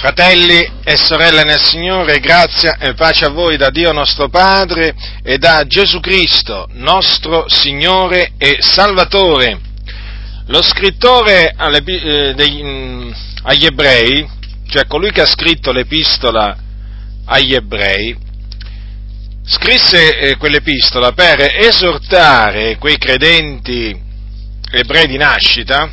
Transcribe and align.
Fratelli 0.00 0.66
e 0.82 0.96
sorelle 0.96 1.44
nel 1.44 1.60
Signore, 1.60 2.20
grazia 2.20 2.78
e 2.78 2.94
pace 2.94 3.26
a 3.26 3.28
voi 3.28 3.58
da 3.58 3.68
Dio 3.68 3.92
nostro 3.92 4.30
Padre 4.30 4.94
e 5.22 5.36
da 5.36 5.66
Gesù 5.66 6.00
Cristo, 6.00 6.66
nostro 6.72 7.44
Signore 7.50 8.32
e 8.38 8.56
Salvatore. 8.60 9.60
Lo 10.46 10.62
scrittore 10.62 11.54
eh, 11.54 12.32
degli, 12.34 12.64
mm, 12.64 13.10
agli 13.42 13.66
ebrei, 13.66 14.26
cioè 14.68 14.86
colui 14.86 15.12
che 15.12 15.20
ha 15.20 15.26
scritto 15.26 15.70
l'epistola 15.70 16.56
agli 17.26 17.52
ebrei, 17.52 18.16
scrisse 19.44 20.18
eh, 20.18 20.36
quell'epistola 20.38 21.12
per 21.12 21.42
esortare 21.42 22.78
quei 22.78 22.96
credenti 22.96 23.94
ebrei 24.70 25.06
di 25.06 25.18
nascita, 25.18 25.90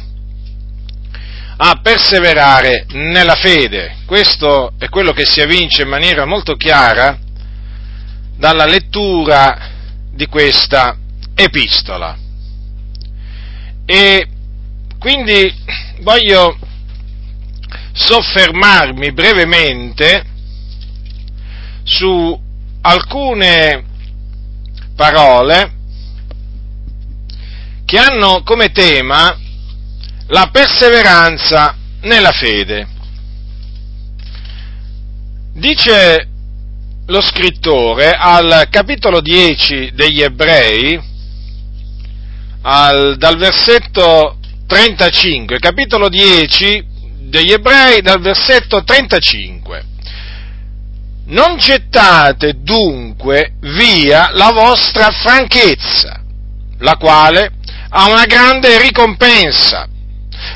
a 1.58 1.80
perseverare 1.82 2.86
nella 2.90 3.36
fede. 3.36 3.98
Questo 4.06 4.74
è 4.78 4.90
quello 4.90 5.12
che 5.12 5.26
si 5.26 5.42
evince 5.42 5.82
in 5.82 5.90
maniera 5.90 6.26
molto 6.26 6.56
chiara 6.56 7.18
dalla 8.36 8.66
lettura 8.66 9.72
di 10.12 10.28
questa 10.28 10.96
epistola. 11.34 12.18
E 13.86 14.28
quindi 15.00 15.54
voglio 16.02 16.58
soffermarmi 17.94 19.12
brevemente 19.12 20.24
su 21.84 22.40
alcune 22.82 23.84
parole 24.96 25.72
che 27.86 27.98
hanno 27.98 28.44
come 28.44 28.72
tema 28.72 29.36
la 30.28 30.50
perseveranza 30.52 31.76
nella 32.02 32.32
fede. 32.32 32.88
Dice 35.54 36.28
lo 37.08 37.22
scrittore 37.22 38.12
al 38.12 38.68
capitolo 38.70 39.22
10 39.22 39.92
degli 39.94 40.22
ebrei, 40.22 41.00
al, 42.62 43.16
dal 43.18 43.38
versetto 43.38 44.38
35, 44.68 45.58
capitolo 45.60 46.10
10 46.10 46.86
degli 47.22 47.52
ebrei 47.52 48.02
dal 48.02 48.20
versetto 48.20 48.84
35. 48.84 49.86
Non 51.28 51.58
gettate 51.58 52.62
dunque 52.62 53.56
via 53.62 54.30
la 54.34 54.52
vostra 54.52 55.12
franchezza, 55.12 56.22
la 56.80 56.96
quale 56.98 57.52
ha 57.90 58.08
una 58.10 58.26
grande 58.26 58.82
ricompensa 58.82 59.88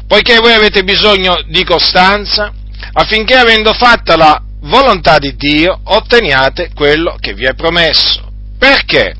poiché 0.07 0.37
voi 0.37 0.53
avete 0.53 0.83
bisogno 0.83 1.41
di 1.47 1.63
costanza, 1.63 2.51
affinché 2.93 3.35
avendo 3.35 3.73
fatta 3.73 4.15
la 4.15 4.41
volontà 4.61 5.17
di 5.17 5.35
Dio 5.35 5.79
otteniate 5.83 6.71
quello 6.73 7.15
che 7.19 7.33
vi 7.33 7.45
è 7.45 7.53
promesso. 7.53 8.29
Perché? 8.57 9.15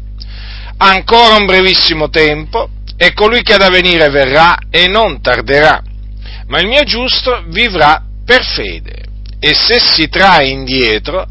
Ancora 0.77 1.35
un 1.35 1.45
brevissimo 1.45 2.09
tempo 2.09 2.69
e 2.97 3.13
colui 3.13 3.41
che 3.41 3.53
ha 3.53 3.57
da 3.57 3.69
venire 3.69 4.09
verrà 4.09 4.57
e 4.69 4.87
non 4.87 5.21
tarderà, 5.21 5.81
ma 6.47 6.59
il 6.59 6.67
mio 6.67 6.83
giusto 6.83 7.43
vivrà 7.47 8.03
per 8.25 8.43
fede 8.43 9.01
e 9.39 9.55
se 9.55 9.79
si 9.79 10.07
trae 10.07 10.49
indietro, 10.49 11.27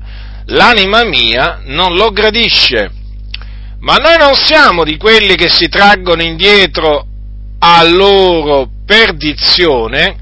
l'anima 0.46 1.05
mia 1.05 1.61
non 1.66 1.94
lo 1.94 2.11
gradisce. 2.11 2.91
Ma 3.78 3.94
noi 3.94 4.18
non 4.18 4.34
siamo 4.34 4.83
di 4.83 4.96
quelli 4.96 5.36
che 5.36 5.48
si 5.48 5.68
traggono 5.68 6.22
indietro 6.22 7.06
a 7.61 7.84
loro 7.84 8.68
perdizione, 8.91 10.16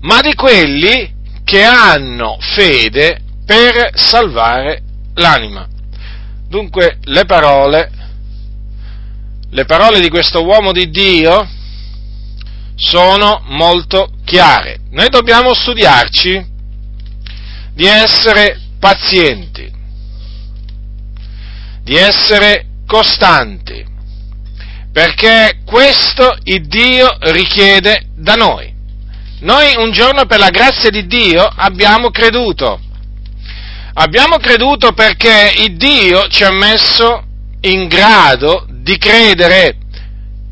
ma 0.00 0.20
di 0.20 0.34
quelli 0.34 1.14
che 1.44 1.64
hanno 1.64 2.36
fede 2.40 3.22
per 3.46 3.92
salvare 3.94 4.82
l'anima. 5.14 5.66
Dunque 6.46 6.98
le 7.04 7.24
parole, 7.24 7.90
le 9.48 9.64
parole 9.64 9.98
di 10.00 10.10
questo 10.10 10.44
uomo 10.44 10.72
di 10.72 10.90
Dio 10.90 11.48
sono 12.74 13.42
molto 13.46 14.10
chiare. 14.26 14.80
Noi 14.90 15.08
dobbiamo 15.08 15.54
studiarci 15.54 16.46
di 17.72 17.86
essere 17.86 18.60
pazienti, 18.78 19.72
di 21.82 21.96
essere 21.96 22.66
costanti, 22.86 23.82
perché 24.98 25.60
questo 25.64 26.36
il 26.42 26.66
Dio 26.66 27.06
richiede 27.20 28.06
da 28.16 28.34
noi. 28.34 28.74
Noi 29.42 29.76
un 29.76 29.92
giorno 29.92 30.26
per 30.26 30.40
la 30.40 30.50
grazia 30.50 30.90
di 30.90 31.06
Dio 31.06 31.44
abbiamo 31.44 32.10
creduto. 32.10 32.80
Abbiamo 33.94 34.38
creduto 34.38 34.90
perché 34.94 35.52
il 35.58 35.76
Dio 35.76 36.26
ci 36.26 36.42
ha 36.42 36.50
messo 36.50 37.22
in 37.60 37.86
grado 37.86 38.66
di 38.70 38.98
credere. 38.98 39.76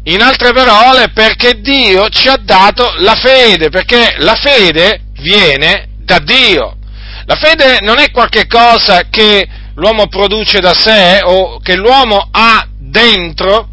In 0.04 0.22
altre 0.22 0.52
parole, 0.52 1.10
perché 1.12 1.60
Dio 1.60 2.08
ci 2.10 2.28
ha 2.28 2.36
dato 2.36 2.88
la 2.98 3.16
fede, 3.16 3.68
perché 3.68 4.14
la 4.18 4.36
fede 4.36 5.06
viene 5.22 5.88
da 6.04 6.20
Dio. 6.20 6.76
La 7.24 7.34
fede 7.34 7.78
non 7.80 7.98
è 7.98 8.12
qualcosa 8.12 9.08
che 9.10 9.44
l'uomo 9.74 10.06
produce 10.06 10.60
da 10.60 10.72
sé 10.72 11.18
o 11.24 11.58
che 11.58 11.74
l'uomo 11.74 12.28
ha 12.30 12.64
dentro 12.78 13.70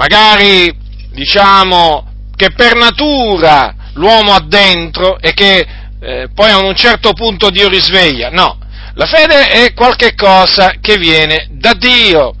magari 0.00 0.74
diciamo 1.10 2.06
che 2.34 2.52
per 2.52 2.74
natura 2.74 3.74
l'uomo 3.94 4.32
ha 4.32 4.40
dentro 4.40 5.18
e 5.20 5.34
che 5.34 5.66
eh, 6.00 6.28
poi 6.34 6.50
a 6.50 6.56
un 6.56 6.74
certo 6.74 7.12
punto 7.12 7.50
Dio 7.50 7.68
risveglia. 7.68 8.30
No, 8.30 8.58
la 8.94 9.04
fede 9.04 9.48
è 9.48 9.74
qualcosa 9.74 10.76
che 10.80 10.96
viene 10.96 11.48
da 11.50 11.74
Dio. 11.74 12.34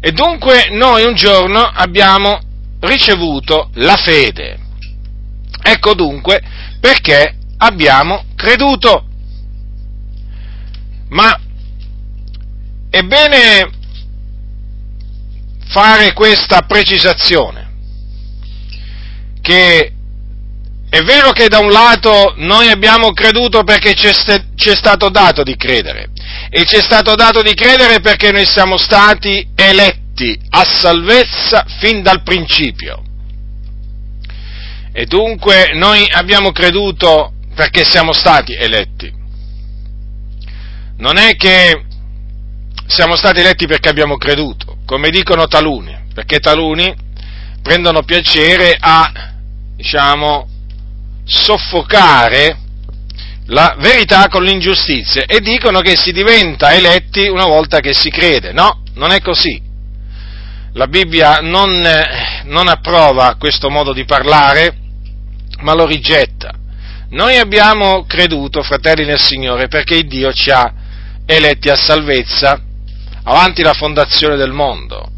E 0.00 0.12
dunque 0.12 0.68
noi 0.70 1.04
un 1.04 1.16
giorno 1.16 1.60
abbiamo 1.60 2.38
ricevuto 2.78 3.70
la 3.74 3.96
fede. 3.96 4.58
Ecco 5.64 5.94
dunque 5.94 6.40
perché 6.78 7.38
abbiamo 7.56 8.24
creduto. 8.36 9.04
Ma 11.08 11.36
è 12.88 13.02
bene 13.02 13.80
fare 15.72 16.12
questa 16.12 16.60
precisazione, 16.62 17.70
che 19.40 19.92
è 20.88 21.00
vero 21.00 21.32
che 21.32 21.48
da 21.48 21.58
un 21.60 21.70
lato 21.70 22.34
noi 22.36 22.68
abbiamo 22.68 23.12
creduto 23.12 23.64
perché 23.64 23.94
ci 23.94 24.06
è 24.06 24.74
stato 24.76 25.08
dato 25.08 25.42
di 25.42 25.56
credere, 25.56 26.10
e 26.50 26.64
ci 26.66 26.76
è 26.76 26.82
stato 26.82 27.14
dato 27.14 27.40
di 27.40 27.54
credere 27.54 28.00
perché 28.00 28.30
noi 28.30 28.44
siamo 28.44 28.76
stati 28.76 29.48
eletti 29.54 30.38
a 30.50 30.62
salvezza 30.64 31.64
fin 31.80 32.02
dal 32.02 32.22
principio. 32.22 33.02
E 34.92 35.06
dunque 35.06 35.70
noi 35.72 36.06
abbiamo 36.10 36.52
creduto 36.52 37.32
perché 37.54 37.82
siamo 37.82 38.12
stati 38.12 38.52
eletti. 38.52 39.10
Non 40.98 41.16
è 41.16 41.34
che 41.36 41.86
siamo 42.86 43.16
stati 43.16 43.40
eletti 43.40 43.66
perché 43.66 43.88
abbiamo 43.88 44.18
creduto 44.18 44.71
come 44.92 45.08
dicono 45.08 45.46
taluni, 45.46 45.96
perché 46.12 46.38
taluni 46.38 46.94
prendono 47.62 48.02
piacere 48.02 48.76
a, 48.78 49.10
diciamo, 49.74 50.46
soffocare 51.24 52.58
la 53.46 53.74
verità 53.78 54.28
con 54.28 54.44
l'ingiustizia 54.44 55.24
e 55.24 55.40
dicono 55.40 55.80
che 55.80 55.96
si 55.96 56.12
diventa 56.12 56.74
eletti 56.74 57.26
una 57.26 57.46
volta 57.46 57.80
che 57.80 57.94
si 57.94 58.10
crede. 58.10 58.52
No, 58.52 58.82
non 58.96 59.12
è 59.12 59.22
così. 59.22 59.62
La 60.74 60.88
Bibbia 60.88 61.38
non, 61.38 61.82
non 62.44 62.68
approva 62.68 63.36
questo 63.38 63.70
modo 63.70 63.94
di 63.94 64.04
parlare, 64.04 64.76
ma 65.60 65.72
lo 65.72 65.86
rigetta. 65.86 66.52
Noi 67.08 67.38
abbiamo 67.38 68.04
creduto, 68.04 68.62
fratelli 68.62 69.06
nel 69.06 69.20
Signore, 69.20 69.68
perché 69.68 70.02
Dio 70.02 70.34
ci 70.34 70.50
ha 70.50 70.70
eletti 71.24 71.70
a 71.70 71.76
salvezza 71.76 72.60
avanti 73.24 73.62
la 73.62 73.74
fondazione 73.74 74.36
del 74.36 74.52
mondo. 74.52 75.08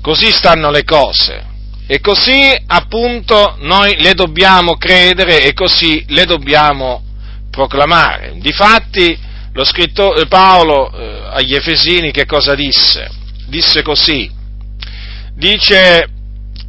Così 0.00 0.30
stanno 0.30 0.70
le 0.70 0.84
cose. 0.84 1.46
E 1.86 2.00
così 2.00 2.54
appunto 2.66 3.56
noi 3.60 3.96
le 4.00 4.12
dobbiamo 4.12 4.76
credere 4.76 5.42
e 5.42 5.54
così 5.54 6.04
le 6.08 6.26
dobbiamo 6.26 7.02
proclamare. 7.50 8.34
Difatti 8.38 9.18
lo 9.52 9.64
scrittore 9.64 10.26
Paolo 10.26 10.92
eh, 10.92 11.28
agli 11.30 11.54
Efesini 11.54 12.12
che 12.12 12.26
cosa 12.26 12.54
disse? 12.54 13.10
Disse 13.46 13.82
così, 13.82 14.30
dice, 15.34 16.06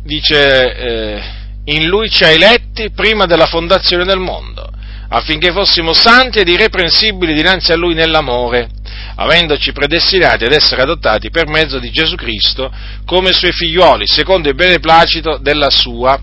dice 0.04 0.76
eh, 0.76 1.24
in 1.66 1.86
lui 1.86 2.10
ci 2.10 2.24
ha 2.24 2.30
eletti 2.30 2.90
prima 2.92 3.26
della 3.26 3.46
fondazione 3.46 4.06
del 4.06 4.20
mondo, 4.20 4.72
affinché 5.10 5.52
fossimo 5.52 5.94
santi 5.94 6.40
ed 6.40 6.48
irreprensibili 6.48 7.34
dinanzi 7.34 7.72
a 7.72 7.76
lui 7.76 7.94
nell'amore 7.94 8.70
avendoci 9.16 9.74
predestinati 9.74 10.46
ad 10.46 10.54
essere 10.54 10.82
adottati 10.82 11.30
per 11.30 11.48
mezzo 11.48 11.78
di 11.78 11.92
Gesù 11.92 12.16
Cristo 12.16 12.72
come 13.06 13.34
suoi 13.34 13.52
figlioli, 13.52 14.06
secondo 14.08 14.48
il 14.48 14.56
beneplacito 14.56 15.38
della 15.42 15.70
sua, 15.70 16.20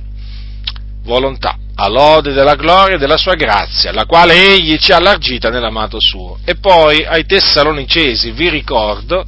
volontà, 1.03 1.57
a 1.75 1.89
lode 1.89 2.33
della 2.33 2.55
gloria 2.55 2.97
e 2.97 2.99
della 2.99 3.19
sua 3.19 3.35
grazia, 3.35 3.93
la 3.93 4.07
quale 4.07 4.35
egli 4.35 4.79
ci 4.79 4.93
ha 4.93 4.97
allargita 4.97 5.51
nell'amato 5.51 5.99
suo. 6.01 6.39
E 6.45 6.57
poi 6.57 7.05
ai 7.05 7.27
Tessalonicesi 7.27 8.31
vi 8.31 8.49
ricordo 8.49 9.27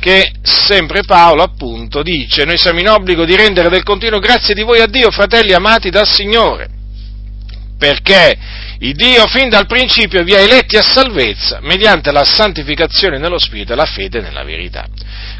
che 0.00 0.32
sempre 0.42 1.02
Paolo 1.02 1.42
appunto 1.42 2.02
dice, 2.02 2.44
noi 2.44 2.58
siamo 2.58 2.80
in 2.80 2.88
obbligo 2.88 3.24
di 3.24 3.36
rendere 3.36 3.68
del 3.68 3.84
continuo 3.84 4.18
grazie 4.18 4.54
di 4.54 4.62
voi 4.62 4.80
a 4.80 4.86
Dio, 4.86 5.10
fratelli 5.10 5.52
amati 5.52 5.90
dal 5.90 6.06
Signore, 6.06 6.68
perché 7.78 8.36
il 8.80 8.94
Dio 8.94 9.26
fin 9.26 9.48
dal 9.48 9.66
principio 9.66 10.22
vi 10.24 10.34
ha 10.34 10.40
eletti 10.40 10.76
a 10.76 10.82
salvezza 10.82 11.60
mediante 11.62 12.12
la 12.12 12.24
santificazione 12.24 13.18
nello 13.18 13.38
Spirito 13.38 13.72
e 13.72 13.76
la 13.76 13.86
fede 13.86 14.20
nella 14.20 14.44
verità. 14.44 14.86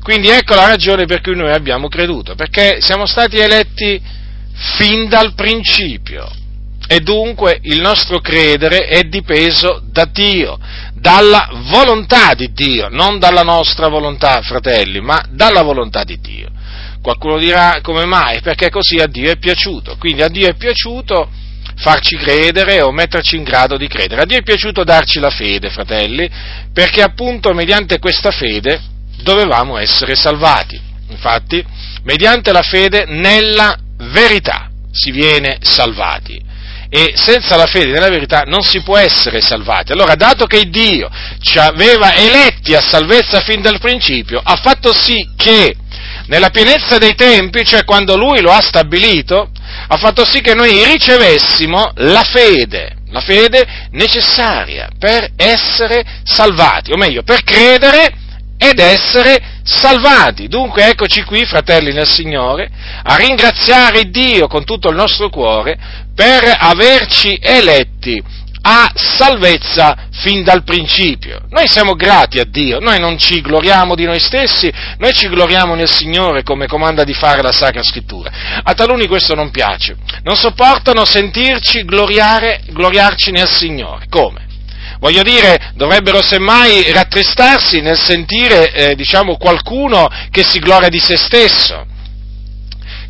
Quindi 0.02 0.28
ecco 0.28 0.54
la 0.54 0.68
ragione 0.68 1.04
per 1.04 1.20
cui 1.20 1.36
noi 1.36 1.52
abbiamo 1.52 1.88
creduto, 1.88 2.34
perché 2.34 2.78
siamo 2.80 3.06
stati 3.06 3.36
eletti 3.38 4.00
fin 4.76 5.08
dal 5.08 5.34
principio 5.34 6.30
e 6.90 7.00
dunque 7.00 7.58
il 7.62 7.80
nostro 7.80 8.18
credere 8.20 8.86
è 8.86 9.02
dipeso 9.02 9.82
da 9.84 10.06
Dio, 10.06 10.58
dalla 10.94 11.50
volontà 11.70 12.34
di 12.34 12.50
Dio, 12.52 12.88
non 12.88 13.18
dalla 13.18 13.42
nostra 13.42 13.88
volontà, 13.88 14.40
fratelli, 14.40 15.00
ma 15.00 15.22
dalla 15.28 15.62
volontà 15.62 16.02
di 16.04 16.18
Dio. 16.18 16.48
Qualcuno 17.02 17.38
dirà 17.38 17.80
come 17.82 18.04
mai? 18.04 18.40
Perché 18.40 18.70
così 18.70 18.96
a 18.96 19.06
Dio 19.06 19.30
è 19.30 19.36
piaciuto. 19.36 19.96
Quindi 19.98 20.22
a 20.22 20.28
Dio 20.28 20.48
è 20.48 20.54
piaciuto 20.54 21.28
farci 21.78 22.16
credere 22.16 22.82
o 22.82 22.90
metterci 22.90 23.36
in 23.36 23.44
grado 23.44 23.76
di 23.76 23.88
credere. 23.88 24.22
A 24.22 24.24
Dio 24.24 24.38
è 24.38 24.42
piaciuto 24.42 24.84
darci 24.84 25.18
la 25.18 25.30
fede, 25.30 25.70
fratelli, 25.70 26.28
perché 26.72 27.02
appunto 27.02 27.52
mediante 27.52 27.98
questa 27.98 28.30
fede 28.30 28.80
dovevamo 29.22 29.76
essere 29.78 30.14
salvati. 30.14 30.80
Infatti, 31.10 31.64
mediante 32.02 32.52
la 32.52 32.62
fede 32.62 33.04
nella 33.06 33.76
verità 33.96 34.70
si 34.90 35.10
viene 35.10 35.58
salvati. 35.60 36.46
E 36.90 37.12
senza 37.16 37.56
la 37.56 37.66
fede 37.66 37.92
nella 37.92 38.08
verità 38.08 38.42
non 38.46 38.62
si 38.62 38.80
può 38.80 38.96
essere 38.96 39.42
salvati. 39.42 39.92
Allora, 39.92 40.14
dato 40.14 40.46
che 40.46 40.70
Dio 40.70 41.10
ci 41.40 41.58
aveva 41.58 42.14
eletti 42.14 42.74
a 42.74 42.80
salvezza 42.80 43.40
fin 43.40 43.60
dal 43.60 43.78
principio, 43.78 44.40
ha 44.42 44.56
fatto 44.56 44.94
sì 44.94 45.28
che 45.36 45.74
nella 46.26 46.50
pienezza 46.50 46.98
dei 46.98 47.14
tempi, 47.14 47.64
cioè 47.64 47.84
quando 47.84 48.16
Lui 48.16 48.40
lo 48.40 48.50
ha 48.50 48.62
stabilito, 48.62 49.50
ha 49.88 49.96
fatto 49.96 50.24
sì 50.24 50.40
che 50.40 50.54
noi 50.54 50.84
ricevessimo 50.84 51.92
la 51.96 52.22
fede, 52.22 52.96
la 53.10 53.20
fede 53.20 53.88
necessaria 53.92 54.88
per 54.98 55.30
essere 55.36 56.04
salvati, 56.24 56.92
o 56.92 56.96
meglio, 56.96 57.22
per 57.22 57.42
credere 57.42 58.12
ed 58.58 58.80
essere 58.80 59.60
salvati. 59.62 60.48
Dunque 60.48 60.88
eccoci 60.88 61.22
qui, 61.22 61.44
fratelli 61.44 61.92
nel 61.92 62.08
Signore, 62.08 62.68
a 63.02 63.16
ringraziare 63.16 64.10
Dio 64.10 64.48
con 64.48 64.64
tutto 64.64 64.90
il 64.90 64.96
nostro 64.96 65.28
cuore 65.30 65.78
per 66.14 66.52
averci 66.58 67.38
eletti 67.40 68.20
a 68.62 68.90
salvezza 68.94 70.08
fin 70.10 70.42
dal 70.42 70.62
principio. 70.62 71.40
Noi 71.50 71.68
siamo 71.68 71.94
grati 71.94 72.38
a 72.38 72.44
Dio, 72.44 72.78
noi 72.80 72.98
non 72.98 73.18
ci 73.18 73.40
gloriamo 73.40 73.94
di 73.94 74.04
noi 74.04 74.20
stessi, 74.20 74.72
noi 74.98 75.12
ci 75.12 75.28
gloriamo 75.28 75.74
nel 75.74 75.88
Signore 75.88 76.42
come 76.42 76.66
comanda 76.66 77.04
di 77.04 77.14
fare 77.14 77.42
la 77.42 77.52
Sacra 77.52 77.82
Scrittura. 77.82 78.30
A 78.62 78.74
taluni 78.74 79.06
questo 79.06 79.34
non 79.34 79.50
piace, 79.50 79.96
non 80.22 80.36
sopportano 80.36 81.04
sentirci 81.04 81.84
gloriare, 81.84 82.62
gloriarci 82.68 83.30
nel 83.30 83.48
Signore. 83.48 84.06
Come? 84.08 84.46
Voglio 85.00 85.22
dire, 85.22 85.72
dovrebbero 85.74 86.20
semmai 86.20 86.90
rattristarsi 86.90 87.80
nel 87.80 87.98
sentire, 87.98 88.72
eh, 88.72 88.94
diciamo, 88.96 89.36
qualcuno 89.36 90.08
che 90.30 90.42
si 90.42 90.58
gloria 90.58 90.88
di 90.88 90.98
se 90.98 91.16
stesso 91.16 91.86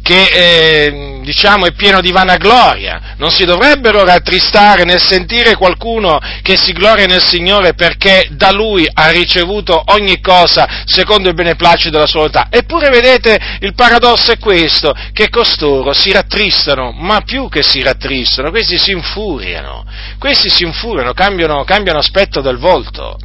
che 0.09 0.31
eh, 0.33 1.21
diciamo 1.21 1.67
è 1.67 1.73
pieno 1.73 2.01
di 2.01 2.11
vanagloria, 2.13 3.15
non 3.19 3.31
si 3.31 3.45
dovrebbero 3.45 4.05
rattristare 4.05 4.85
nel 4.85 5.03
sentire 5.03 5.55
qualcuno 5.55 6.19
che 6.41 6.57
si 6.57 6.73
gloria 6.73 7.05
nel 7.05 7.23
Signore 7.23 7.75
perché 7.75 8.27
da 8.31 8.51
Lui 8.51 8.89
ha 8.91 9.11
ricevuto 9.11 9.83
ogni 9.89 10.19
cosa 10.23 10.67
secondo 10.87 11.29
il 11.29 11.35
beneplacito 11.35 11.91
della 11.91 12.07
sua 12.07 12.21
volontà. 12.21 12.47
Eppure 12.49 12.89
vedete, 12.89 13.39
il 13.61 13.75
paradosso 13.75 14.33
è 14.33 14.39
questo, 14.39 14.95
che 15.13 15.29
costoro 15.29 15.93
si 15.93 16.11
rattristano, 16.11 16.91
ma 16.93 17.21
più 17.21 17.51
che 17.51 17.63
si 17.63 17.83
rattristano, 17.83 18.49
questi 18.49 18.79
si 18.79 18.93
infuriano, 18.93 19.85
questi 20.19 20.49
si 20.49 20.65
infuriano, 20.65 21.13
cambiano, 21.13 21.65
cambiano 21.65 21.99
aspetto 21.99 22.41
del 22.41 22.57
volto 22.57 23.19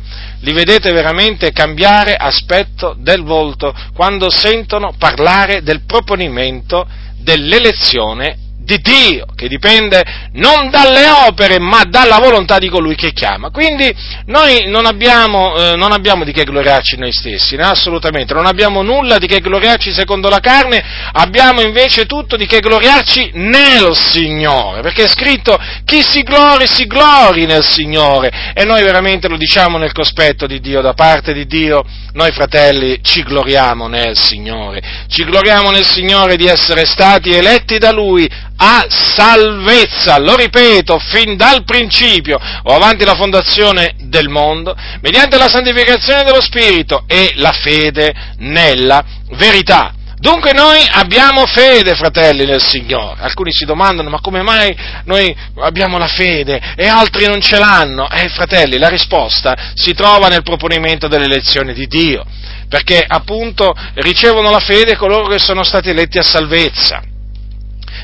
li 0.43 0.51
vedete 0.51 0.91
veramente 0.91 1.51
cambiare 1.51 2.15
aspetto 2.15 2.95
del 2.99 3.23
volto 3.23 3.73
quando 3.93 4.29
sentono 4.29 4.93
parlare 4.97 5.63
del 5.63 5.83
proponimento 5.85 6.85
dell'elezione 7.17 8.37
di 8.63 8.79
Dio, 8.79 9.25
che 9.35 9.47
dipende 9.47 10.01
non 10.33 10.69
dalle 10.69 11.09
opere, 11.27 11.59
ma 11.59 11.83
dalla 11.83 12.19
volontà 12.19 12.59
di 12.59 12.69
colui 12.69 12.95
che 12.95 13.11
chiama. 13.11 13.49
Quindi 13.49 13.93
noi 14.25 14.67
non 14.67 14.85
abbiamo, 14.85 15.55
eh, 15.55 15.75
non 15.75 15.91
abbiamo 15.91 16.23
di 16.23 16.31
che 16.31 16.43
gloriarci 16.43 16.97
noi 16.97 17.11
stessi, 17.11 17.55
no? 17.55 17.67
assolutamente, 17.67 18.33
non 18.33 18.45
abbiamo 18.45 18.81
nulla 18.81 19.17
di 19.17 19.27
che 19.27 19.39
gloriarci 19.39 19.91
secondo 19.91 20.29
la 20.29 20.39
carne, 20.39 20.83
abbiamo 21.11 21.61
invece 21.61 22.05
tutto 22.05 22.37
di 22.37 22.45
che 22.45 22.59
gloriarci 22.59 23.31
nel 23.33 23.95
Signore, 23.95 24.81
perché 24.81 25.05
è 25.05 25.09
scritto 25.09 25.59
chi 25.83 26.01
si 26.01 26.21
glori, 26.21 26.67
si 26.67 26.85
glori 26.85 27.45
nel 27.45 27.63
Signore, 27.63 28.53
e 28.53 28.63
noi 28.63 28.83
veramente 28.83 29.27
lo 29.27 29.37
diciamo 29.37 29.77
nel 29.77 29.91
cospetto 29.91 30.47
di 30.47 30.59
Dio, 30.59 30.81
da 30.81 30.93
parte 30.93 31.33
di 31.33 31.45
Dio, 31.45 31.83
noi 32.13 32.31
fratelli 32.31 32.99
ci 33.01 33.23
gloriamo 33.23 33.87
nel 33.87 34.17
Signore, 34.17 35.05
ci 35.07 35.23
gloriamo 35.25 35.69
nel 35.69 35.85
Signore 35.85 36.37
di 36.37 36.45
essere 36.45 36.85
stati 36.85 37.31
eletti 37.31 37.77
da 37.77 37.91
Lui 37.91 38.29
a 38.55 38.85
salvezza, 38.87 40.19
lo 40.19 40.35
ripeto, 40.35 40.99
fin 40.99 41.35
dal 41.35 41.63
principio 41.63 42.39
o 42.63 42.73
avanti 42.73 43.03
la 43.03 43.15
fondazione 43.15 43.95
del 43.99 44.29
mondo, 44.29 44.75
mediante 45.01 45.37
la 45.37 45.49
santificazione 45.49 46.23
dello 46.23 46.41
Spirito 46.41 47.03
e 47.07 47.33
la 47.35 47.51
fede 47.51 48.13
nella 48.37 49.03
verità. 49.31 49.93
Dunque 50.23 50.53
noi 50.53 50.79
abbiamo 50.89 51.45
fede, 51.45 51.95
fratelli 51.95 52.45
nel 52.45 52.61
Signore. 52.61 53.19
Alcuni 53.19 53.51
si 53.51 53.65
domandano, 53.65 54.09
ma 54.09 54.21
come 54.21 54.41
mai 54.41 54.73
noi 55.03 55.35
abbiamo 55.59 55.97
la 55.97 56.07
fede 56.07 56.61
e 56.77 56.87
altri 56.87 57.25
non 57.25 57.41
ce 57.41 57.59
l'hanno? 57.59 58.09
Eh, 58.09 58.29
fratelli, 58.29 58.77
la 58.77 58.87
risposta 58.87 59.73
si 59.73 59.93
trova 59.93 60.29
nel 60.29 60.43
proponimento 60.43 61.09
dell'elezione 61.09 61.73
di 61.73 61.87
Dio, 61.87 62.23
perché 62.69 63.03
appunto 63.05 63.75
ricevono 63.95 64.49
la 64.49 64.61
fede 64.61 64.95
coloro 64.95 65.27
che 65.27 65.39
sono 65.39 65.65
stati 65.65 65.89
eletti 65.89 66.17
a 66.17 66.23
salvezza 66.23 67.03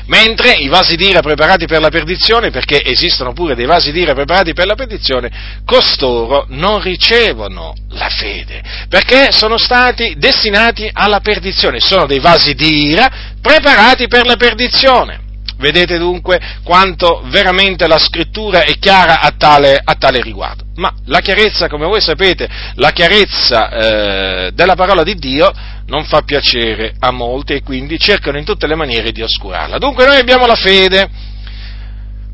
mentre 0.06 0.52
i 0.52 0.68
vasi 0.68 0.96
d'ira 0.96 1.20
preparati 1.20 1.66
per 1.66 1.80
la 1.80 1.88
perdizione, 1.88 2.50
perché 2.50 2.82
esistono 2.82 3.32
pure 3.32 3.54
dei 3.54 3.66
vasi 3.66 3.92
d'ira 3.92 4.14
preparati 4.14 4.52
per 4.52 4.66
la 4.66 4.74
perdizione, 4.74 5.30
costoro 5.64 6.46
non 6.48 6.80
ricevono 6.80 7.74
la 7.90 8.08
fede, 8.08 8.62
perché 8.88 9.32
sono 9.32 9.58
stati 9.58 10.14
destinati 10.16 10.88
alla 10.92 11.20
perdizione, 11.20 11.80
sono 11.80 12.06
dei 12.06 12.20
vasi 12.20 12.54
d'ira 12.54 13.10
preparati 13.40 14.08
per 14.08 14.26
la 14.26 14.36
perdizione. 14.36 15.28
Vedete 15.60 15.98
dunque 15.98 16.40
quanto 16.64 17.22
veramente 17.26 17.86
la 17.86 17.98
scrittura 17.98 18.62
è 18.62 18.78
chiara 18.78 19.20
a 19.20 19.30
tale, 19.36 19.78
a 19.82 19.94
tale 19.94 20.22
riguardo. 20.22 20.64
Ma 20.76 20.90
la 21.04 21.20
chiarezza, 21.20 21.68
come 21.68 21.84
voi 21.84 22.00
sapete, 22.00 22.48
la 22.76 22.92
chiarezza 22.92 23.68
eh, 23.68 24.52
della 24.52 24.74
parola 24.74 25.02
di 25.02 25.14
Dio 25.16 25.52
non 25.86 26.04
fa 26.04 26.22
piacere 26.22 26.94
a 26.98 27.10
molti 27.10 27.52
e 27.52 27.62
quindi 27.62 27.98
cercano 27.98 28.38
in 28.38 28.44
tutte 28.46 28.66
le 28.66 28.74
maniere 28.74 29.12
di 29.12 29.20
oscurarla. 29.20 29.76
Dunque 29.76 30.06
noi 30.06 30.16
abbiamo 30.16 30.46
la 30.46 30.54
fede, 30.54 31.10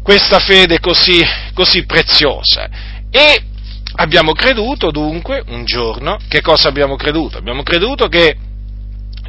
questa 0.05 0.39
fede 0.39 0.79
così, 0.79 1.21
così 1.53 1.85
preziosa 1.85 2.69
e 3.11 3.43
abbiamo 3.97 4.35
creduto 4.35 4.93
dunque 4.93 5.43
un 5.49 5.65
giorno, 5.65 6.19
che 6.29 6.43
cosa 6.43 6.69
abbiamo 6.69 6.95
creduto? 6.95 7.39
Abbiamo 7.39 7.65
creduto 7.65 8.07
che 8.07 8.37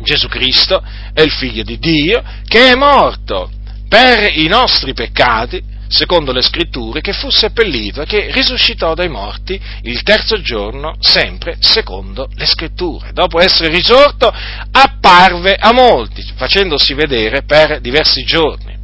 Gesù 0.04 0.28
Cristo 0.28 0.84
è 1.14 1.22
il 1.22 1.32
figlio 1.32 1.64
di 1.64 1.80
Dio, 1.80 2.24
che 2.48 2.70
è 2.70 2.76
morto 2.76 3.50
per 3.88 4.38
i 4.38 4.48
nostri 4.48 4.94
peccati, 4.94 5.76
secondo 5.88 6.32
le 6.32 6.42
scritture, 6.42 7.02
che 7.02 7.14
fu 7.14 7.30
seppellito 7.30 8.02
e 8.02 8.06
che 8.06 8.32
risuscitò 8.32 8.94
dai 8.94 9.10
morti 9.10 9.60
il 9.84 10.04
terzo 10.04 10.42
giorno, 10.42 10.96
sempre 11.00 11.58
secondo 11.60 12.30
le 12.36 12.46
scritture. 12.46 13.12
Dopo 13.14 13.40
essere 13.40 13.70
risorto, 13.70 14.32
apparve 14.72 15.56
a 15.58 15.72
molti, 15.72 16.24
facendosi 16.36 16.94
vedere 16.94 17.44
per 17.44 17.80
diversi 17.80 18.24
giorni. 18.24 18.76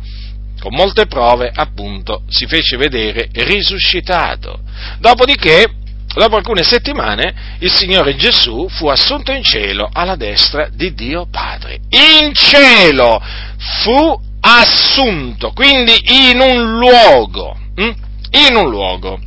Con 0.60 0.75
molte 0.75 1.07
prove, 1.07 1.51
appunto, 1.53 2.24
si 2.29 2.45
fece 2.48 2.77
vedere 2.77 3.27
risuscitato. 3.33 4.62
Dopodiché, 5.00 5.69
dopo 6.15 6.38
alcune 6.38 6.63
settimane, 6.63 7.57
il 7.60 7.72
Signore 7.74 8.15
Gesù 8.15 8.69
fu 8.69 8.88
assunto 8.88 9.33
in 9.33 9.43
cielo 9.43 9.89
alla 9.91 10.15
destra 10.15 10.69
di 10.72 10.93
Dio 10.93 11.27
Padre. 11.29 11.79
In 11.89 12.33
cielo 12.33 13.22
fu 13.81 14.31
assunto, 14.45 15.51
quindi 15.51 16.29
in 16.29 16.39
un 16.39 16.77
luogo, 16.77 17.57
hm? 17.75 17.91
in 18.31 18.55
un 18.55 18.69
luogo, 18.69 19.19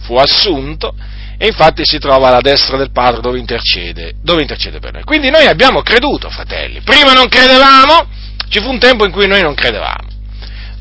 fu 0.00 0.16
assunto 0.16 0.94
e 1.38 1.46
infatti 1.46 1.84
si 1.84 1.98
trova 1.98 2.28
alla 2.28 2.40
destra 2.40 2.76
del 2.76 2.92
Padre 2.92 3.22
dove 3.22 3.38
intercede, 3.38 4.14
dove 4.22 4.42
intercede 4.42 4.78
per 4.78 4.92
noi. 4.92 5.04
Quindi 5.04 5.30
noi 5.30 5.46
abbiamo 5.46 5.80
creduto, 5.82 6.28
fratelli, 6.28 6.82
prima 6.82 7.14
non 7.14 7.28
credevamo, 7.28 8.06
ci 8.48 8.60
fu 8.60 8.68
un 8.68 8.78
tempo 8.78 9.06
in 9.06 9.10
cui 9.10 9.26
noi 9.26 9.42
non 9.42 9.54
credevamo. 9.54 10.10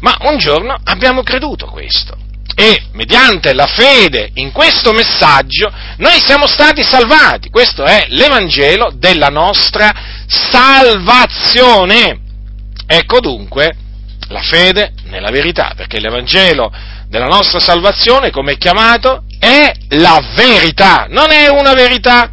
Ma 0.02 0.18
un 0.24 0.38
giorno 0.38 0.76
abbiamo 0.84 1.24
creduto 1.24 1.68
questo 1.68 2.18
e 2.56 2.90
mediante 2.92 3.54
la 3.54 3.68
fede 3.68 4.32
in 4.34 4.52
questo 4.52 4.92
messaggio 4.92 5.72
noi 5.98 6.20
siamo 6.26 6.48
stati 6.48 6.84
salvati. 6.84 7.50
Questo 7.50 7.86
è 7.86 8.08
l'Evangelo 8.10 8.92
della 8.94 9.30
nostra 9.30 9.92
salvazione. 10.28 12.20
Ecco 12.94 13.22
dunque 13.22 13.74
la 14.28 14.42
fede 14.42 14.92
nella 15.06 15.30
verità, 15.30 15.72
perché 15.78 15.98
l'Evangelo 16.02 16.70
della 17.08 17.28
nostra 17.28 17.62
salvazione, 17.62 18.32
come 18.32 18.52
è 18.52 18.58
chiamato, 18.58 19.24
è 19.40 19.72
la 19.92 20.22
verità, 20.36 21.06
non 21.10 21.32
è 21.32 21.48
una 21.48 21.72
verità, 21.74 22.30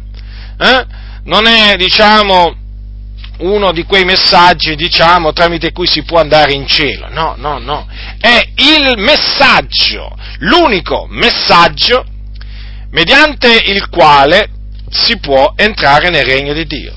eh? 0.59 0.85
non 1.23 1.47
è, 1.47 1.77
diciamo, 1.77 2.53
uno 3.37 3.71
di 3.71 3.85
quei 3.85 4.03
messaggi, 4.03 4.75
diciamo, 4.75 5.31
tramite 5.31 5.71
cui 5.71 5.87
si 5.87 6.03
può 6.03 6.19
andare 6.19 6.51
in 6.51 6.67
cielo. 6.67 7.07
No, 7.09 7.35
no, 7.37 7.59
no. 7.59 7.87
È 8.19 8.49
il 8.55 8.95
messaggio, 8.97 10.13
l'unico 10.39 11.07
messaggio 11.09 12.03
mediante 12.91 13.49
il 13.65 13.87
quale 13.87 14.49
si 14.89 15.17
può 15.19 15.53
entrare 15.55 16.09
nel 16.09 16.25
regno 16.25 16.51
di 16.51 16.65
Dio. 16.65 16.95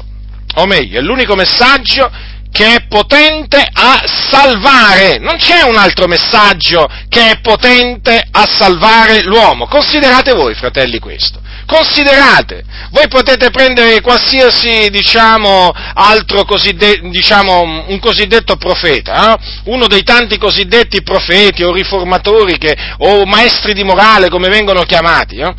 O 0.56 0.66
meglio, 0.66 0.98
è 0.98 1.02
l'unico 1.02 1.36
messaggio 1.36 2.10
che 2.52 2.74
è 2.74 2.86
potente 2.86 3.66
a 3.72 4.04
salvare. 4.30 5.18
Non 5.18 5.36
c'è 5.36 5.62
un 5.62 5.76
altro 5.76 6.06
messaggio 6.06 6.86
che 7.08 7.30
è 7.30 7.40
potente 7.40 8.22
a 8.30 8.46
salvare 8.46 9.22
l'uomo. 9.22 9.66
Considerate 9.66 10.32
voi, 10.32 10.54
fratelli, 10.54 10.98
questo. 10.98 11.40
Considerate, 11.66 12.64
voi 12.90 13.08
potete 13.08 13.50
prendere 13.50 14.02
qualsiasi, 14.02 14.90
diciamo, 14.90 15.72
altro 15.94 16.44
cosiddetto, 16.44 17.08
diciamo, 17.08 17.84
un 17.86 17.98
cosiddetto 17.98 18.56
profeta, 18.56 19.32
eh? 19.32 19.38
uno 19.64 19.86
dei 19.86 20.02
tanti 20.02 20.36
cosiddetti 20.36 21.02
profeti 21.02 21.62
o 21.62 21.72
riformatori 21.72 22.58
che, 22.58 22.76
o 22.98 23.24
maestri 23.24 23.72
di 23.72 23.84
morale, 23.84 24.28
come 24.28 24.48
vengono 24.48 24.82
chiamati, 24.82 25.36
eh? 25.36 25.54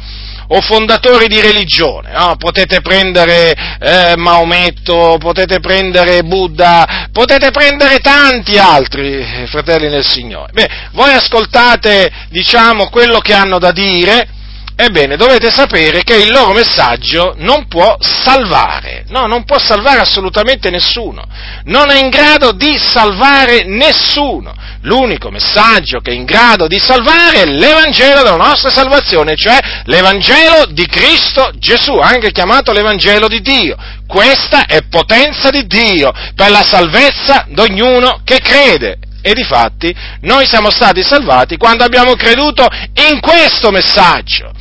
O 0.55 0.61
fondatori 0.61 1.27
di 1.27 1.41
religione, 1.41 2.11
no? 2.11 2.35
potete 2.37 2.81
prendere 2.81 3.55
eh, 3.79 4.13
Maometto, 4.15 5.17
potete 5.19 5.59
prendere 5.59 6.21
Buddha, 6.23 7.07
potete 7.11 7.49
prendere 7.49 7.97
tanti 7.97 8.59
altri 8.59 9.17
eh, 9.17 9.47
fratelli 9.47 9.89
nel 9.89 10.05
Signore. 10.05 10.51
Beh, 10.53 10.69
voi 10.91 11.11
ascoltate, 11.11 12.11
diciamo, 12.29 12.89
quello 12.89 13.17
che 13.17 13.33
hanno 13.33 13.57
da 13.57 13.71
dire, 13.71 14.27
Ebbene, 14.75 15.17
dovete 15.17 15.51
sapere 15.51 16.03
che 16.03 16.15
il 16.15 16.31
loro 16.31 16.51
messaggio 16.51 17.35
non 17.37 17.67
può 17.67 17.95
salvare, 17.99 19.05
no, 19.09 19.27
non 19.27 19.43
può 19.43 19.59
salvare 19.59 19.99
assolutamente 19.99 20.71
nessuno, 20.71 21.23
non 21.65 21.91
è 21.91 21.99
in 21.99 22.09
grado 22.09 22.51
di 22.53 22.75
salvare 22.77 23.65
nessuno. 23.65 24.53
L'unico 24.81 25.29
messaggio 25.29 25.99
che 25.99 26.11
è 26.11 26.13
in 26.13 26.25
grado 26.25 26.67
di 26.67 26.77
salvare 26.77 27.43
è 27.43 27.45
l'Evangelo 27.45 28.23
della 28.23 28.35
nostra 28.35 28.69
salvazione, 28.69 29.35
cioè 29.35 29.57
l'Evangelo 29.85 30.65
di 30.71 30.85
Cristo 30.87 31.51
Gesù, 31.55 31.97
anche 31.99 32.31
chiamato 32.31 32.73
l'Evangelo 32.73 33.27
di 33.27 33.41
Dio. 33.41 33.77
Questa 34.07 34.65
è 34.65 34.81
potenza 34.89 35.51
di 35.51 35.65
Dio 35.67 36.11
per 36.35 36.49
la 36.49 36.63
salvezza 36.63 37.45
di 37.47 37.59
ognuno 37.61 38.21
che 38.25 38.39
crede. 38.39 38.97
E 39.21 39.33
difatti 39.33 39.95
noi 40.21 40.45
siamo 40.45 40.69
stati 40.69 41.01
salvati 41.01 41.55
quando 41.55 41.85
abbiamo 41.85 42.13
creduto 42.15 42.67
in 43.09 43.21
questo 43.21 43.71
messaggio 43.71 44.51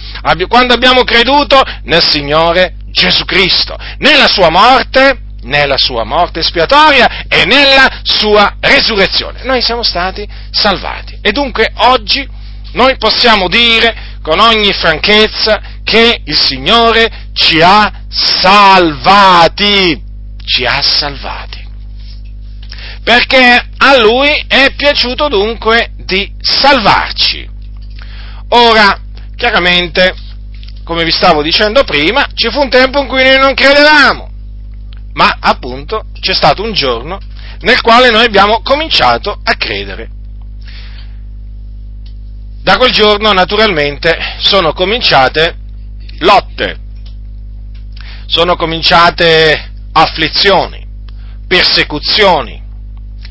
quando 0.48 0.74
abbiamo 0.74 1.04
creduto 1.04 1.60
nel 1.84 2.02
Signore 2.02 2.74
Gesù 2.90 3.24
Cristo, 3.24 3.76
nella 3.98 4.28
sua 4.28 4.50
morte, 4.50 5.18
nella 5.42 5.76
sua 5.76 6.04
morte 6.04 6.40
espiatoria 6.40 7.24
e 7.28 7.44
nella 7.44 7.88
sua 8.02 8.56
resurrezione. 8.60 9.42
Noi 9.42 9.60
siamo 9.62 9.82
stati 9.82 10.26
salvati. 10.50 11.18
E 11.20 11.32
dunque 11.32 11.72
oggi 11.74 12.26
noi 12.72 12.96
possiamo 12.96 13.48
dire 13.48 14.18
con 14.22 14.38
ogni 14.38 14.72
franchezza 14.72 15.60
che 15.82 16.20
il 16.24 16.38
Signore 16.38 17.30
ci 17.34 17.60
ha 17.60 17.90
salvati, 18.08 20.00
ci 20.44 20.64
ha 20.64 20.80
salvati. 20.80 21.60
Perché 23.02 23.68
a 23.78 23.96
Lui 23.98 24.44
è 24.46 24.72
piaciuto 24.76 25.28
dunque 25.28 25.90
di 25.96 26.32
salvarci. 26.40 27.50
Ora, 28.50 29.01
chiaramente, 29.42 30.14
come 30.84 31.02
vi 31.02 31.10
stavo 31.10 31.42
dicendo 31.42 31.82
prima, 31.82 32.28
ci 32.32 32.48
fu 32.48 32.60
un 32.60 32.70
tempo 32.70 33.00
in 33.00 33.08
cui 33.08 33.24
noi 33.24 33.38
non 33.38 33.54
credevamo, 33.54 34.30
ma 35.14 35.36
appunto 35.40 36.04
c'è 36.20 36.32
stato 36.32 36.62
un 36.62 36.72
giorno 36.72 37.18
nel 37.62 37.80
quale 37.80 38.10
noi 38.10 38.24
abbiamo 38.24 38.60
cominciato 38.62 39.40
a 39.42 39.54
credere. 39.56 40.10
Da 42.62 42.76
quel 42.76 42.92
giorno 42.92 43.32
naturalmente 43.32 44.16
sono 44.38 44.72
cominciate 44.72 45.56
lotte, 46.20 46.78
sono 48.26 48.54
cominciate 48.54 49.72
afflizioni, 49.90 50.86
persecuzioni, 51.48 52.62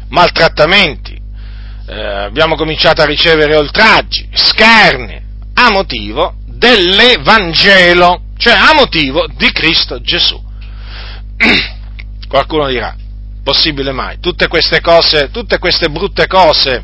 maltrattamenti, 0.09 1.17
eh, 1.87 2.05
abbiamo 2.25 2.55
cominciato 2.55 3.01
a 3.01 3.05
ricevere 3.05 3.55
oltraggi, 3.55 4.27
scherni, 4.33 5.20
a 5.65 5.69
motivo 5.69 6.35
dell'Evangelo, 6.47 8.23
cioè 8.37 8.53
a 8.53 8.73
motivo 8.73 9.27
di 9.35 9.51
Cristo 9.51 10.01
Gesù. 10.01 10.41
Qualcuno 12.27 12.67
dirà, 12.67 12.95
possibile 13.43 13.91
mai? 13.91 14.19
Tutte 14.19 14.47
queste 14.47 14.81
cose, 14.81 15.29
tutte 15.31 15.59
queste 15.59 15.89
brutte 15.89 16.27
cose, 16.27 16.83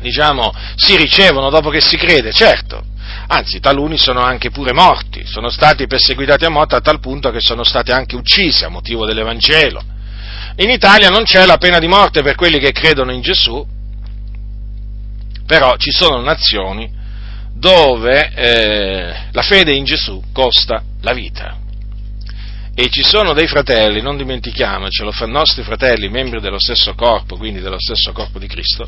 diciamo, 0.00 0.52
si 0.76 0.96
ricevono 0.96 1.50
dopo 1.50 1.70
che 1.70 1.80
si 1.80 1.96
crede, 1.96 2.32
certo. 2.32 2.84
Anzi, 3.28 3.60
taluni 3.60 3.98
sono 3.98 4.20
anche 4.20 4.50
pure 4.50 4.72
morti, 4.72 5.24
sono 5.26 5.50
stati 5.50 5.86
perseguitati 5.86 6.44
a 6.44 6.50
morte 6.50 6.76
a 6.76 6.80
tal 6.80 7.00
punto 7.00 7.30
che 7.30 7.40
sono 7.40 7.64
stati 7.64 7.90
anche 7.90 8.16
uccisi 8.16 8.64
a 8.64 8.68
motivo 8.68 9.04
dell'Evangelo. 9.04 9.82
In 10.56 10.70
Italia 10.70 11.08
non 11.08 11.24
c'è 11.24 11.44
la 11.46 11.58
pena 11.58 11.78
di 11.78 11.86
morte 11.86 12.22
per 12.22 12.34
quelli 12.34 12.58
che 12.58 12.72
credono 12.72 13.12
in 13.12 13.20
Gesù, 13.20 13.66
però 15.46 15.76
ci 15.76 15.90
sono 15.90 16.20
nazioni 16.20 16.97
dove 17.58 18.32
eh, 18.34 19.14
la 19.32 19.42
fede 19.42 19.74
in 19.74 19.84
Gesù 19.84 20.22
costa 20.32 20.82
la 21.02 21.12
vita. 21.12 21.56
E 22.74 22.88
ci 22.90 23.02
sono 23.02 23.32
dei 23.32 23.48
fratelli, 23.48 24.00
non 24.00 24.16
dimentichiamocelo, 24.16 25.10
fra 25.10 25.26
nostri 25.26 25.64
fratelli, 25.64 26.08
membri 26.08 26.40
dello 26.40 26.60
stesso 26.60 26.94
corpo, 26.94 27.36
quindi 27.36 27.58
dello 27.58 27.80
stesso 27.80 28.12
corpo 28.12 28.38
di 28.38 28.46
Cristo, 28.46 28.86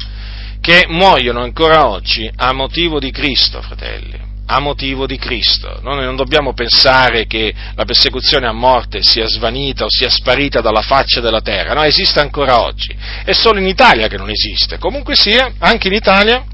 che 0.60 0.84
muoiono 0.86 1.42
ancora 1.42 1.88
oggi 1.88 2.30
a 2.36 2.52
motivo 2.52 3.00
di 3.00 3.10
Cristo, 3.10 3.60
fratelli, 3.60 4.16
a 4.46 4.60
motivo 4.60 5.06
di 5.06 5.16
Cristo. 5.18 5.80
Noi 5.82 6.04
non 6.04 6.14
dobbiamo 6.14 6.52
pensare 6.52 7.26
che 7.26 7.52
la 7.74 7.84
persecuzione 7.84 8.46
a 8.46 8.52
morte 8.52 9.02
sia 9.02 9.26
svanita 9.26 9.86
o 9.86 9.88
sia 9.90 10.08
sparita 10.08 10.60
dalla 10.60 10.82
faccia 10.82 11.20
della 11.20 11.40
terra, 11.40 11.74
no, 11.74 11.82
esiste 11.82 12.20
ancora 12.20 12.60
oggi. 12.60 12.94
È 13.24 13.32
solo 13.32 13.58
in 13.58 13.66
Italia 13.66 14.06
che 14.06 14.16
non 14.16 14.30
esiste. 14.30 14.78
Comunque 14.78 15.16
sia, 15.16 15.52
anche 15.58 15.88
in 15.88 15.94
Italia 15.94 16.44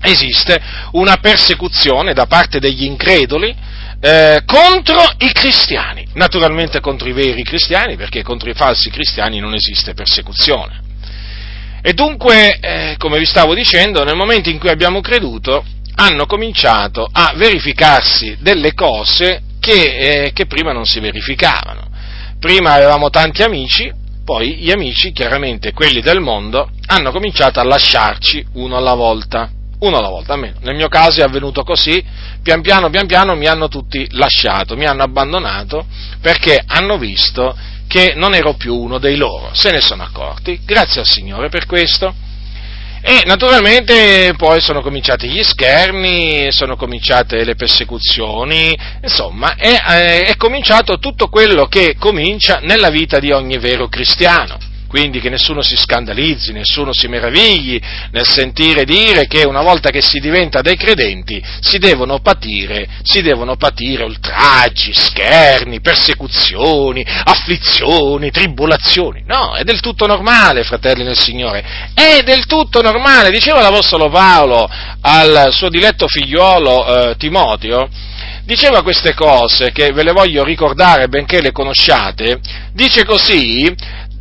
esiste 0.00 0.60
una 0.92 1.16
persecuzione 1.16 2.12
da 2.12 2.26
parte 2.26 2.58
degli 2.58 2.84
increduli 2.84 3.54
eh, 4.00 4.42
contro 4.44 5.02
i 5.18 5.32
cristiani, 5.32 6.06
naturalmente 6.14 6.80
contro 6.80 7.08
i 7.08 7.12
veri 7.12 7.42
cristiani, 7.42 7.96
perché 7.96 8.22
contro 8.22 8.48
i 8.48 8.54
falsi 8.54 8.90
cristiani 8.90 9.40
non 9.40 9.54
esiste 9.54 9.94
persecuzione. 9.94 10.86
E 11.82 11.92
dunque, 11.94 12.58
eh, 12.60 12.94
come 12.98 13.18
vi 13.18 13.24
stavo 13.24 13.54
dicendo, 13.54 14.04
nel 14.04 14.16
momento 14.16 14.50
in 14.50 14.58
cui 14.58 14.68
abbiamo 14.68 15.00
creduto, 15.00 15.64
hanno 15.96 16.26
cominciato 16.26 17.08
a 17.10 17.32
verificarsi 17.34 18.36
delle 18.40 18.72
cose 18.74 19.42
che, 19.58 20.26
eh, 20.26 20.32
che 20.32 20.46
prima 20.46 20.72
non 20.72 20.84
si 20.84 21.00
verificavano. 21.00 21.88
Prima 22.38 22.72
avevamo 22.72 23.10
tanti 23.10 23.42
amici, 23.42 23.92
poi 24.24 24.56
gli 24.56 24.70
amici, 24.70 25.12
chiaramente 25.12 25.72
quelli 25.72 26.00
del 26.00 26.20
mondo, 26.20 26.70
hanno 26.86 27.10
cominciato 27.10 27.58
a 27.58 27.64
lasciarci 27.64 28.46
uno 28.54 28.76
alla 28.76 28.94
volta 28.94 29.50
uno 29.80 29.98
alla 29.98 30.08
volta, 30.08 30.32
almeno. 30.32 30.56
Nel 30.62 30.74
mio 30.74 30.88
caso 30.88 31.20
è 31.20 31.24
avvenuto 31.24 31.62
così, 31.62 32.04
pian 32.42 32.60
piano, 32.60 32.90
pian 32.90 33.06
piano 33.06 33.34
mi 33.34 33.46
hanno 33.46 33.68
tutti 33.68 34.06
lasciato, 34.12 34.76
mi 34.76 34.86
hanno 34.86 35.02
abbandonato 35.02 35.86
perché 36.20 36.62
hanno 36.66 36.98
visto 36.98 37.56
che 37.86 38.12
non 38.14 38.34
ero 38.34 38.54
più 38.54 38.74
uno 38.74 38.98
dei 38.98 39.16
loro, 39.16 39.50
se 39.52 39.70
ne 39.70 39.80
sono 39.80 40.02
accorti, 40.02 40.60
grazie 40.64 41.00
al 41.00 41.06
Signore 41.06 41.48
per 41.48 41.66
questo. 41.66 42.14
E 43.00 43.22
naturalmente 43.26 44.34
poi 44.36 44.60
sono 44.60 44.82
cominciati 44.82 45.28
gli 45.28 45.42
scherni, 45.42 46.50
sono 46.50 46.76
cominciate 46.76 47.44
le 47.44 47.54
persecuzioni, 47.54 48.76
insomma 49.00 49.54
è, 49.54 49.80
è, 49.80 50.26
è 50.26 50.36
cominciato 50.36 50.98
tutto 50.98 51.28
quello 51.28 51.66
che 51.66 51.94
comincia 51.96 52.58
nella 52.60 52.90
vita 52.90 53.20
di 53.20 53.30
ogni 53.30 53.56
vero 53.58 53.88
cristiano 53.88 54.58
quindi 54.88 55.20
che 55.20 55.28
nessuno 55.28 55.60
si 55.62 55.76
scandalizzi, 55.76 56.52
nessuno 56.52 56.92
si 56.92 57.06
meravigli 57.08 57.78
nel 58.10 58.26
sentire 58.26 58.84
dire 58.84 59.26
che 59.26 59.44
una 59.44 59.60
volta 59.60 59.90
che 59.90 60.00
si 60.00 60.18
diventa 60.18 60.62
dei 60.62 60.76
credenti 60.76 61.40
si 61.60 61.78
devono 61.78 62.20
patire, 62.20 62.88
si 63.02 63.20
devono 63.20 63.56
patire 63.56 64.04
oltraggi, 64.04 64.92
scherni, 64.94 65.80
persecuzioni, 65.80 67.04
afflizioni, 67.06 68.30
tribolazioni. 68.30 69.22
No, 69.26 69.54
è 69.54 69.62
del 69.62 69.80
tutto 69.80 70.06
normale, 70.06 70.64
fratelli 70.64 71.04
nel 71.04 71.18
Signore, 71.18 71.90
è 71.94 72.22
del 72.24 72.46
tutto 72.46 72.80
normale. 72.80 73.30
Diceva 73.30 73.60
l'Apostolo 73.60 74.08
Paolo 74.08 74.68
al 75.02 75.48
suo 75.52 75.68
diletto 75.68 76.08
figliuolo 76.08 77.10
eh, 77.10 77.16
Timoteo, 77.16 77.90
diceva 78.44 78.82
queste 78.82 79.12
cose 79.12 79.70
che 79.72 79.92
ve 79.92 80.02
le 80.02 80.12
voglio 80.12 80.42
ricordare 80.42 81.08
benché 81.08 81.42
le 81.42 81.52
conosciate, 81.52 82.40
dice 82.72 83.04
così, 83.04 83.70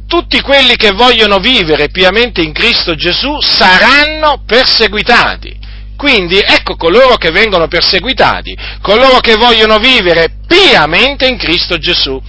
tutti 0.07 0.41
quelli 0.41 0.75
che 0.75 0.91
vogliono 0.91 1.37
vivere 1.39 1.89
piamente 1.89 2.41
in 2.41 2.53
Cristo 2.53 2.95
Gesù 2.95 3.39
saranno 3.41 4.41
perseguitati. 4.45 5.55
Quindi 5.97 6.39
ecco 6.39 6.75
coloro 6.75 7.15
che 7.15 7.31
vengono 7.31 7.67
perseguitati, 7.67 8.55
coloro 8.81 9.19
che 9.19 9.35
vogliono 9.35 9.79
vivere 9.79 10.37
piamente 10.47 11.27
in 11.27 11.37
Cristo 11.37 11.77
Gesù. 11.77 12.21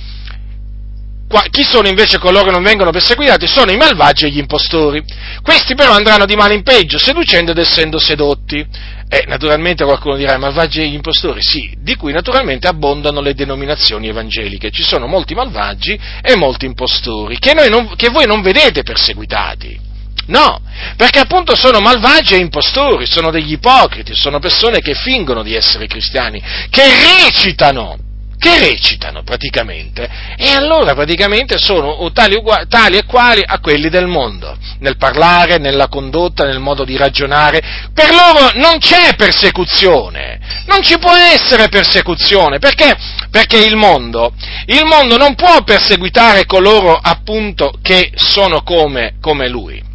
Chi 1.50 1.62
sono 1.62 1.88
invece 1.88 2.18
coloro 2.18 2.46
che 2.46 2.50
non 2.50 2.62
vengono 2.62 2.90
perseguitati? 2.90 3.46
Sono 3.46 3.70
i 3.70 3.76
malvagi 3.76 4.24
e 4.24 4.30
gli 4.30 4.38
impostori. 4.38 5.04
Questi 5.42 5.74
però 5.74 5.92
andranno 5.92 6.24
di 6.24 6.34
male 6.34 6.54
in 6.54 6.62
peggio, 6.62 6.98
seducendo 6.98 7.50
ed 7.50 7.58
essendo 7.58 7.98
sedotti. 7.98 8.66
E 9.10 9.24
naturalmente 9.26 9.84
qualcuno 9.84 10.16
dirà, 10.16 10.38
malvagi 10.38 10.80
e 10.80 10.88
gli 10.88 10.94
impostori? 10.94 11.42
Sì, 11.42 11.74
di 11.78 11.96
cui 11.96 12.12
naturalmente 12.12 12.66
abbondano 12.66 13.20
le 13.20 13.34
denominazioni 13.34 14.08
evangeliche. 14.08 14.70
Ci 14.70 14.82
sono 14.82 15.06
molti 15.06 15.34
malvagi 15.34 15.98
e 16.22 16.34
molti 16.36 16.64
impostori, 16.64 17.38
che, 17.38 17.52
non, 17.52 17.94
che 17.94 18.08
voi 18.08 18.26
non 18.26 18.40
vedete 18.40 18.82
perseguitati. 18.82 19.86
No, 20.28 20.60
perché 20.96 21.20
appunto 21.20 21.54
sono 21.56 21.80
malvagi 21.80 22.34
e 22.34 22.38
impostori, 22.38 23.06
sono 23.06 23.30
degli 23.30 23.52
ipocriti, 23.52 24.14
sono 24.14 24.38
persone 24.38 24.80
che 24.80 24.94
fingono 24.94 25.42
di 25.42 25.54
essere 25.54 25.86
cristiani, 25.86 26.42
che 26.68 26.82
recitano 27.22 27.96
che 28.38 28.58
recitano 28.58 29.22
praticamente, 29.22 30.08
e 30.36 30.52
allora 30.52 30.94
praticamente 30.94 31.58
sono 31.58 32.10
tali, 32.12 32.40
tali, 32.68 32.96
e 32.96 33.04
quali 33.04 33.42
a 33.44 33.58
quelli 33.58 33.88
del 33.88 34.06
mondo, 34.06 34.56
nel 34.78 34.96
parlare, 34.96 35.58
nella 35.58 35.88
condotta, 35.88 36.44
nel 36.44 36.60
modo 36.60 36.84
di 36.84 36.96
ragionare. 36.96 37.90
Per 37.92 38.10
loro 38.14 38.50
non 38.54 38.78
c'è 38.78 39.14
persecuzione, 39.16 40.38
non 40.66 40.82
ci 40.82 40.98
può 40.98 41.14
essere 41.14 41.68
persecuzione, 41.68 42.58
perché? 42.58 42.96
Perché 43.30 43.58
il 43.58 43.76
mondo, 43.76 44.32
il 44.66 44.84
mondo 44.84 45.16
non 45.16 45.34
può 45.34 45.62
perseguitare 45.62 46.46
coloro 46.46 46.98
appunto 47.00 47.72
che 47.82 48.12
sono 48.14 48.62
come, 48.62 49.14
come 49.20 49.48
lui. 49.48 49.87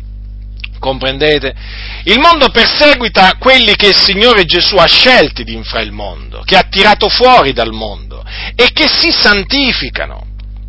Comprendete? 0.84 1.56
Il 2.04 2.20
mondo 2.20 2.50
perseguita 2.50 3.38
quelli 3.40 3.74
che 3.78 3.88
il 3.88 3.96
Signore 3.96 4.44
Gesù 4.44 4.76
ha 4.76 4.86
scelti 4.86 5.46
di 5.46 5.54
infra 5.54 5.80
il 5.80 5.94
mondo, 5.94 6.42
che 6.44 6.58
ha 6.58 6.68
tirato 6.70 7.08
fuori 7.08 7.54
dal 7.54 7.72
mondo 7.72 8.22
e 8.54 8.70
che 8.74 8.90
si 8.90 9.10
santificano. 9.10 10.28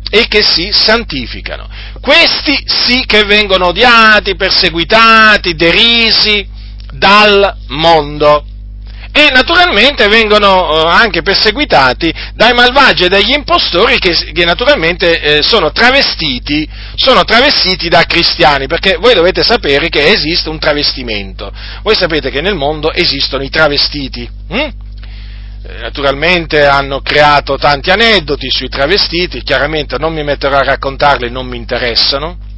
E 0.09 0.27
che 0.29 0.41
si 0.41 0.71
santificano. 0.71 1.67
Questi 1.99 2.63
sì 2.65 3.03
che 3.05 3.25
vengono 3.25 3.67
odiati, 3.67 4.37
perseguitati, 4.37 5.53
derisi 5.53 6.47
dal 6.93 7.53
mondo 7.67 8.45
e 9.17 9.29
naturalmente 9.31 10.09
vengono 10.09 10.69
eh, 10.69 10.89
anche 10.89 11.21
perseguitati 11.21 12.13
dai 12.33 12.53
malvagi 12.53 13.05
e 13.05 13.07
dagli 13.07 13.31
impostori 13.31 13.97
che, 13.97 14.11
che 14.11 14.43
naturalmente 14.43 15.21
eh, 15.21 15.41
sono, 15.41 15.71
travestiti, 15.71 16.67
sono, 16.95 17.23
travestiti, 17.23 17.87
da 17.87 18.03
cristiani, 18.03 18.67
perché 18.67 18.97
voi 18.97 19.13
dovete 19.13 19.41
sapere 19.41 19.87
che 19.87 20.03
esiste 20.07 20.49
un 20.49 20.59
travestimento. 20.59 21.49
Voi 21.81 21.95
sapete 21.95 22.29
che 22.29 22.41
nel 22.41 22.55
mondo 22.55 22.91
esistono 22.91 23.41
i 23.41 23.49
travestiti. 23.49 24.29
Hm? 24.49 24.69
Naturalmente 25.79 26.65
hanno 26.65 26.99
creato 26.99 27.55
tanti 27.57 27.91
aneddoti 27.91 28.49
sui 28.49 28.67
travestiti, 28.67 29.43
chiaramente 29.43 29.97
non 29.97 30.13
mi 30.13 30.25
metterò 30.25 30.57
a 30.57 30.63
raccontarli, 30.63 31.31
non 31.31 31.47
mi 31.47 31.55
interessano 31.55 32.53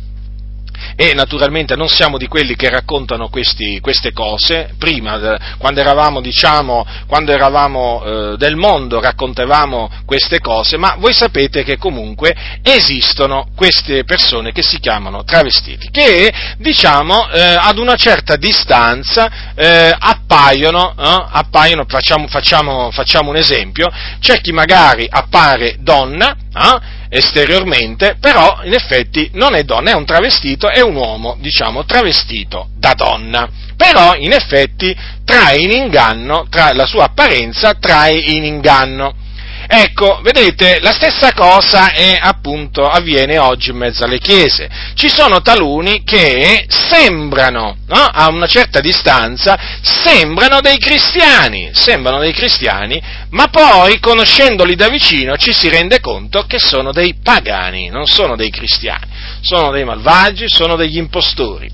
e 0.95 1.13
naturalmente 1.13 1.75
non 1.75 1.87
siamo 1.89 2.17
di 2.17 2.27
quelli 2.27 2.55
che 2.55 2.69
raccontano 2.69 3.29
questi, 3.29 3.79
queste 3.79 4.11
cose, 4.11 4.73
prima 4.77 5.37
quando 5.57 5.79
eravamo, 5.79 6.21
diciamo, 6.21 6.85
quando 7.07 7.31
eravamo 7.31 8.03
eh, 8.03 8.37
del 8.37 8.55
mondo 8.55 8.99
raccontavamo 8.99 9.89
queste 10.05 10.39
cose, 10.39 10.77
ma 10.77 10.95
voi 10.97 11.13
sapete 11.13 11.63
che 11.63 11.77
comunque 11.77 12.35
esistono 12.61 13.47
queste 13.55 14.03
persone 14.03 14.51
che 14.51 14.61
si 14.61 14.79
chiamano 14.79 15.23
travestiti, 15.23 15.89
che 15.91 16.31
diciamo 16.57 17.29
eh, 17.29 17.41
ad 17.59 17.77
una 17.77 17.95
certa 17.95 18.35
distanza 18.35 19.53
eh, 19.55 19.95
appaiono, 19.97 20.91
eh, 20.97 21.25
appaiono 21.31 21.85
facciamo, 21.87 22.27
facciamo, 22.27 22.91
facciamo, 22.91 23.29
un 23.29 23.37
esempio, 23.37 23.87
c'è 24.19 24.39
chi 24.41 24.51
magari 24.51 25.07
appare 25.09 25.77
donna, 25.79 26.35
eh, 26.57 26.81
esteriormente, 27.09 28.17
però 28.19 28.61
in 28.63 28.73
effetti 28.73 29.29
non 29.33 29.55
è 29.55 29.63
donna, 29.63 29.91
è 29.91 29.95
un 29.95 30.05
travestito, 30.05 30.69
è 30.69 30.81
un 30.81 30.95
uomo, 30.95 31.37
diciamo, 31.39 31.85
travestito 31.85 32.69
da 32.77 32.93
donna. 32.93 33.49
Però 33.75 34.15
in 34.15 34.33
effetti 34.33 34.95
trae 35.23 35.57
in 35.57 35.71
inganno, 35.71 36.47
tra, 36.49 36.73
la 36.73 36.85
sua 36.85 37.05
apparenza 37.05 37.75
trae 37.75 38.17
in 38.17 38.43
inganno. 38.43 39.25
Ecco, 39.69 40.21
vedete, 40.23 40.79
la 40.79 40.93
stessa 40.93 41.33
cosa 41.33 41.91
è, 41.91 42.17
appunto, 42.19 42.87
avviene 42.87 43.37
oggi 43.37 43.71
in 43.71 43.77
mezzo 43.77 44.05
alle 44.05 44.17
chiese. 44.17 44.69
Ci 44.93 45.09
sono 45.09 45.41
taluni 45.41 46.03
che 46.05 46.65
sembrano, 46.69 47.75
no? 47.87 47.97
a 47.97 48.29
una 48.29 48.47
certa 48.47 48.79
distanza, 48.79 49.59
sembrano 49.81 50.61
dei 50.61 50.77
cristiani, 50.77 51.71
sembrano 51.73 52.19
dei 52.19 52.31
cristiani, 52.31 53.01
ma 53.31 53.47
poi, 53.47 53.99
conoscendoli 53.99 54.75
da 54.75 54.87
vicino, 54.87 55.35
ci 55.35 55.51
si 55.51 55.67
rende 55.67 55.99
conto 55.99 56.45
che 56.45 56.59
sono 56.59 56.93
dei 56.93 57.15
pagani, 57.21 57.89
non 57.89 58.05
sono 58.05 58.37
dei 58.37 58.49
cristiani, 58.49 59.05
sono 59.41 59.71
dei 59.71 59.83
malvagi, 59.83 60.45
sono 60.47 60.77
degli 60.77 60.97
impostori. 60.97 61.69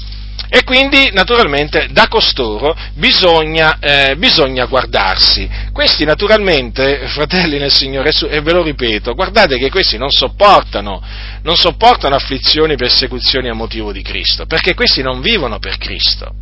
E 0.56 0.64
quindi, 0.64 1.10
naturalmente, 1.12 1.88
da 1.90 2.08
costoro 2.08 2.78
bisogna, 2.94 3.80
eh, 3.80 4.16
bisogna, 4.18 4.66
guardarsi. 4.66 5.50
Questi, 5.72 6.06
naturalmente, 6.06 7.08
fratelli 7.08 7.58
nel 7.58 7.74
Signore, 7.74 8.12
e 8.30 8.40
ve 8.40 8.54
lo 8.54 8.62
ripeto, 8.62 9.16
guardate 9.16 9.58
che 9.58 9.72
questi 9.72 9.98
non 9.98 10.12
sopportano, 10.12 11.02
non 11.42 11.56
sopportano 11.56 12.14
afflizioni 12.14 12.74
e 12.74 12.76
persecuzioni 12.76 13.50
a 13.50 13.56
motivo 13.56 13.92
di 13.92 14.04
Cristo, 14.04 14.46
perché 14.46 14.76
questi 14.76 15.02
non 15.02 15.22
vivono 15.22 15.58
per 15.58 15.80
Cristo. 15.80 16.36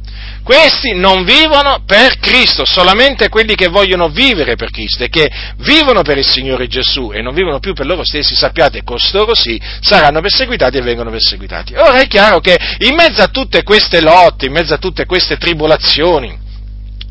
Questi 0.43 0.93
non 0.93 1.23
vivono 1.23 1.83
per 1.85 2.17
Cristo, 2.17 2.65
solamente 2.65 3.29
quelli 3.29 3.55
che 3.55 3.67
vogliono 3.67 4.09
vivere 4.09 4.55
per 4.55 4.71
Cristo 4.71 5.03
e 5.03 5.09
che 5.09 5.29
vivono 5.57 6.01
per 6.01 6.17
il 6.17 6.25
Signore 6.25 6.67
Gesù 6.67 7.11
e 7.13 7.21
non 7.21 7.33
vivono 7.33 7.59
più 7.59 7.73
per 7.73 7.85
loro 7.85 8.03
stessi, 8.03 8.35
sappiate, 8.35 8.83
costoro 8.83 9.35
sì, 9.35 9.61
saranno 9.81 10.19
perseguitati 10.19 10.77
e 10.77 10.81
vengono 10.81 11.11
perseguitati. 11.11 11.75
Ora 11.75 11.99
è 11.99 12.07
chiaro 12.07 12.39
che 12.39 12.57
in 12.79 12.95
mezzo 12.95 13.21
a 13.21 13.27
tutte 13.27 13.63
queste 13.63 14.01
lotte, 14.01 14.47
in 14.47 14.51
mezzo 14.51 14.73
a 14.73 14.77
tutte 14.77 15.05
queste 15.05 15.37
tribolazioni, 15.37 16.41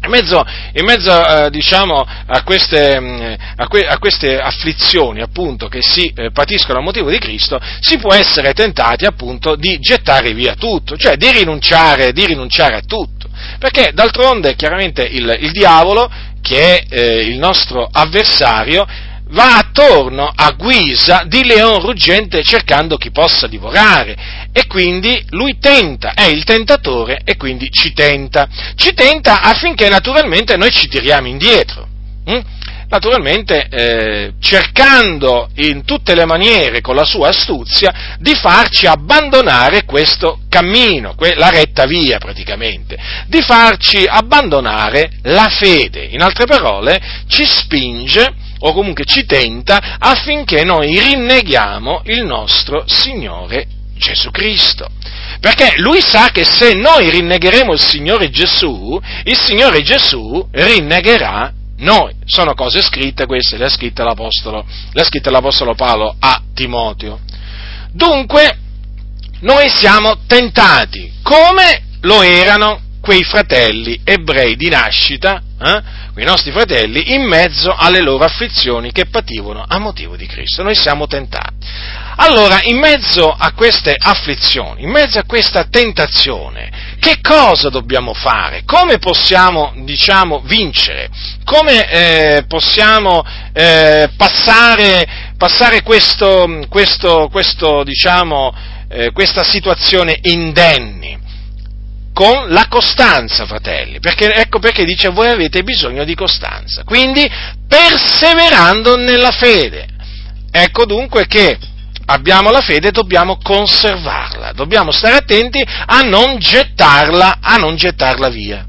in 0.02 0.10
mezzo, 0.10 0.42
in 0.72 0.84
mezzo 0.84 1.26
eh, 1.26 1.50
diciamo, 1.50 2.02
a, 2.26 2.42
queste, 2.42 2.98
mm, 2.98 3.32
a, 3.56 3.68
que, 3.68 3.86
a, 3.86 3.98
queste, 3.98 4.38
afflizioni 4.38 5.20
appunto, 5.20 5.68
che 5.68 5.82
si 5.82 6.10
eh, 6.16 6.30
patiscono 6.30 6.78
a 6.78 6.82
motivo 6.82 7.10
di 7.10 7.18
Cristo, 7.18 7.60
si 7.80 7.98
può 7.98 8.14
essere 8.14 8.54
tentati 8.54 9.04
appunto 9.04 9.56
di 9.56 9.78
gettare 9.78 10.32
via 10.32 10.54
tutto, 10.54 10.96
cioè 10.96 11.16
di 11.16 11.30
rinunciare, 11.30 12.12
di 12.12 12.24
rinunciare 12.24 12.76
a 12.76 12.80
tutto. 12.80 13.19
Perché 13.58 13.90
d'altronde 13.92 14.54
chiaramente 14.56 15.02
il, 15.02 15.36
il 15.40 15.50
diavolo, 15.52 16.10
che 16.40 16.78
è 16.78 16.84
eh, 16.88 17.22
il 17.26 17.38
nostro 17.38 17.88
avversario, 17.90 18.86
va 19.30 19.58
attorno 19.58 20.30
a 20.34 20.52
guisa 20.52 21.22
di 21.26 21.44
leon 21.44 21.80
ruggente 21.80 22.42
cercando 22.42 22.96
chi 22.96 23.10
possa 23.10 23.46
divorare 23.46 24.48
e 24.52 24.66
quindi 24.66 25.24
lui 25.30 25.58
tenta, 25.58 26.14
è 26.14 26.24
il 26.24 26.44
tentatore 26.44 27.20
e 27.24 27.36
quindi 27.36 27.70
ci 27.70 27.92
tenta. 27.92 28.48
Ci 28.74 28.92
tenta 28.94 29.42
affinché 29.42 29.88
naturalmente 29.88 30.56
noi 30.56 30.70
ci 30.70 30.88
tiriamo 30.88 31.28
indietro. 31.28 31.86
Hm? 32.24 32.40
Naturalmente 32.90 33.68
eh, 33.70 34.32
cercando 34.40 35.48
in 35.56 35.84
tutte 35.84 36.14
le 36.14 36.26
maniere 36.26 36.80
con 36.80 36.96
la 36.96 37.04
sua 37.04 37.28
astuzia 37.28 38.16
di 38.18 38.34
farci 38.34 38.86
abbandonare 38.86 39.84
questo 39.84 40.40
cammino, 40.48 41.14
la 41.36 41.50
retta 41.50 41.86
via 41.86 42.18
praticamente, 42.18 42.98
di 43.28 43.40
farci 43.42 44.04
abbandonare 44.06 45.12
la 45.22 45.48
fede, 45.48 46.04
in 46.10 46.20
altre 46.20 46.46
parole 46.46 47.00
ci 47.28 47.44
spinge 47.46 48.34
o 48.62 48.72
comunque 48.72 49.04
ci 49.04 49.24
tenta 49.24 49.96
affinché 49.98 50.64
noi 50.64 50.98
rinneghiamo 50.98 52.02
il 52.06 52.24
nostro 52.24 52.84
Signore 52.86 53.66
Gesù 53.96 54.30
Cristo. 54.30 54.88
Perché 55.38 55.74
lui 55.76 56.00
sa 56.02 56.30
che 56.32 56.44
se 56.44 56.74
noi 56.74 57.08
rinnegheremo 57.08 57.72
il 57.72 57.80
Signore 57.80 58.30
Gesù, 58.30 59.00
il 59.24 59.38
Signore 59.38 59.80
Gesù 59.82 60.46
rinnegherà 60.50 61.52
noi. 61.80 62.14
Sono 62.24 62.54
cose 62.54 62.80
scritte, 62.82 63.26
queste 63.26 63.56
le 63.56 63.66
ha 63.66 63.68
scritte 63.68 64.02
l'Apostolo, 64.02 64.64
le 64.92 65.00
ha 65.00 65.04
scritte 65.04 65.30
l'Apostolo 65.30 65.74
Paolo 65.74 66.14
a 66.18 66.42
Timoteo. 66.54 67.20
Dunque, 67.92 68.58
noi 69.40 69.68
siamo 69.68 70.18
tentati, 70.26 71.12
come 71.22 71.82
lo 72.02 72.22
erano 72.22 72.88
quei 73.00 73.22
fratelli 73.22 74.00
ebrei 74.04 74.56
di 74.56 74.68
nascita, 74.68 75.42
eh, 75.60 75.82
quei 76.12 76.24
nostri 76.24 76.52
fratelli, 76.52 77.14
in 77.14 77.26
mezzo 77.26 77.74
alle 77.74 78.00
loro 78.00 78.24
afflizioni 78.24 78.92
che 78.92 79.06
pativano 79.06 79.64
a 79.66 79.78
motivo 79.78 80.16
di 80.16 80.26
Cristo. 80.26 80.62
Noi 80.62 80.74
siamo 80.74 81.06
tentati. 81.06 81.66
Allora, 82.22 82.60
in 82.64 82.78
mezzo 82.78 83.30
a 83.30 83.52
queste 83.54 83.96
afflizioni, 83.98 84.82
in 84.82 84.90
mezzo 84.90 85.18
a 85.18 85.24
questa 85.24 85.64
tentazione, 85.64 86.70
che 87.00 87.18
cosa 87.22 87.70
dobbiamo 87.70 88.12
fare? 88.12 88.62
Come 88.66 88.98
possiamo, 88.98 89.72
diciamo, 89.84 90.42
vincere? 90.44 91.08
Come 91.44 91.88
eh, 91.88 92.44
possiamo 92.46 93.24
eh, 93.54 94.10
passare, 94.18 95.32
passare 95.38 95.82
questo, 95.82 96.66
questo, 96.68 97.30
questo, 97.32 97.84
diciamo, 97.84 98.54
eh, 98.90 99.12
questa 99.12 99.42
situazione 99.42 100.18
indenni? 100.22 101.18
con 102.12 102.50
la 102.50 102.66
costanza, 102.68 103.46
fratelli, 103.46 103.98
perché, 103.98 104.30
ecco 104.34 104.58
perché 104.58 104.84
dice 104.84 105.08
voi 105.08 105.28
avete 105.28 105.62
bisogno 105.62 106.04
di 106.04 106.14
costanza, 106.14 106.82
quindi 106.84 107.26
perseverando 107.66 108.96
nella 108.96 109.30
fede. 109.30 109.86
Ecco 110.50 110.84
dunque 110.84 111.26
che 111.26 111.56
abbiamo 112.10 112.50
la 112.50 112.60
fede 112.60 112.90
dobbiamo 112.90 113.38
conservarla, 113.42 114.52
dobbiamo 114.52 114.90
stare 114.90 115.16
attenti 115.16 115.62
a 115.62 116.00
non 116.00 116.38
gettarla, 116.38 117.38
a 117.40 117.56
non 117.56 117.76
gettarla 117.76 118.28
via. 118.28 118.66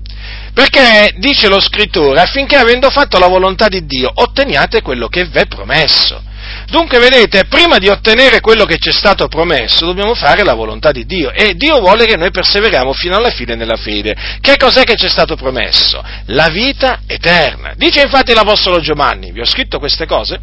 Perché 0.54 1.16
dice 1.18 1.48
lo 1.48 1.60
scrittore 1.60 2.22
affinché 2.22 2.58
avendo 2.58 2.90
fatto 2.90 3.18
la 3.18 3.28
volontà 3.28 3.68
di 3.68 3.86
Dio 3.86 4.12
otteniate 4.14 4.82
quello 4.82 5.08
che 5.08 5.26
v'è 5.26 5.48
promesso. 5.48 6.22
Dunque, 6.70 7.00
vedete, 7.00 7.46
prima 7.46 7.78
di 7.78 7.88
ottenere 7.88 8.42
quello 8.42 8.66
che 8.66 8.78
ci 8.78 8.90
è 8.90 8.92
stato 8.92 9.28
promesso, 9.28 9.86
dobbiamo 9.86 10.14
fare 10.14 10.44
la 10.44 10.54
volontà 10.54 10.92
di 10.92 11.06
Dio 11.06 11.32
e 11.32 11.56
Dio 11.56 11.80
vuole 11.80 12.06
che 12.06 12.18
noi 12.18 12.32
perseveriamo 12.32 12.92
fino 12.94 13.16
alla 13.16 13.30
fine 13.30 13.56
nella 13.56 13.78
fede. 13.78 14.16
Che 14.42 14.58
cos'è 14.58 14.84
che 14.84 14.96
ci 14.96 15.06
è 15.06 15.10
stato 15.10 15.36
promesso? 15.36 16.04
La 16.28 16.50
vita 16.50 17.02
eterna. 17.08 17.74
Dice 17.76 18.02
infatti 18.02 18.34
l'Apostolo 18.34 18.80
Giovanni, 18.80 19.32
vi 19.32 19.40
ho 19.40 19.46
scritto 19.46 19.80
queste 19.80 20.06
cose? 20.06 20.40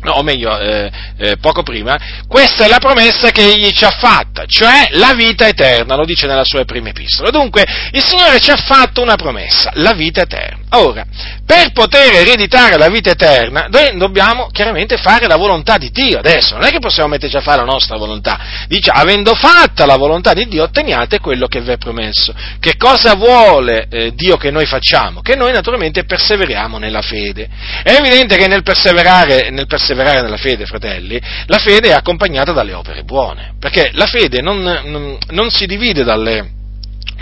No, 0.00 0.12
o 0.12 0.22
meglio, 0.22 0.58
eh, 0.58 0.90
eh, 1.18 1.36
poco 1.36 1.62
prima, 1.62 1.98
questa 2.26 2.64
è 2.64 2.68
la 2.68 2.78
promessa 2.78 3.30
che 3.30 3.42
egli 3.42 3.70
ci 3.70 3.84
ha 3.84 3.90
fatta, 3.90 4.44
cioè 4.46 4.88
la 4.92 5.14
vita 5.14 5.46
eterna, 5.46 5.94
lo 5.94 6.04
dice 6.04 6.26
nella 6.26 6.44
sua 6.44 6.64
prima 6.64 6.88
epistola. 6.88 7.30
Dunque, 7.30 7.64
il 7.92 8.04
Signore 8.04 8.40
ci 8.40 8.50
ha 8.50 8.56
fatto 8.56 9.00
una 9.00 9.16
promessa, 9.16 9.70
la 9.74 9.92
vita 9.92 10.22
eterna. 10.22 10.61
Ora, 10.74 11.04
per 11.44 11.72
poter 11.72 12.14
ereditare 12.14 12.78
la 12.78 12.88
vita 12.88 13.10
eterna, 13.10 13.66
noi 13.68 13.94
dobbiamo 13.98 14.46
chiaramente 14.46 14.96
fare 14.96 15.26
la 15.26 15.36
volontà 15.36 15.76
di 15.76 15.90
Dio. 15.90 16.18
Adesso 16.18 16.54
non 16.54 16.64
è 16.64 16.70
che 16.70 16.78
possiamo 16.78 17.10
metterci 17.10 17.36
a 17.36 17.42
fare 17.42 17.58
la 17.58 17.70
nostra 17.70 17.98
volontà. 17.98 18.64
Dice, 18.68 18.90
avendo 18.90 19.34
fatta 19.34 19.84
la 19.84 19.96
volontà 19.96 20.32
di 20.32 20.46
Dio, 20.48 20.62
otteniate 20.62 21.18
quello 21.18 21.46
che 21.46 21.60
vi 21.60 21.72
è 21.72 21.76
promesso. 21.76 22.34
Che 22.58 22.76
cosa 22.78 23.14
vuole 23.16 23.86
eh, 23.90 24.14
Dio 24.14 24.38
che 24.38 24.50
noi 24.50 24.64
facciamo? 24.64 25.20
Che 25.20 25.36
noi 25.36 25.52
naturalmente 25.52 26.04
perseveriamo 26.04 26.78
nella 26.78 27.02
fede. 27.02 27.48
È 27.82 27.92
evidente 27.92 28.36
che 28.36 28.46
nel 28.46 28.62
perseverare, 28.62 29.50
nel 29.50 29.66
perseverare 29.66 30.22
nella 30.22 30.38
fede, 30.38 30.64
fratelli, 30.64 31.20
la 31.46 31.58
fede 31.58 31.88
è 31.88 31.92
accompagnata 31.92 32.52
dalle 32.52 32.72
opere 32.72 33.02
buone. 33.02 33.52
Perché 33.58 33.90
la 33.92 34.06
fede 34.06 34.40
non, 34.40 34.62
non, 34.62 35.18
non 35.28 35.50
si 35.50 35.66
divide 35.66 36.02
dalle 36.02 36.60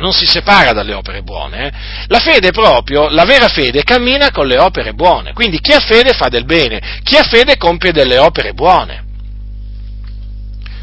non 0.01 0.13
si 0.13 0.27
separa 0.27 0.73
dalle 0.73 0.95
opere 0.95 1.23
buone. 1.23 1.67
Eh? 1.67 1.73
La 2.07 2.19
fede 2.19 2.51
proprio, 2.51 3.09
la 3.09 3.25
vera 3.25 3.49
fede, 3.49 3.85
cammina 3.85 4.31
con 4.31 4.47
le 4.47 4.59
opere 4.59 4.93
buone. 4.95 5.33
Quindi 5.33 5.61
chi 5.61 5.73
ha 5.73 5.81
fede 5.81 6.13
fa 6.13 6.29
del 6.29 6.45
bene, 6.45 7.01
chi 7.03 7.17
ha 7.17 7.23
fede 7.23 7.57
compie 7.57 7.93
delle 7.93 8.19
opere 8.19 8.53
buone. 8.53 9.05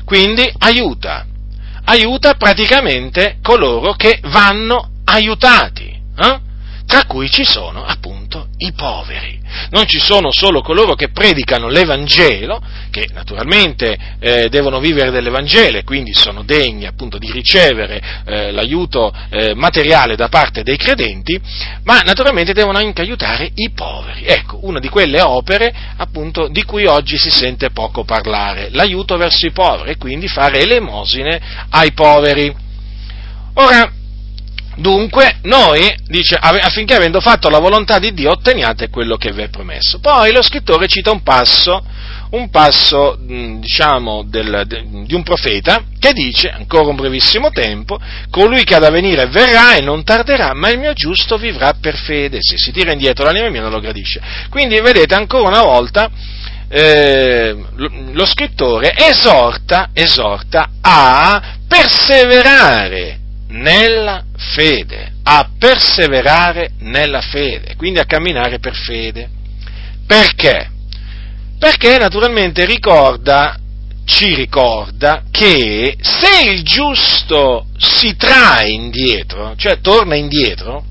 Quindi 0.06 0.50
aiuta, 0.60 1.26
aiuta 1.84 2.36
praticamente 2.36 3.40
coloro 3.42 3.94
che 3.94 4.20
vanno 4.24 4.92
aiutati, 5.04 5.90
eh? 6.18 6.40
tra 6.86 7.06
cui 7.06 7.30
ci 7.30 7.44
sono 7.44 7.84
appunto 7.84 8.27
i 8.58 8.72
poveri 8.74 9.38
non 9.70 9.86
ci 9.86 10.00
sono 10.00 10.32
solo 10.32 10.62
coloro 10.62 10.96
che 10.96 11.10
predicano 11.10 11.68
l'Evangelo, 11.68 12.62
che 12.92 13.08
naturalmente 13.14 13.98
eh, 14.20 14.50
devono 14.50 14.80
vivere 14.80 15.12
dell'Evangelo 15.12 15.78
e 15.78 15.84
quindi 15.84 16.14
sono 16.14 16.44
degni 16.44 16.86
appunto 16.86 17.18
di 17.18 17.32
ricevere 17.32 18.02
eh, 18.26 18.52
l'aiuto 18.52 19.14
eh, 19.30 19.54
materiale 19.56 20.16
da 20.16 20.30
parte 20.30 20.64
dei 20.64 20.78
credenti, 20.78 21.40
ma 21.84 22.02
naturalmente 22.02 22.54
devono 22.54 22.78
anche 22.78 23.02
aiutare 23.02 23.50
i 23.56 23.72
poveri. 23.72 24.26
Ecco, 24.26 24.60
una 24.62 24.80
di 24.80 24.90
quelle 24.90 25.22
opere 25.22 25.74
appunto 25.98 26.48
di 26.48 26.64
cui 26.64 26.86
oggi 26.86 27.18
si 27.18 27.30
sente 27.30 27.72
poco 27.72 28.04
parlare, 28.04 28.70
l'aiuto 28.72 29.18
verso 29.18 29.46
i 29.46 29.52
poveri 29.52 29.92
e 29.92 29.98
quindi 29.98 30.28
fare 30.28 30.60
elemosine 30.60 31.40
ai 31.70 31.92
poveri. 31.92 32.56
Ora, 33.56 33.92
Dunque, 34.78 35.40
noi, 35.44 35.92
dice, 36.06 36.36
affinché 36.36 36.94
avendo 36.94 37.20
fatto 37.20 37.50
la 37.50 37.58
volontà 37.58 37.98
di 37.98 38.14
Dio, 38.14 38.30
otteniate 38.30 38.90
quello 38.90 39.18
che 39.18 39.32
vi 39.32 39.42
è 39.42 39.50
promesso. 39.50 39.98
Poi 40.00 40.32
lo 40.32 40.44
scrittore 40.44 40.86
cita 40.88 41.10
un 41.10 41.24
passo, 41.24 41.84
un 42.32 42.50
passo, 42.52 43.18
diciamo, 43.20 44.24
del, 44.28 44.66
de, 44.68 44.86
di 45.04 45.16
un 45.16 45.24
profeta, 45.24 45.84
che 45.98 46.14
dice, 46.14 46.50
ancora 46.50 46.90
un 46.90 46.96
brevissimo 46.96 47.50
tempo, 47.50 48.00
colui 48.30 48.64
che 48.64 48.76
ha 48.76 48.80
da 48.80 48.92
venire 48.92 49.26
verrà 49.26 49.74
e 49.74 49.82
non 49.82 50.04
tarderà, 50.04 50.54
ma 50.54 50.70
il 50.70 50.78
mio 50.78 50.94
giusto 50.94 51.38
vivrà 51.38 51.74
per 51.82 51.96
fede. 51.96 52.38
Se 52.42 52.56
si 52.58 52.72
tira 52.72 52.92
indietro 52.92 53.26
l'anima 53.26 53.50
mia 53.50 53.62
non 53.62 53.72
lo 53.72 53.80
gradisce. 53.80 54.22
Quindi, 54.52 54.80
vedete, 54.80 55.16
ancora 55.16 55.48
una 55.48 55.64
volta, 55.64 56.08
eh, 56.70 57.56
lo 58.12 58.26
scrittore 58.28 58.94
esorta, 58.96 59.90
esorta 59.92 60.70
a 60.82 61.42
perseverare 61.68 63.26
nella 63.50 64.24
fede, 64.36 65.14
a 65.24 65.50
perseverare 65.58 66.72
nella 66.80 67.22
fede, 67.22 67.76
quindi 67.76 68.00
a 68.00 68.06
camminare 68.06 68.60
per 68.60 68.76
fede. 68.76 69.30
Perché? 70.06 70.70
Perché 71.60 71.98
naturalmente 71.98 72.66
ricorda, 72.66 73.58
ci 74.06 74.34
ricorda 74.36 75.24
che 75.32 75.98
se 76.00 76.50
il 76.50 76.64
giusto 76.64 77.68
si 77.78 78.16
trae 78.16 78.70
indietro, 78.70 79.54
cioè 79.58 79.80
torna 79.80 80.16
indietro, 80.16 80.84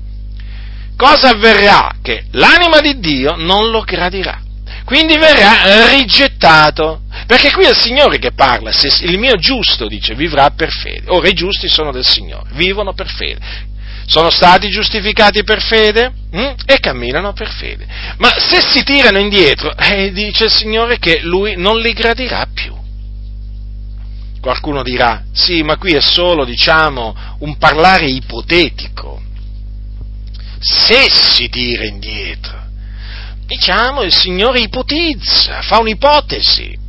cosa 0.95 1.29
avverrà? 1.29 1.95
Che 2.01 2.25
l'anima 2.31 2.79
di 2.79 2.99
Dio 2.99 3.35
non 3.35 3.69
lo 3.69 3.81
gradirà 3.81 4.41
quindi 4.87 5.17
verrà 5.17 5.89
rigettato. 5.89 7.01
Perché 7.25 7.51
qui 7.51 7.65
è 7.65 7.71
il 7.71 7.75
Signore 7.75 8.19
che 8.19 8.31
parla, 8.31 8.71
se 8.71 8.87
il 9.05 9.19
mio 9.19 9.35
giusto, 9.35 9.85
dice, 9.85 10.15
vivrà 10.15 10.51
per 10.51 10.71
fede. 10.71 11.09
Ora 11.09 11.27
i 11.27 11.33
giusti 11.33 11.67
sono 11.67 11.91
del 11.91 12.05
Signore, 12.05 12.51
vivono 12.53 12.93
per 12.93 13.09
fede. 13.09 13.65
Sono 14.05 14.29
stati 14.29 14.69
giustificati 14.69 15.43
per 15.43 15.61
fede 15.61 16.13
hm? 16.31 16.53
e 16.65 16.79
camminano 16.79 17.33
per 17.33 17.49
fede. 17.49 17.85
Ma 18.19 18.29
se 18.37 18.61
si 18.61 18.81
tirano 18.83 19.19
indietro, 19.19 19.75
eh, 19.75 20.13
dice 20.13 20.45
il 20.45 20.53
Signore 20.53 20.99
che 20.99 21.19
Lui 21.21 21.57
non 21.57 21.81
li 21.81 21.91
gradirà 21.91 22.47
più. 22.53 22.73
Qualcuno 24.39 24.83
dirà, 24.83 25.25
sì, 25.33 25.63
ma 25.63 25.75
qui 25.75 25.95
è 25.95 26.01
solo, 26.01 26.45
diciamo, 26.45 27.13
un 27.39 27.57
parlare 27.57 28.05
ipotetico. 28.05 29.21
Se 30.61 31.07
si 31.09 31.49
tira 31.49 31.83
indietro, 31.83 32.66
diciamo, 33.47 34.03
il 34.03 34.13
Signore 34.13 34.59
ipotizza, 34.59 35.61
fa 35.61 35.79
un'ipotesi. 35.79 36.85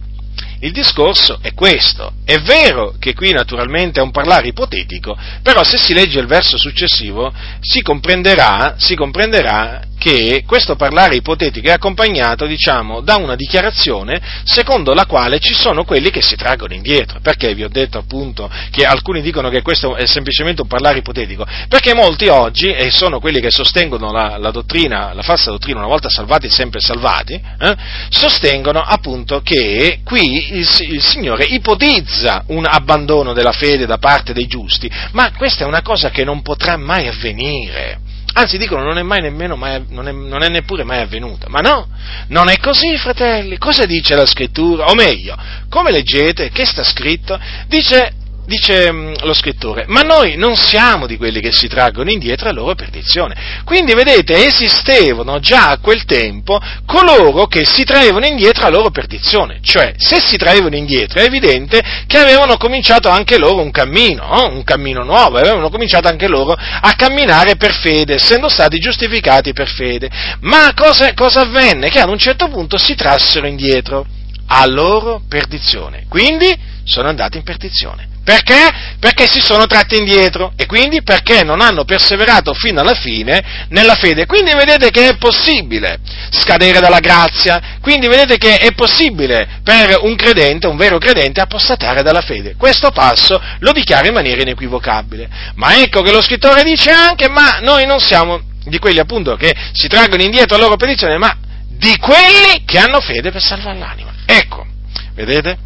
Il 0.60 0.72
discorso 0.72 1.38
è 1.40 1.54
questo. 1.54 2.14
È 2.24 2.36
vero 2.40 2.96
che 2.98 3.14
qui 3.14 3.30
naturalmente 3.30 4.00
è 4.00 4.02
un 4.02 4.10
parlare 4.10 4.48
ipotetico, 4.48 5.16
però 5.40 5.62
se 5.62 5.78
si 5.78 5.94
legge 5.94 6.18
il 6.18 6.26
verso 6.26 6.58
successivo 6.58 7.32
si 7.60 7.80
comprenderà, 7.80 8.74
si 8.76 8.96
comprenderà 8.96 9.82
che 9.98 10.44
questo 10.46 10.76
parlare 10.76 11.16
ipotetico 11.16 11.68
è 11.68 11.72
accompagnato, 11.72 12.46
diciamo, 12.46 13.00
da 13.00 13.16
una 13.16 13.34
dichiarazione 13.34 14.20
secondo 14.44 14.94
la 14.94 15.06
quale 15.06 15.40
ci 15.40 15.54
sono 15.54 15.84
quelli 15.84 16.10
che 16.10 16.22
si 16.22 16.36
traggono 16.36 16.72
indietro. 16.72 17.20
Perché 17.20 17.54
vi 17.54 17.64
ho 17.64 17.68
detto 17.68 17.98
appunto 17.98 18.50
che 18.70 18.84
alcuni 18.84 19.20
dicono 19.20 19.50
che 19.50 19.62
questo 19.62 19.96
è 19.96 20.06
semplicemente 20.06 20.62
un 20.62 20.68
parlare 20.68 20.98
ipotetico? 20.98 21.44
Perché 21.68 21.94
molti 21.94 22.28
oggi, 22.28 22.72
e 22.72 22.90
sono 22.90 23.20
quelli 23.20 23.40
che 23.40 23.50
sostengono 23.50 24.12
la, 24.12 24.38
la 24.38 24.50
dottrina, 24.50 25.12
la 25.12 25.22
falsa 25.22 25.50
dottrina, 25.50 25.78
una 25.78 25.88
volta 25.88 26.08
salvati 26.08 26.48
sempre 26.48 26.80
salvati, 26.80 27.34
eh, 27.34 27.76
sostengono 28.08 28.80
appunto 28.80 29.40
che 29.42 30.00
qui 30.04 30.56
il, 30.56 30.68
il 30.90 31.02
Signore 31.02 31.44
ipotizza 31.44 32.44
un 32.48 32.64
abbandono 32.64 33.32
della 33.32 33.52
fede 33.52 33.86
da 33.86 33.98
parte 33.98 34.32
dei 34.32 34.46
giusti, 34.46 34.90
ma 35.12 35.32
questa 35.36 35.64
è 35.64 35.66
una 35.66 35.82
cosa 35.82 36.10
che 36.10 36.24
non 36.24 36.42
potrà 36.42 36.76
mai 36.76 37.08
avvenire. 37.08 38.06
Anzi, 38.38 38.56
dicono 38.56 38.84
non 38.84 38.98
è 38.98 39.02
mai 39.02 39.20
nemmeno 39.20 39.56
mai, 39.56 39.84
non 39.88 40.06
è, 40.06 40.12
non 40.12 40.44
è 40.44 40.48
neppure 40.48 40.84
mai 40.84 41.00
avvenuta. 41.00 41.48
Ma 41.48 41.58
no, 41.58 41.88
non 42.28 42.48
è 42.48 42.58
così, 42.58 42.96
fratelli. 42.96 43.58
Cosa 43.58 43.84
dice 43.84 44.14
la 44.14 44.26
scrittura? 44.26 44.84
O 44.84 44.94
meglio, 44.94 45.36
come 45.68 45.90
leggete, 45.90 46.50
che 46.50 46.64
sta 46.64 46.84
scritto? 46.84 47.36
Dice 47.66 48.12
dice 48.48 48.90
mm, 48.90 49.14
lo 49.20 49.34
scrittore, 49.34 49.84
ma 49.88 50.00
noi 50.00 50.36
non 50.36 50.56
siamo 50.56 51.06
di 51.06 51.18
quelli 51.18 51.40
che 51.40 51.52
si 51.52 51.68
traggono 51.68 52.10
indietro 52.10 52.48
a 52.48 52.52
loro 52.52 52.74
perdizione. 52.74 53.60
Quindi 53.64 53.92
vedete, 53.92 54.46
esistevano 54.46 55.38
già 55.38 55.68
a 55.68 55.78
quel 55.78 56.04
tempo 56.06 56.58
coloro 56.86 57.46
che 57.46 57.64
si 57.66 57.84
traevano 57.84 58.26
indietro 58.26 58.64
a 58.64 58.70
loro 58.70 58.90
perdizione. 58.90 59.58
Cioè, 59.62 59.94
se 59.98 60.20
si 60.20 60.38
traevano 60.38 60.76
indietro 60.76 61.20
è 61.20 61.24
evidente 61.24 61.82
che 62.06 62.18
avevano 62.18 62.56
cominciato 62.56 63.10
anche 63.10 63.38
loro 63.38 63.60
un 63.60 63.70
cammino, 63.70 64.26
no? 64.26 64.48
un 64.54 64.64
cammino 64.64 65.04
nuovo, 65.04 65.36
avevano 65.36 65.68
cominciato 65.68 66.08
anche 66.08 66.26
loro 66.26 66.52
a 66.52 66.94
camminare 66.96 67.56
per 67.56 67.74
fede, 67.74 68.14
essendo 68.14 68.48
stati 68.48 68.78
giustificati 68.78 69.52
per 69.52 69.68
fede. 69.68 70.08
Ma 70.40 70.72
cosa, 70.74 71.12
cosa 71.12 71.42
avvenne? 71.42 71.90
Che 71.90 72.00
ad 72.00 72.08
un 72.08 72.18
certo 72.18 72.48
punto 72.48 72.78
si 72.78 72.94
trassero 72.94 73.46
indietro 73.46 74.06
a 74.46 74.66
loro 74.66 75.20
perdizione. 75.28 76.06
Quindi 76.08 76.56
sono 76.84 77.08
andati 77.08 77.36
in 77.36 77.42
perdizione. 77.42 78.16
Perché? 78.28 78.96
Perché 79.00 79.26
si 79.26 79.40
sono 79.40 79.64
tratti 79.64 79.96
indietro 79.96 80.52
e 80.54 80.66
quindi 80.66 81.02
perché 81.02 81.44
non 81.44 81.62
hanno 81.62 81.86
perseverato 81.86 82.52
fino 82.52 82.78
alla 82.78 82.92
fine 82.92 83.66
nella 83.70 83.94
fede. 83.94 84.26
Quindi 84.26 84.52
vedete 84.52 84.90
che 84.90 85.08
è 85.08 85.16
possibile 85.16 85.98
scadere 86.28 86.78
dalla 86.78 87.00
grazia, 87.00 87.78
quindi 87.80 88.06
vedete 88.06 88.36
che 88.36 88.56
è 88.56 88.74
possibile 88.74 89.60
per 89.64 90.00
un 90.02 90.14
credente, 90.14 90.66
un 90.66 90.76
vero 90.76 90.98
credente, 90.98 91.40
apostatare 91.40 92.02
dalla 92.02 92.20
fede. 92.20 92.54
Questo 92.58 92.90
passo 92.90 93.40
lo 93.60 93.72
dichiara 93.72 94.08
in 94.08 94.12
maniera 94.12 94.42
inequivocabile. 94.42 95.26
Ma 95.54 95.80
ecco 95.80 96.02
che 96.02 96.12
lo 96.12 96.20
scrittore 96.20 96.64
dice 96.64 96.90
anche, 96.90 97.30
ma 97.30 97.60
noi 97.62 97.86
non 97.86 97.98
siamo 97.98 98.42
di 98.62 98.78
quelli 98.78 98.98
appunto 98.98 99.36
che 99.36 99.54
si 99.72 99.88
traggono 99.88 100.22
indietro 100.22 100.54
a 100.54 100.58
loro 100.58 100.76
petizione, 100.76 101.16
ma 101.16 101.34
di 101.66 101.96
quelli 101.96 102.62
che 102.66 102.76
hanno 102.76 103.00
fede 103.00 103.30
per 103.30 103.40
salvare 103.40 103.78
l'anima. 103.78 104.12
Ecco, 104.26 104.66
vedete? 105.14 105.56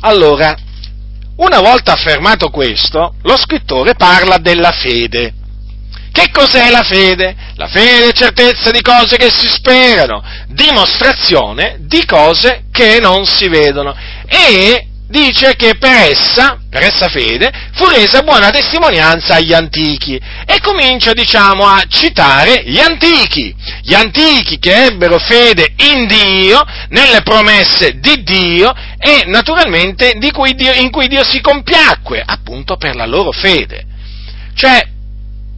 Allora, 0.00 0.56
una 1.36 1.60
volta 1.60 1.92
affermato 1.92 2.50
questo, 2.50 3.14
lo 3.22 3.36
scrittore 3.36 3.94
parla 3.94 4.38
della 4.38 4.70
fede. 4.70 5.34
Che 6.12 6.30
cos'è 6.30 6.70
la 6.70 6.82
fede? 6.84 7.34
La 7.56 7.66
fede 7.66 8.08
è 8.08 8.12
certezza 8.12 8.70
di 8.70 8.80
cose 8.80 9.16
che 9.16 9.30
si 9.30 9.48
sperano, 9.48 10.22
dimostrazione 10.48 11.78
di 11.80 12.04
cose 12.04 12.66
che 12.70 13.00
non 13.00 13.26
si 13.26 13.48
vedono. 13.48 13.96
E 14.28 14.86
dice 15.08 15.54
che 15.56 15.76
per 15.78 16.10
essa, 16.10 16.58
per 16.68 16.82
essa 16.82 17.08
fede, 17.08 17.52
fu 17.74 17.86
resa 17.86 18.22
buona 18.22 18.50
testimonianza 18.50 19.34
agli 19.34 19.52
antichi 19.52 20.20
e 20.46 20.60
comincia, 20.60 21.12
diciamo, 21.12 21.66
a 21.66 21.82
citare 21.88 22.62
gli 22.64 22.78
antichi, 22.78 23.54
gli 23.82 23.94
antichi 23.94 24.58
che 24.58 24.86
ebbero 24.86 25.18
fede 25.18 25.74
in 25.76 26.06
Dio, 26.06 26.64
nelle 26.88 27.22
promesse 27.22 27.98
di 27.98 28.22
Dio 28.22 28.72
e 28.98 29.24
naturalmente 29.26 30.16
cui 30.32 30.54
Dio, 30.54 30.72
in 30.72 30.90
cui 30.90 31.08
Dio 31.08 31.24
si 31.24 31.40
compiacque, 31.40 32.22
appunto 32.24 32.76
per 32.76 32.94
la 32.94 33.06
loro 33.06 33.30
fede. 33.30 33.84
Cioè, 34.54 34.88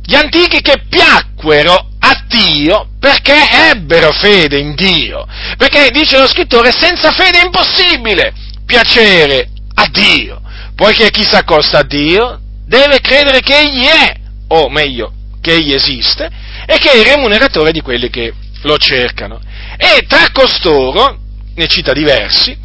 gli 0.05 0.15
antichi 0.15 0.61
che 0.61 0.85
piacquero 0.89 1.91
a 1.99 2.25
Dio 2.29 2.91
perché 3.01 3.35
ebbero 3.71 4.13
fede 4.13 4.59
in 4.59 4.75
Dio. 4.75 5.27
Perché 5.57 5.91
dice 5.91 6.19
lo 6.19 6.29
scrittore, 6.29 6.73
senza 6.73 7.11
fede 7.13 7.41
è 7.41 7.45
impossibile 7.45 8.33
piacere 8.67 9.49
a 9.75 9.89
Dio, 9.91 10.43
poiché 10.75 11.11
chi 11.11 11.25
si 11.25 11.35
accosta 11.35 11.79
a 11.79 11.85
Dio 11.85 12.41
deve 12.67 13.01
credere 13.01 13.41
che 13.41 13.59
Egli 13.59 13.85
è, 13.85 14.15
o 14.49 14.69
meglio, 14.69 15.13
che 15.41 15.55
Egli 15.55 15.73
esiste, 15.73 16.29
e 16.67 16.77
che 16.79 16.91
è 16.91 16.97
il 16.97 17.05
remuneratore 17.05 17.73
di 17.73 17.81
quelli 17.81 18.11
che 18.11 18.35
lo 18.63 18.77
cercano. 18.77 19.41
E 19.77 20.05
tra 20.07 20.31
costoro, 20.33 21.19
ne 21.55 21.67
cita 21.69 21.93
diversi, 21.93 22.57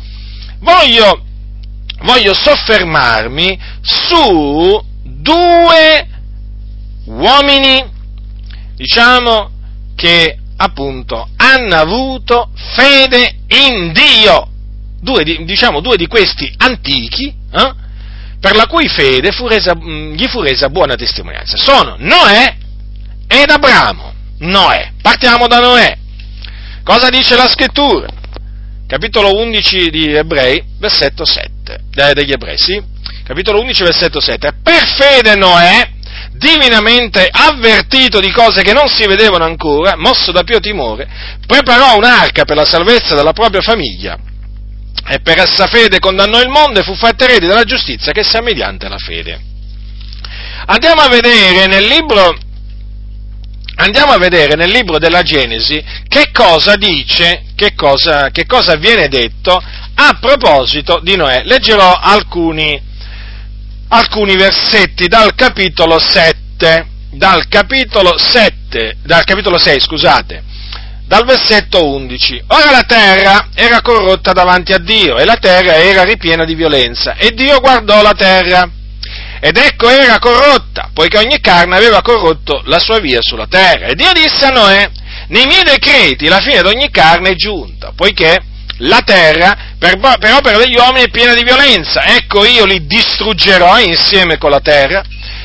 voglio, 0.60 1.24
voglio 2.02 2.34
soffermarmi 2.34 3.60
su 3.82 4.84
due 5.04 6.08
uomini, 7.06 7.86
diciamo, 8.76 9.52
che 9.96 10.38
appunto 10.58 11.28
hanno 11.38 11.76
avuto 11.76 12.50
fede 12.76 13.36
in 13.48 13.92
Dio 13.94 14.51
due 15.02 15.24
di, 15.24 15.44
diciamo, 15.44 15.82
due 15.82 15.98
di 15.98 16.08
questi 16.08 16.52
antichi, 16.58 17.26
eh, 17.26 17.74
per 18.40 18.56
la 18.56 18.68
cui 18.68 18.88
fede 18.88 19.32
fu 19.32 19.48
resa, 19.48 19.74
gli 19.76 20.28
fu 20.28 20.42
resa 20.42 20.70
buona 20.70 20.96
testimonianza. 20.96 21.58
Sono 21.58 21.96
Noè 22.00 22.56
ed 23.28 23.50
Abramo. 23.50 24.14
Noè. 24.40 24.94
Partiamo 25.02 25.48
da 25.48 25.60
Noè. 25.60 25.98
Cosa 26.84 27.10
dice 27.10 27.36
la 27.36 27.48
scrittura? 27.48 28.08
Capitolo 28.88 29.36
11 29.36 29.90
di 29.90 30.14
Ebrei, 30.14 30.64
versetto 30.80 31.26
7. 31.26 31.80
Eh, 31.94 32.14
degli 32.14 32.32
Ebrei, 32.32 32.58
sì? 32.58 32.82
Capitolo 33.24 33.62
11, 33.62 33.84
versetto 33.84 34.20
7. 34.20 34.54
Per 34.64 34.88
fede 34.98 35.36
Noè, 35.36 35.90
divinamente 36.34 37.30
avvertito 37.32 38.20
di 38.20 38.32
cose 38.32 38.64
che 38.64 38.74
non 38.74 38.88
si 38.88 39.06
vedevano 39.06 39.46
ancora, 39.46 39.96
mosso 39.96 40.32
da 40.32 40.44
pio 40.44 40.60
timore, 40.60 41.08
preparò 41.46 41.96
un'arca 41.96 42.44
per 42.44 42.56
la 42.56 42.66
salvezza 42.66 43.14
della 43.14 43.34
propria 43.34 43.62
famiglia 43.62 44.18
e 45.08 45.20
per 45.20 45.40
essa 45.40 45.68
fede 45.68 46.00
condannò 46.00 46.42
il 46.42 46.50
mondo 46.50 46.80
e 46.80 46.84
fu 46.84 46.96
fatto 46.96 47.24
erede 47.24 47.48
della 47.48 47.64
giustizia 47.64 48.12
che 48.12 48.24
sia 48.24 48.42
mediante 48.42 48.88
la 48.88 48.98
fede. 48.98 49.40
Andiamo 50.66 51.02
a 51.02 51.08
vedere 51.08 51.66
nel 51.68 51.86
libro, 51.86 52.38
vedere 54.20 54.56
nel 54.56 54.70
libro 54.70 55.00
della 55.00 55.24
Genesi 55.24 55.84
che 56.08 56.30
cosa 56.32 56.76
dice, 56.76 57.46
che 57.56 57.74
cosa, 57.74 58.30
che 58.30 58.46
cosa 58.46 58.76
viene 58.76 59.08
detto 59.08 59.62
a 59.96 60.18
proposito 60.20 61.00
di 61.02 61.16
Noè. 61.16 61.44
Leggerò 61.46 61.94
alcuni, 61.94 62.80
alcuni 63.90 64.36
versetti 64.36 65.08
dal 65.08 65.34
capitolo 65.34 66.00
7, 66.00 66.88
dal 67.12 67.48
capitolo 67.48 68.18
7, 68.18 68.98
dal 69.04 69.24
capitolo 69.24 69.58
6, 69.58 69.80
scusate 69.80 70.50
dal 71.12 71.26
versetto 71.26 71.86
11. 71.86 72.44
Ora 72.48 72.72
la 72.72 72.84
terra 72.84 73.50
era 73.54 73.82
corrotta 73.82 74.32
davanti 74.32 74.72
a 74.72 74.78
Dio 74.78 75.18
e 75.18 75.26
la 75.26 75.36
terra 75.36 75.76
era 75.76 76.04
ripiena 76.04 76.46
di 76.46 76.56
violenza 76.56 77.16
e 77.18 77.32
Dio 77.32 77.60
guardò 77.60 78.02
la 78.02 78.14
terra 78.14 78.70
ed 79.42 79.58
ecco 79.58 79.90
era 79.90 80.20
corrotta, 80.20 80.90
poiché 80.94 81.18
ogni 81.18 81.42
carne 81.42 81.76
aveva 81.76 82.02
corrotto 82.02 82.62
la 82.64 82.80
sua 82.80 83.00
via 83.00 83.20
sulla 83.22 83.48
terra. 83.48 83.88
E 83.88 83.96
Dio 83.96 84.14
disse 84.14 84.46
a 84.46 84.52
Noè, 84.52 84.90
nei 85.28 85.48
miei 85.48 85.64
decreti 85.64 86.30
la 86.30 86.40
fine 86.40 86.62
di 86.62 86.68
ogni 86.70 86.90
carne 86.90 87.32
è 87.32 87.36
giunta, 87.36 87.92
poiché 87.94 88.38
la 88.78 89.02
terra 89.04 89.74
per, 89.78 90.00
per 90.00 90.34
opera 90.34 90.60
degli 90.60 90.78
uomini 90.78 91.08
è 91.08 91.10
piena 91.10 91.34
di 91.34 91.44
violenza. 91.44 92.06
Ecco 92.06 92.46
io 92.46 92.64
li 92.64 92.86
distruggerò 92.86 93.80
insieme 93.82 94.38
con 94.38 94.50
la 94.50 94.62
terra 94.62 95.04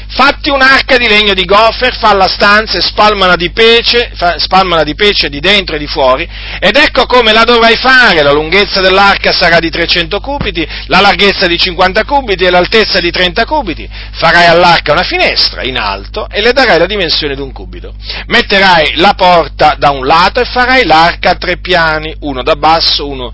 Fatti 0.09 0.51
un'arca 0.51 0.97
di 0.97 1.09
legno 1.09 1.35
di 1.35 1.45
gofer, 1.45 1.97
falla 1.99 2.29
stanza 2.29 2.79
e 2.79 2.81
spalmana 2.81 3.35
di 3.35 3.51
pece, 3.51 4.13
spalmana 4.37 4.83
di 4.83 4.95
pece 4.95 5.29
di 5.29 5.41
dentro 5.41 5.75
e 5.75 5.79
di 5.79 5.87
fuori, 5.87 6.29
ed 6.61 6.77
ecco 6.77 7.07
come 7.07 7.33
la 7.33 7.43
dovrai 7.43 7.77
fare, 7.77 8.23
la 8.23 8.33
lunghezza 8.33 8.81
dell'arca 8.81 9.33
sarà 9.33 9.59
di 9.59 9.69
300 9.69 10.21
cubiti, 10.21 10.67
la 10.87 11.01
larghezza 11.01 11.47
di 11.47 11.59
50 11.59 12.05
cubiti 12.05 12.45
e 12.45 12.51
l'altezza 12.51 13.01
di 13.01 13.11
30 13.11 13.45
cubiti. 13.45 13.89
Farai 14.13 14.47
all'arca 14.47 14.93
una 14.93 15.03
finestra 15.03 15.65
in 15.65 15.77
alto 15.77 16.29
e 16.31 16.41
le 16.41 16.53
darai 16.53 16.79
la 16.79 16.87
dimensione 16.87 17.35
di 17.35 17.41
un 17.41 17.53
cubito. 17.53 17.95
Metterai 18.27 18.95
la 18.97 19.15
porta 19.15 19.75
da 19.77 19.91
un 19.91 20.07
lato 20.07 20.41
e 20.41 20.45
farai 20.45 20.85
l'arca 20.85 21.31
a 21.31 21.37
tre 21.37 21.59
piani, 21.59 22.15
uno 22.21 22.43
da 22.43 22.55
basso, 22.55 23.09
uno 23.09 23.33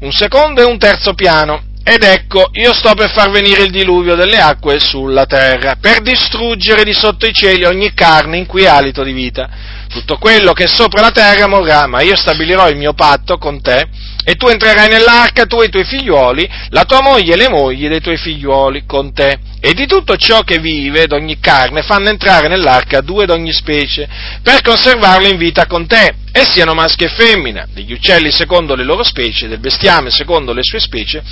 un 0.00 0.12
secondo 0.12 0.62
e 0.62 0.64
un 0.64 0.78
terzo 0.78 1.12
piano 1.12 1.64
ed 1.82 2.02
ecco, 2.02 2.50
io 2.52 2.74
sto 2.74 2.94
per 2.94 3.10
far 3.10 3.30
venire 3.30 3.62
il 3.62 3.70
diluvio 3.70 4.14
delle 4.14 4.38
acque 4.38 4.78
sulla 4.78 5.24
terra, 5.24 5.76
per 5.80 6.02
distruggere 6.02 6.84
di 6.84 6.92
sotto 6.92 7.26
i 7.26 7.32
cieli 7.32 7.64
ogni 7.64 7.94
carne 7.94 8.36
in 8.36 8.46
cui 8.46 8.66
alito 8.66 9.02
di 9.02 9.12
vita. 9.12 9.48
Tutto 9.88 10.18
quello 10.18 10.52
che 10.52 10.64
è 10.64 10.68
sopra 10.68 11.00
la 11.00 11.10
terra 11.10 11.48
morrà, 11.48 11.86
ma 11.86 12.02
io 12.02 12.14
stabilirò 12.14 12.68
il 12.68 12.76
mio 12.76 12.92
patto 12.92 13.38
con 13.38 13.60
te, 13.60 13.88
e 14.22 14.34
tu 14.34 14.46
entrerai 14.46 14.88
nell'arca, 14.88 15.46
tu 15.46 15.62
e 15.62 15.66
i 15.66 15.70
tuoi 15.70 15.84
figliuoli, 15.84 16.48
la 16.68 16.84
tua 16.84 17.00
moglie 17.02 17.32
e 17.32 17.36
le 17.36 17.48
mogli 17.48 17.88
dei 17.88 18.00
tuoi 18.00 18.18
figliuoli 18.18 18.84
con 18.86 19.12
te. 19.12 19.38
E 19.58 19.72
di 19.72 19.86
tutto 19.86 20.16
ciò 20.16 20.42
che 20.42 20.58
vive, 20.58 21.06
d'ogni 21.06 21.40
carne, 21.40 21.82
fanno 21.82 22.08
entrare 22.08 22.46
nell'arca 22.46 23.00
due 23.00 23.26
d'ogni 23.26 23.52
specie, 23.52 24.08
per 24.42 24.60
conservarlo 24.60 25.26
in 25.26 25.38
vita 25.38 25.66
con 25.66 25.86
te, 25.86 26.14
e 26.30 26.44
siano 26.44 26.74
maschi 26.74 27.04
e 27.04 27.08
femmina, 27.08 27.66
degli 27.72 27.92
uccelli 27.92 28.30
secondo 28.30 28.76
le 28.76 28.84
loro 28.84 29.02
specie, 29.02 29.48
del 29.48 29.58
bestiame 29.58 30.10
secondo 30.10 30.52
le 30.52 30.62
sue 30.62 30.78
specie, 30.78 31.24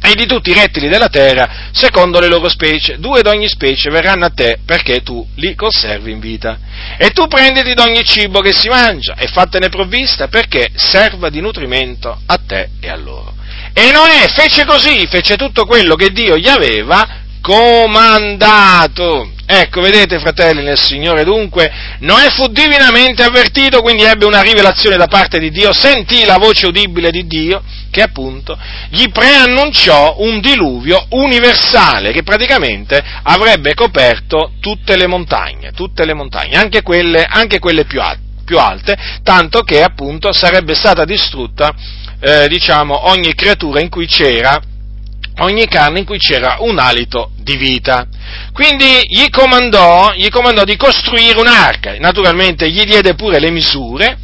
e 0.00 0.14
di 0.14 0.26
tutti 0.26 0.50
i 0.50 0.54
rettili 0.54 0.88
della 0.88 1.08
terra, 1.08 1.70
secondo 1.72 2.20
le 2.20 2.28
loro 2.28 2.48
specie, 2.48 2.98
due 2.98 3.22
d'ogni 3.22 3.48
specie 3.48 3.90
verranno 3.90 4.26
a 4.26 4.30
te 4.30 4.58
perché 4.64 5.02
tu 5.02 5.26
li 5.36 5.54
conservi 5.54 6.12
in 6.12 6.20
vita. 6.20 6.58
E 6.96 7.10
tu 7.10 7.26
prenditi 7.26 7.74
d'ogni 7.74 8.04
cibo 8.04 8.40
che 8.40 8.52
si 8.52 8.68
mangia 8.68 9.14
e 9.16 9.26
fattene 9.26 9.68
provvista 9.68 10.28
perché 10.28 10.70
serva 10.74 11.28
di 11.30 11.40
nutrimento 11.40 12.20
a 12.26 12.38
te 12.46 12.70
e 12.80 12.88
a 12.88 12.96
loro. 12.96 13.34
E 13.72 13.90
Noè 13.92 14.28
fece 14.28 14.64
così, 14.64 15.06
fece 15.08 15.36
tutto 15.36 15.64
quello 15.64 15.94
che 15.94 16.10
Dio 16.10 16.36
gli 16.36 16.48
aveva 16.48 17.06
comandato. 17.40 19.32
Ecco, 19.50 19.80
vedete 19.80 20.18
fratelli 20.18 20.62
nel 20.62 20.78
Signore, 20.78 21.24
dunque, 21.24 21.72
Noè 22.00 22.28
fu 22.32 22.48
divinamente 22.48 23.22
avvertito, 23.22 23.80
quindi 23.80 24.02
ebbe 24.02 24.26
una 24.26 24.42
rivelazione 24.42 24.98
da 24.98 25.06
parte 25.06 25.38
di 25.38 25.50
Dio, 25.50 25.72
sentì 25.72 26.26
la 26.26 26.36
voce 26.36 26.66
udibile 26.66 27.10
di 27.10 27.26
Dio, 27.26 27.62
che 27.90 28.02
appunto 28.02 28.58
gli 28.90 29.08
preannunciò 29.08 30.16
un 30.18 30.40
diluvio 30.40 31.06
universale, 31.12 32.12
che 32.12 32.22
praticamente 32.22 33.02
avrebbe 33.22 33.72
coperto 33.72 34.52
tutte 34.60 34.98
le 34.98 35.06
montagne, 35.06 35.72
tutte 35.72 36.04
le 36.04 36.12
montagne, 36.12 36.58
anche 36.58 36.82
quelle, 36.82 37.24
anche 37.24 37.58
quelle 37.58 37.86
più, 37.86 38.02
alte, 38.02 38.20
più 38.44 38.58
alte, 38.58 38.98
tanto 39.22 39.62
che 39.62 39.82
appunto 39.82 40.30
sarebbe 40.30 40.74
stata 40.74 41.06
distrutta, 41.06 41.74
eh, 42.20 42.48
diciamo, 42.48 43.08
ogni 43.08 43.34
creatura 43.34 43.80
in 43.80 43.88
cui 43.88 44.04
c'era 44.06 44.60
ogni 45.38 45.66
carne 45.66 46.00
in 46.00 46.04
cui 46.04 46.18
c'era 46.18 46.56
un 46.60 46.78
alito 46.78 47.30
di 47.36 47.56
vita. 47.56 48.06
Quindi 48.52 49.06
gli 49.08 49.28
comandò, 49.30 50.12
gli 50.14 50.28
comandò 50.28 50.64
di 50.64 50.76
costruire 50.76 51.38
un'arca, 51.38 51.96
naturalmente 51.98 52.70
gli 52.70 52.82
diede 52.84 53.14
pure 53.14 53.38
le 53.38 53.50
misure 53.50 54.18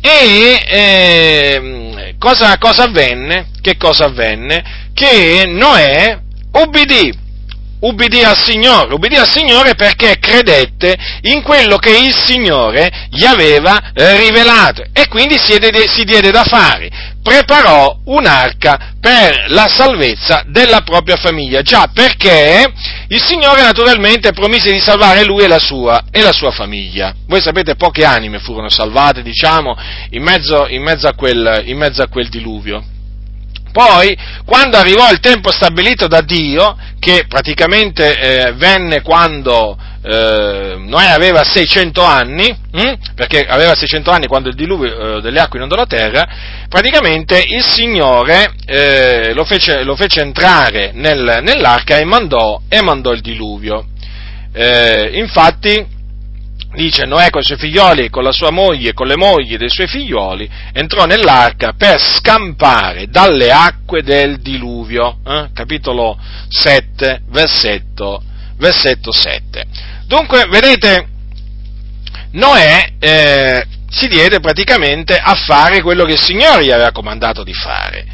e 0.00 0.64
eh, 0.66 2.14
cosa, 2.18 2.56
cosa 2.58 2.84
avvenne? 2.84 3.48
Che 3.60 3.76
cosa 3.76 4.04
avvenne? 4.04 4.90
Che 4.94 5.44
Noè 5.46 6.18
ubbidì 6.52 7.26
ubbidì 7.80 8.22
al 8.22 8.36
Signore, 8.36 8.94
ubbidì 8.94 9.16
al 9.16 9.28
Signore 9.28 9.74
perché 9.74 10.18
credette 10.18 10.96
in 11.22 11.42
quello 11.42 11.76
che 11.76 11.90
il 11.90 12.14
Signore 12.14 13.08
gli 13.10 13.24
aveva 13.24 13.92
rivelato 13.94 14.84
e 14.92 15.06
quindi 15.08 15.36
si 15.38 15.58
diede, 15.58 15.86
si 15.88 16.04
diede 16.04 16.30
da 16.30 16.44
fare, 16.44 16.90
preparò 17.28 17.98
un'arca 18.06 18.94
per 18.98 19.48
la 19.48 19.68
salvezza 19.68 20.44
della 20.46 20.80
propria 20.80 21.16
famiglia, 21.16 21.60
già 21.60 21.90
perché 21.92 22.72
il 23.08 23.22
Signore 23.22 23.60
naturalmente 23.60 24.32
promise 24.32 24.72
di 24.72 24.80
salvare 24.80 25.24
lui 25.24 25.44
e 25.44 25.48
la 25.48 25.58
sua, 25.58 26.04
e 26.10 26.22
la 26.22 26.32
sua 26.32 26.50
famiglia. 26.50 27.14
Voi 27.26 27.42
sapete 27.42 27.76
poche 27.76 28.04
anime 28.04 28.38
furono 28.38 28.70
salvate, 28.70 29.22
diciamo, 29.22 29.76
in 30.10 30.22
mezzo, 30.22 30.66
in 30.68 30.82
mezzo, 30.82 31.06
a, 31.06 31.12
quel, 31.12 31.64
in 31.66 31.76
mezzo 31.76 32.02
a 32.02 32.08
quel 32.08 32.28
diluvio. 32.30 32.82
Poi, 33.72 34.16
quando 34.46 34.78
arrivò 34.78 35.10
il 35.10 35.20
tempo 35.20 35.52
stabilito 35.52 36.06
da 36.06 36.22
Dio, 36.22 36.76
che 36.98 37.26
praticamente 37.28 38.18
eh, 38.18 38.52
venne 38.54 39.02
quando 39.02 39.76
eh, 40.02 40.76
Noè 40.78 41.06
aveva 41.06 41.42
600 41.42 42.02
anni, 42.02 42.56
hm? 42.70 42.92
perché 43.14 43.44
aveva 43.44 43.74
600 43.74 44.10
anni 44.10 44.26
quando 44.26 44.48
il 44.48 44.54
diluvio 44.54 45.16
eh, 45.16 45.20
delle 45.20 45.40
acque 45.40 45.58
inondò 45.58 45.76
la 45.76 45.86
terra, 45.86 46.26
praticamente 46.68 47.42
il 47.46 47.64
Signore 47.64 48.52
eh, 48.64 49.32
lo 49.34 49.44
fece, 49.44 49.82
lo, 49.82 49.96
fece, 49.96 50.20
entrare 50.20 50.92
nel, 50.94 51.40
nell'arca 51.42 51.98
e 51.98 52.04
mandò, 52.04 52.60
e 52.68 52.80
mandò, 52.82 53.12
il 53.12 53.20
diluvio. 53.20 53.86
Eh, 54.52 55.10
infatti, 55.14 55.84
dice 56.74 57.04
Noè 57.04 57.30
con 57.30 57.40
i 57.40 57.44
suoi 57.44 57.58
figlioli, 57.58 58.08
con 58.08 58.22
la 58.22 58.32
sua 58.32 58.50
moglie, 58.50 58.92
con 58.92 59.08
le 59.08 59.16
mogli 59.16 59.56
dei 59.56 59.70
suoi 59.70 59.88
figlioli, 59.88 60.48
entrò 60.72 61.06
nell'arca 61.06 61.72
per 61.76 61.98
scampare 62.00 63.08
dalle 63.08 63.50
acque 63.50 64.02
del 64.02 64.38
diluvio, 64.38 65.18
eh? 65.26 65.48
capitolo 65.52 66.16
7, 66.48 67.22
versetto, 67.30 68.22
versetto 68.58 69.12
7. 69.12 69.87
Dunque, 70.08 70.46
vedete, 70.48 71.06
Noè 72.32 72.92
eh, 72.98 73.66
si 73.90 74.08
diede 74.08 74.40
praticamente 74.40 75.14
a 75.18 75.34
fare 75.34 75.82
quello 75.82 76.04
che 76.06 76.12
il 76.12 76.20
Signore 76.20 76.64
gli 76.64 76.70
aveva 76.70 76.92
comandato 76.92 77.44
di 77.44 77.52
fare. 77.52 78.06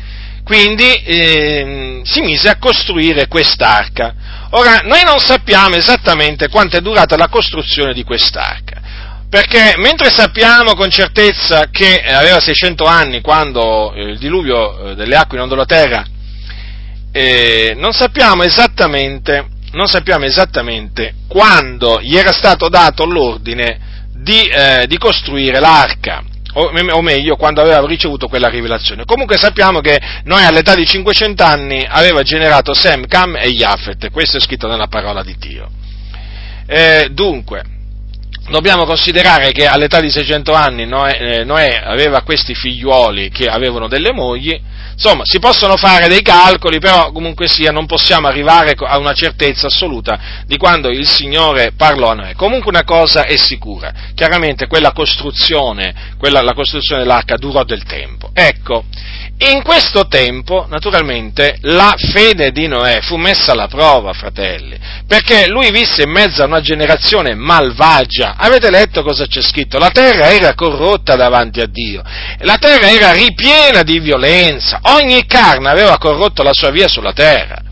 Quindi 0.43 0.93
eh, 0.93 2.01
si 2.03 2.21
mise 2.23 2.49
a 2.49 2.59
costruire 2.59 3.29
quest'arca. 3.29 4.13
Ora, 4.51 4.81
noi 4.83 5.03
non 5.05 5.21
sappiamo 5.21 5.77
esattamente 5.77 6.49
quanto 6.49 6.77
è 6.77 6.81
durata 6.81 7.17
la 7.17 7.29
costruzione 7.29 7.95
di 7.95 8.03
quest'arca, 8.03 8.81
perché 9.31 9.75
mentre 9.77 10.11
sappiamo 10.11 10.75
con 10.75 10.91
certezza 10.91 11.69
che 11.71 12.03
aveva 12.03 12.41
600 12.41 12.85
anni 12.87 13.21
quando 13.21 13.95
eh, 13.95 14.11
il 14.11 14.19
diluvio 14.19 14.91
eh, 14.91 14.95
delle 14.97 15.15
acque 15.15 15.37
inondò 15.37 15.55
la 15.55 15.65
terra, 15.65 16.05
eh, 17.13 17.75
non, 17.77 17.93
sappiamo 17.93 18.43
non 19.75 19.87
sappiamo 19.87 20.25
esattamente 20.25 21.15
quando 21.29 22.01
gli 22.01 22.17
era 22.17 22.33
stato 22.33 22.69
dato 22.69 23.05
l'ordine 23.05 23.79
di, 24.15 24.43
eh, 24.47 24.87
di 24.87 24.97
costruire 24.97 25.61
l'arca 25.61 26.23
o, 26.55 26.71
o, 26.71 27.03
meglio, 27.03 27.37
quando 27.37 27.61
aveva 27.61 27.85
ricevuto 27.85 28.29
quella 28.29 28.49
rivelazione. 28.49 29.05
Comunque 29.05 29.37
sappiamo 29.37 29.81
che 29.81 30.01
noi 30.25 30.45
all'età 30.45 30.75
di 30.75 30.87
500 30.87 31.43
anni 31.43 31.85
aveva 31.87 32.23
generato 32.23 32.73
Sem, 32.75 33.07
Cam 33.07 33.37
e 33.37 33.49
Yafet, 33.49 34.11
questo 34.11 34.37
è 34.37 34.41
scritto 34.41 34.69
nella 34.69 34.87
parola 34.87 35.23
di 35.23 35.35
Dio. 35.37 35.69
Eh, 36.67 37.09
dunque, 37.11 37.63
dobbiamo 38.49 38.85
considerare 38.85 39.53
che 39.53 39.67
all'età 39.67 40.01
di 40.01 40.11
600 40.11 40.53
anni 40.53 40.87
Noè, 40.87 41.19
eh, 41.21 41.45
Noè 41.45 41.83
aveva 41.85 42.23
questi 42.23 42.55
figliuoli 42.55 43.31
che 43.31 43.47
avevano 43.47 43.89
delle 43.89 44.13
mogli, 44.13 44.61
Insomma, 44.95 45.25
si 45.25 45.41
possono 45.41 45.77
fare 45.77 46.07
dei 46.07 46.23
calcoli, 46.23 46.79
però 46.79 47.11
comunque 47.11 47.49
sia 47.49 47.73
non 47.73 47.85
possiamo 47.85 48.29
arrivare 48.29 48.75
a 48.79 48.97
una 48.97 49.13
certezza 49.13 49.67
assoluta 49.67 50.45
di 50.47 50.57
quando 50.57 50.89
il 50.89 51.07
Signore 51.07 51.73
parlò 51.77 52.11
a 52.11 52.15
noi. 52.15 52.35
Comunque 52.35 52.71
una 52.71 52.85
cosa 52.85 53.25
è 53.25 53.37
sicura, 53.37 53.93
chiaramente 54.15 54.69
quella 54.69 54.93
costruzione, 54.93 56.15
quella, 56.17 56.43
la 56.43 56.55
costruzione 56.55 57.03
dell'arca 57.03 57.37
durò 57.37 57.65
del 57.65 57.83
tempo. 57.83 58.31
Ecco, 58.33 58.85
in 59.51 59.63
questo 59.63 60.07
tempo, 60.07 60.67
naturalmente, 60.69 61.57
la 61.63 61.95
fede 61.97 62.51
di 62.51 62.67
Noè 62.67 63.01
fu 63.03 63.17
messa 63.17 63.53
alla 63.53 63.69
prova, 63.69 64.13
fratelli, 64.13 64.79
perché 65.07 65.49
lui 65.49 65.71
visse 65.71 66.03
in 66.03 66.11
mezzo 66.11 66.43
a 66.43 66.47
una 66.47 66.61
generazione 66.61 67.35
malvagia. 67.35 68.35
Avete 68.37 68.71
letto 68.71 69.03
cosa 69.03 69.27
c'è 69.27 69.43
scritto? 69.43 69.79
La 69.79 69.91
terra 69.91 70.33
era 70.33 70.55
corrotta 70.55 71.17
davanti 71.17 71.61
a 71.61 71.67
Dio, 71.67 72.03
la 72.39 72.57
terra 72.59 72.91
era 72.91 73.13
ripiena 73.13 73.83
di 73.83 73.99
violenza, 73.99 74.81
ogni 74.83 75.27
carne 75.27 75.69
aveva 75.69 75.99
corrotto 75.99 76.43
la 76.43 76.53
sua 76.53 76.71
via 76.71 76.89
sulla 76.89 77.13
terra. 77.13 77.63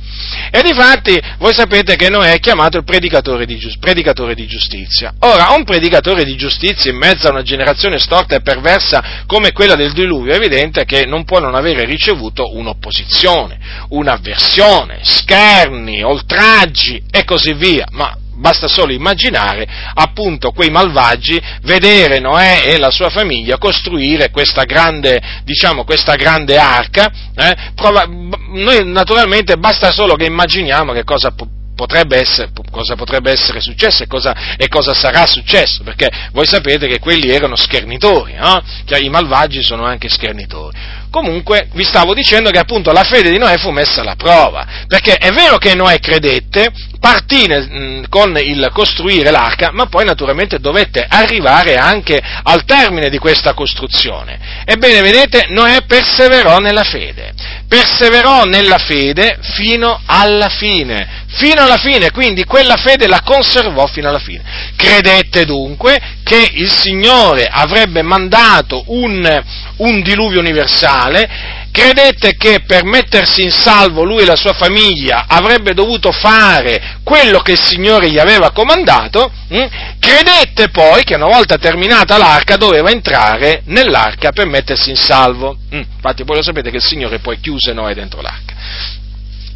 E 0.50 0.62
difatti 0.62 1.20
voi 1.38 1.54
sapete 1.54 1.96
che 1.96 2.08
Noè 2.08 2.32
è 2.32 2.38
chiamato 2.38 2.76
il 2.76 2.84
predicatore 2.84 3.46
di, 3.46 3.58
predicatore 3.80 4.34
di, 4.34 4.46
giustizia. 4.46 5.14
Ora, 5.20 5.52
un 5.52 5.64
predicatore 5.64 6.24
di 6.24 6.36
giustizia 6.36 6.90
in 6.90 6.98
mezzo 6.98 7.26
a 7.28 7.30
una 7.30 7.42
generazione 7.42 7.98
storta 7.98 8.36
e 8.36 8.42
perversa 8.42 9.24
come 9.26 9.52
quella 9.52 9.74
del 9.74 9.92
diluvio 9.92 10.32
è 10.32 10.36
evidente 10.36 10.84
che 10.84 11.06
non 11.06 11.24
può 11.24 11.38
non 11.38 11.54
avere 11.54 11.84
ricevuto 11.84 12.54
un'opposizione, 12.54 13.58
un'avversione, 13.88 15.00
scherni, 15.02 16.02
oltraggi 16.02 17.02
e 17.10 17.24
così 17.24 17.54
via. 17.54 17.86
Ma 17.90 18.16
basta 18.42 18.66
solo 18.66 18.92
immaginare 18.92 19.66
appunto 19.94 20.50
quei 20.50 20.68
malvagi, 20.68 21.40
vedere 21.62 22.18
Noè 22.18 22.64
e 22.66 22.78
la 22.78 22.90
sua 22.90 23.08
famiglia 23.08 23.56
costruire 23.56 24.30
questa 24.30 24.64
grande, 24.64 25.22
diciamo, 25.44 25.84
questa 25.84 26.16
grande 26.16 26.58
arca, 26.58 27.10
eh, 27.34 27.56
prova, 27.74 28.04
noi 28.04 28.84
naturalmente 28.84 29.56
basta 29.56 29.92
solo 29.92 30.16
che 30.16 30.26
immaginiamo 30.26 30.92
che 30.92 31.04
cosa 31.04 31.32
potrebbe 31.74 32.18
essere, 32.18 32.50
cosa 32.70 32.96
potrebbe 32.96 33.30
essere 33.30 33.60
successo 33.60 34.02
e 34.02 34.06
cosa, 34.06 34.56
e 34.56 34.68
cosa, 34.68 34.92
sarà 34.92 35.24
successo, 35.24 35.82
perché 35.84 36.08
voi 36.32 36.46
sapete 36.46 36.86
che 36.86 36.98
quelli 36.98 37.30
erano 37.30 37.56
schernitori, 37.56 38.34
no? 38.34 38.62
che 38.84 38.98
i 38.98 39.08
malvagi 39.08 39.62
sono 39.62 39.84
anche 39.84 40.08
schernitori. 40.08 40.76
Comunque 41.12 41.68
vi 41.74 41.84
stavo 41.84 42.14
dicendo 42.14 42.48
che 42.48 42.58
appunto 42.58 42.90
la 42.90 43.02
fede 43.02 43.30
di 43.30 43.36
Noè 43.36 43.58
fu 43.58 43.68
messa 43.68 44.00
alla 44.00 44.14
prova, 44.16 44.66
perché 44.86 45.16
è 45.16 45.30
vero 45.30 45.58
che 45.58 45.74
Noè 45.74 45.98
credette, 45.98 46.72
partì 46.98 47.46
mh, 47.46 48.08
con 48.08 48.34
il 48.38 48.70
costruire 48.72 49.30
l'arca, 49.30 49.72
ma 49.72 49.84
poi 49.88 50.06
naturalmente 50.06 50.58
dovette 50.58 51.04
arrivare 51.06 51.76
anche 51.76 52.18
al 52.42 52.64
termine 52.64 53.10
di 53.10 53.18
questa 53.18 53.52
costruzione. 53.52 54.64
Ebbene, 54.64 55.02
vedete, 55.02 55.48
Noè 55.50 55.82
perseverò 55.86 56.56
nella 56.60 56.84
fede, 56.84 57.34
perseverò 57.68 58.44
nella 58.44 58.78
fede 58.78 59.36
fino 59.54 60.00
alla 60.06 60.48
fine, 60.48 61.26
fino 61.26 61.62
alla 61.62 61.76
fine, 61.76 62.10
quindi 62.10 62.44
quella 62.44 62.76
fede 62.76 63.06
la 63.06 63.20
conservò 63.22 63.86
fino 63.86 64.08
alla 64.08 64.18
fine. 64.18 64.42
Credette 64.76 65.44
dunque 65.44 66.00
che 66.22 66.50
il 66.54 66.70
Signore 66.70 67.46
avrebbe 67.50 68.02
mandato 68.02 68.84
un, 68.86 69.42
un 69.76 70.02
diluvio 70.02 70.40
universale, 70.40 71.28
credette 71.72 72.36
che 72.36 72.60
per 72.66 72.84
mettersi 72.84 73.42
in 73.42 73.50
salvo 73.50 74.04
lui 74.04 74.22
e 74.22 74.26
la 74.26 74.36
sua 74.36 74.52
famiglia 74.52 75.24
avrebbe 75.26 75.74
dovuto 75.74 76.12
fare 76.12 76.98
quello 77.02 77.40
che 77.40 77.52
il 77.52 77.60
Signore 77.60 78.10
gli 78.10 78.18
aveva 78.18 78.52
comandato, 78.52 79.32
hm? 79.48 79.66
credette 79.98 80.68
poi 80.68 81.02
che 81.02 81.16
una 81.16 81.26
volta 81.26 81.56
terminata 81.56 82.18
l'arca 82.18 82.56
doveva 82.56 82.90
entrare 82.90 83.62
nell'arca 83.66 84.32
per 84.32 84.46
mettersi 84.46 84.90
in 84.90 84.96
salvo. 84.96 85.56
Hm? 85.70 85.82
Infatti 85.94 86.24
poi 86.24 86.36
lo 86.36 86.42
sapete 86.42 86.70
che 86.70 86.76
il 86.76 86.82
Signore 86.82 87.18
poi 87.18 87.40
chiuse 87.40 87.72
Noè 87.72 87.94
dentro 87.94 88.20
l'arca. 88.20 89.00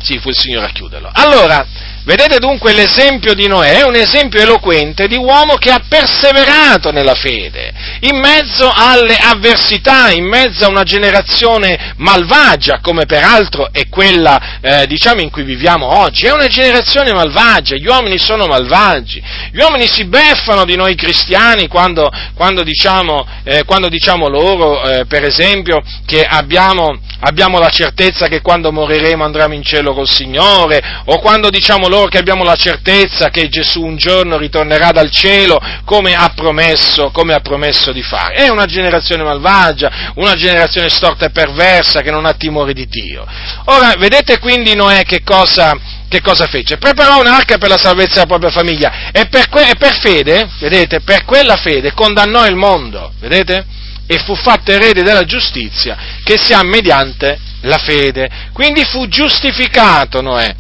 Sì, 0.07 0.21
fu 0.21 0.29
il 0.29 0.39
Signore 0.39 0.67
a 0.67 0.71
chiuderlo. 0.71 1.11
Allora, 1.13 1.67
vedete 2.05 2.39
dunque 2.39 2.73
l'esempio 2.73 3.35
di 3.35 3.49
Noè, 3.49 3.81
è 3.81 3.83
un 3.83 3.97
esempio 3.97 4.41
eloquente 4.41 5.09
di 5.09 5.17
uomo 5.17 5.57
che 5.57 5.73
ha 5.73 5.83
perseverato 5.89 6.93
nella 6.93 7.17
fede, 7.17 7.73
in 8.03 8.17
mezzo 8.17 8.71
alle 8.73 9.17
avversità, 9.17 10.13
in 10.13 10.25
mezzo 10.25 10.65
a 10.65 10.69
una 10.69 10.85
generazione 10.85 11.95
malvagia, 11.97 12.79
come 12.81 13.05
peraltro 13.05 13.71
è 13.73 13.89
quella, 13.89 14.61
eh, 14.61 14.87
diciamo, 14.87 15.23
in 15.23 15.31
cui 15.31 15.43
viviamo 15.43 15.99
oggi. 15.99 16.27
È 16.27 16.33
una 16.33 16.47
generazione 16.47 17.13
malvagia, 17.13 17.75
gli 17.75 17.89
uomini 17.89 18.17
sono 18.17 18.47
malvagi, 18.47 19.21
gli 19.51 19.59
uomini 19.59 19.89
si 19.89 20.05
beffano 20.05 20.65
di 20.65 20.77
noi 20.77 20.95
cristiani 20.95 21.67
quando, 21.67 22.09
quando, 22.35 22.63
diciamo, 22.63 23.27
eh, 23.43 23.65
quando 23.65 23.89
diciamo, 23.89 24.29
loro, 24.29 24.89
eh, 24.89 25.07
per 25.07 25.25
esempio, 25.25 25.83
che 26.05 26.23
abbiamo, 26.23 26.97
abbiamo 27.23 27.59
la 27.59 27.71
certezza 27.71 28.29
che 28.29 28.41
quando 28.41 28.71
moriremo 28.71 29.25
andremo 29.25 29.53
in 29.53 29.65
cielo 29.65 29.95
col 29.97 30.09
Signore, 30.09 30.83
o 31.07 31.19
quando 31.21 31.49
diciamo 31.49 31.89
loro 31.89 32.09
che 32.09 32.19
abbiamo 32.19 32.45
la 32.45 32.55
certezza 32.55 33.31
che 33.31 33.49
Gesù 33.49 33.83
un 33.83 33.97
giorno 33.97 34.37
ritornerà 34.37 34.91
dal 34.91 35.11
cielo 35.11 35.59
come 35.87 36.15
ha 36.15 36.31
promesso, 36.37 37.11
come 37.11 37.33
ha 37.33 37.41
promesso 37.41 37.93
di 37.93 38.03
fare. 38.03 38.35
È 38.35 38.49
una 38.49 38.67
generazione 38.67 39.23
malvagia, 39.23 40.13
una 40.17 40.35
generazione 40.35 40.91
storta 40.91 41.25
e 41.25 41.31
perversa 41.31 42.03
che 42.03 42.11
non 42.11 42.27
ha 42.27 42.35
timore 42.35 42.75
di 42.75 42.87
Dio. 42.87 43.27
Ora, 43.65 43.95
vedete 43.97 44.39
quindi 44.39 44.75
Noè 44.75 45.03
che 45.05 45.23
cosa, 45.25 45.75
che 46.09 46.21
cosa 46.21 46.47
fece? 46.47 46.77
Preparò 46.77 47.19
un'arca 47.19 47.57
per 47.57 47.71
la 47.71 47.79
salvezza 47.79 48.15
della 48.15 48.27
propria 48.27 48.51
famiglia 48.51 49.11
e 49.13 49.29
per, 49.29 49.49
que- 49.49 49.71
e 49.71 49.77
per 49.79 49.99
fede, 49.99 50.47
vedete, 50.61 51.01
per 51.01 51.25
quella 51.25 51.57
fede 51.57 51.93
condannò 51.95 52.47
il 52.47 52.57
mondo, 52.57 53.13
vedete? 53.19 53.65
E 54.07 54.19
fu 54.19 54.37
fatto 54.37 54.71
erede 54.71 55.03
della 55.03 55.25
giustizia 55.25 55.97
che 56.23 56.37
si 56.39 56.53
ha 56.53 56.63
mediante 56.63 57.41
la 57.67 57.79
fede. 57.79 58.29
Quindi 58.53 58.85
fu 58.85 59.07
giustificato 59.09 60.21
Noè. 60.21 60.55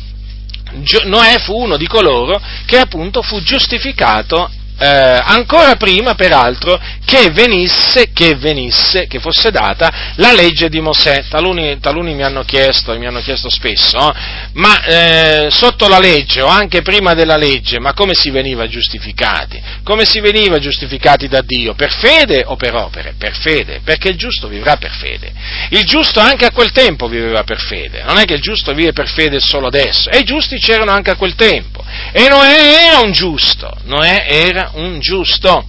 Noè 1.04 1.38
fu 1.38 1.54
uno 1.54 1.76
di 1.76 1.86
coloro 1.86 2.40
che 2.66 2.78
appunto 2.78 3.22
fu 3.22 3.40
giustificato 3.40 4.50
eh, 4.78 4.86
ancora 4.86 5.76
prima, 5.76 6.14
peraltro, 6.14 6.78
che 7.04 7.30
venisse, 7.30 8.10
che 8.12 8.34
venisse, 8.34 9.06
che 9.06 9.20
fosse 9.20 9.50
data 9.50 10.12
la 10.16 10.32
legge 10.32 10.68
di 10.68 10.80
Mosè. 10.80 11.24
Taluni, 11.28 11.78
taluni 11.80 12.14
mi 12.14 12.22
hanno 12.22 12.42
chiesto, 12.42 12.96
mi 12.98 13.06
hanno 13.06 13.20
chiesto 13.20 13.48
spesso, 13.48 13.96
eh, 13.96 14.14
ma 14.54 14.84
eh, 14.84 15.48
sotto 15.50 15.88
la 15.88 15.98
legge 15.98 16.42
o 16.42 16.46
anche 16.46 16.82
prima 16.82 17.14
della 17.14 17.36
legge, 17.36 17.78
ma 17.78 17.94
come 17.94 18.14
si 18.14 18.30
veniva 18.30 18.66
giustificati? 18.66 19.62
Come 19.82 20.04
si 20.04 20.20
veniva 20.20 20.58
giustificati 20.58 21.28
da 21.28 21.40
Dio? 21.40 21.74
Per 21.74 21.92
fede 21.92 22.42
o 22.44 22.56
per 22.56 22.74
opere? 22.74 23.14
Per 23.16 23.34
fede, 23.34 23.80
perché 23.82 24.08
il 24.08 24.16
giusto 24.16 24.48
vivrà 24.48 24.76
per 24.76 24.90
fede. 24.90 25.32
Il 25.70 25.84
giusto 25.84 26.20
anche 26.20 26.44
a 26.44 26.50
quel 26.50 26.72
tempo 26.72 27.08
viveva 27.08 27.44
per 27.44 27.60
fede, 27.60 28.02
non 28.02 28.18
è 28.18 28.24
che 28.24 28.34
il 28.34 28.40
giusto 28.40 28.72
vive 28.74 28.92
per 28.92 29.08
fede 29.08 29.40
solo 29.40 29.68
adesso, 29.68 30.10
e 30.10 30.18
i 30.18 30.24
giusti 30.24 30.58
c'erano 30.58 30.90
anche 30.90 31.10
a 31.10 31.16
quel 31.16 31.34
tempo. 31.34 31.84
E 32.12 32.28
Noè 32.28 32.88
era 32.88 32.98
un 33.00 33.12
giusto, 33.12 33.70
Noè 33.84 34.26
era 34.28 34.65
un 34.74 35.00
giusto. 35.00 35.64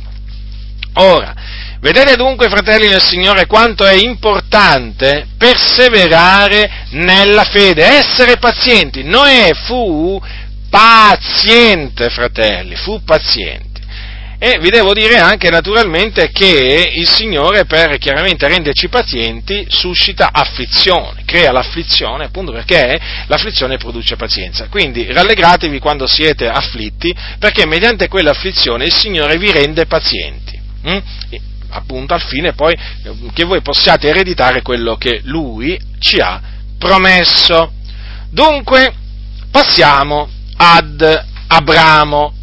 Ora, 0.93 1.33
vedete 1.79 2.15
dunque, 2.15 2.49
fratelli 2.49 2.87
del 2.87 3.01
Signore, 3.01 3.45
quanto 3.45 3.85
è 3.85 3.93
importante 3.93 5.27
perseverare 5.37 6.87
nella 6.91 7.43
fede, 7.43 7.85
essere 7.85 8.37
pazienti. 8.37 9.03
Noè 9.03 9.51
fu 9.65 10.21
paziente, 10.69 12.09
fratelli, 12.09 12.75
fu 12.75 13.03
paziente. 13.03 13.66
E 14.39 14.59
vi 14.59 14.69
devo 14.69 14.93
dire 14.93 15.17
anche 15.17 15.49
naturalmente 15.49 16.29
che 16.31 16.91
il 16.93 17.07
Signore 17.07 17.65
per 17.65 17.97
chiaramente 17.97 18.47
renderci 18.47 18.87
pazienti 18.87 19.65
suscita 19.67 20.29
afflizione, 20.31 21.23
crea 21.25 21.51
l'afflizione 21.51 22.25
appunto 22.25 22.51
perché 22.51 22.99
l'afflizione 23.25 23.77
produce 23.77 24.15
pazienza. 24.15 24.67
Quindi 24.69 25.11
rallegratevi 25.11 25.79
quando 25.79 26.05
siete 26.05 26.47
afflitti 26.47 27.11
perché 27.39 27.65
mediante 27.65 28.07
quell'afflizione 28.07 28.85
il 28.85 28.93
Signore 28.93 29.37
vi 29.37 29.51
rende 29.51 29.87
pazienti. 29.87 30.59
Hm? 30.83 30.99
appunto 31.69 32.13
al 32.13 32.21
fine 32.21 32.53
poi 32.53 32.75
che 33.33 33.43
voi 33.43 33.61
possiate 33.61 34.07
ereditare 34.07 34.61
quello 34.61 34.95
che 34.95 35.21
Lui 35.23 35.77
ci 35.99 36.19
ha 36.19 36.41
promesso. 36.77 37.73
Dunque 38.29 38.93
passiamo 39.51 40.29
ad 40.55 41.25
Abramo. 41.47 42.33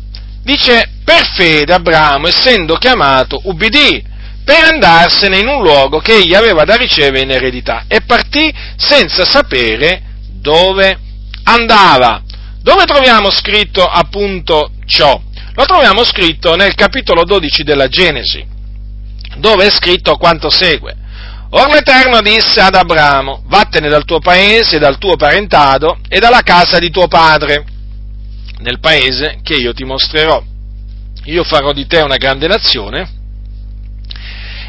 Dice 0.42 0.93
per 1.05 1.26
fede 1.34 1.74
Abramo, 1.74 2.26
essendo 2.26 2.76
chiamato, 2.76 3.40
ubbidì 3.44 4.02
per 4.44 4.64
andarsene 4.64 5.38
in 5.38 5.46
un 5.46 5.62
luogo 5.62 5.98
che 5.98 6.16
egli 6.16 6.34
aveva 6.34 6.64
da 6.64 6.76
ricevere 6.76 7.20
in 7.20 7.30
eredità 7.30 7.84
e 7.88 8.02
partì 8.02 8.52
senza 8.76 9.24
sapere 9.24 10.02
dove 10.28 10.98
andava. 11.44 12.22
Dove 12.61 12.84
troviamo 12.84 13.30
scritto 13.30 13.86
appunto 13.86 14.70
ciò? 14.86 15.20
Lo 15.55 15.64
troviamo 15.66 16.05
scritto 16.05 16.57
nel 16.57 16.74
capitolo 16.74 17.24
12 17.24 17.62
della 17.62 17.88
Genesi, 17.88 18.44
dove 19.36 19.66
è 19.66 19.70
scritto 19.70 20.16
quanto 20.16 20.50
segue. 20.50 20.96
Or 21.50 21.70
l'Eterno 21.70 22.20
disse 22.20 22.61
ad 22.61 22.74
Abramo, 22.74 23.44
vattene 23.46 23.88
dal 23.88 24.05
tuo 24.05 24.18
paese, 24.18 24.78
dal 24.78 24.98
tuo 24.98 25.16
parentado 25.16 25.98
e 26.09 26.18
dalla 26.18 26.40
casa 26.40 26.78
di 26.78 26.90
tuo 26.90 27.07
padre, 27.07 27.64
nel 28.59 28.80
paese 28.80 29.38
che 29.42 29.55
io 29.55 29.72
ti 29.72 29.84
mostrerò 29.84 30.42
io 31.24 31.44
farò 31.44 31.72
di 31.72 31.86
te 31.86 32.00
una 32.00 32.16
grande 32.16 32.46
nazione 32.46 33.22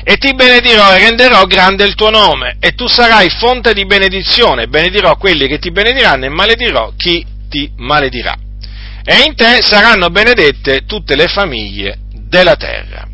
e 0.04 0.18
ti 0.18 0.36
benedirò 0.36 0.94
e 0.94 1.00
renderò 1.00 1.46
grande 1.46 1.84
il 1.84 1.96
tuo 1.96 2.12
nome 2.12 2.58
e 2.60 2.74
tu 2.74 2.88
sarai 2.88 3.30
fonte 3.30 3.74
di 3.74 3.86
benedizione, 3.86 4.68
benedirò 4.68 5.18
quelli 5.18 5.48
che 5.48 5.58
ti 5.58 5.72
benediranno 5.72 6.26
e 6.26 6.30
maledirò 6.30 6.94
chi 6.96 7.26
ti 7.50 7.72
maledirà. 7.78 8.36
E 9.04 9.24
in 9.26 9.36
te 9.36 9.62
saranno 9.62 10.10
benedette 10.10 10.86
tutte 10.86 11.16
le 11.16 11.28
famiglie 11.28 12.00
della 12.12 12.56
terra. 12.56 13.08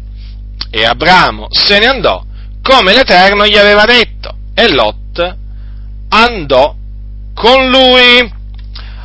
E 0.70 0.86
Abramo 0.86 1.48
se 1.50 1.80
ne 1.80 1.86
andò 1.86 2.24
come 2.62 2.94
l'Eterno 2.94 3.46
gli 3.48 3.58
aveva 3.58 3.86
detto 3.86 4.36
e 4.54 4.72
Lot 4.72 5.38
andò 6.10 6.76
con 7.34 7.70
lui. 7.70 8.40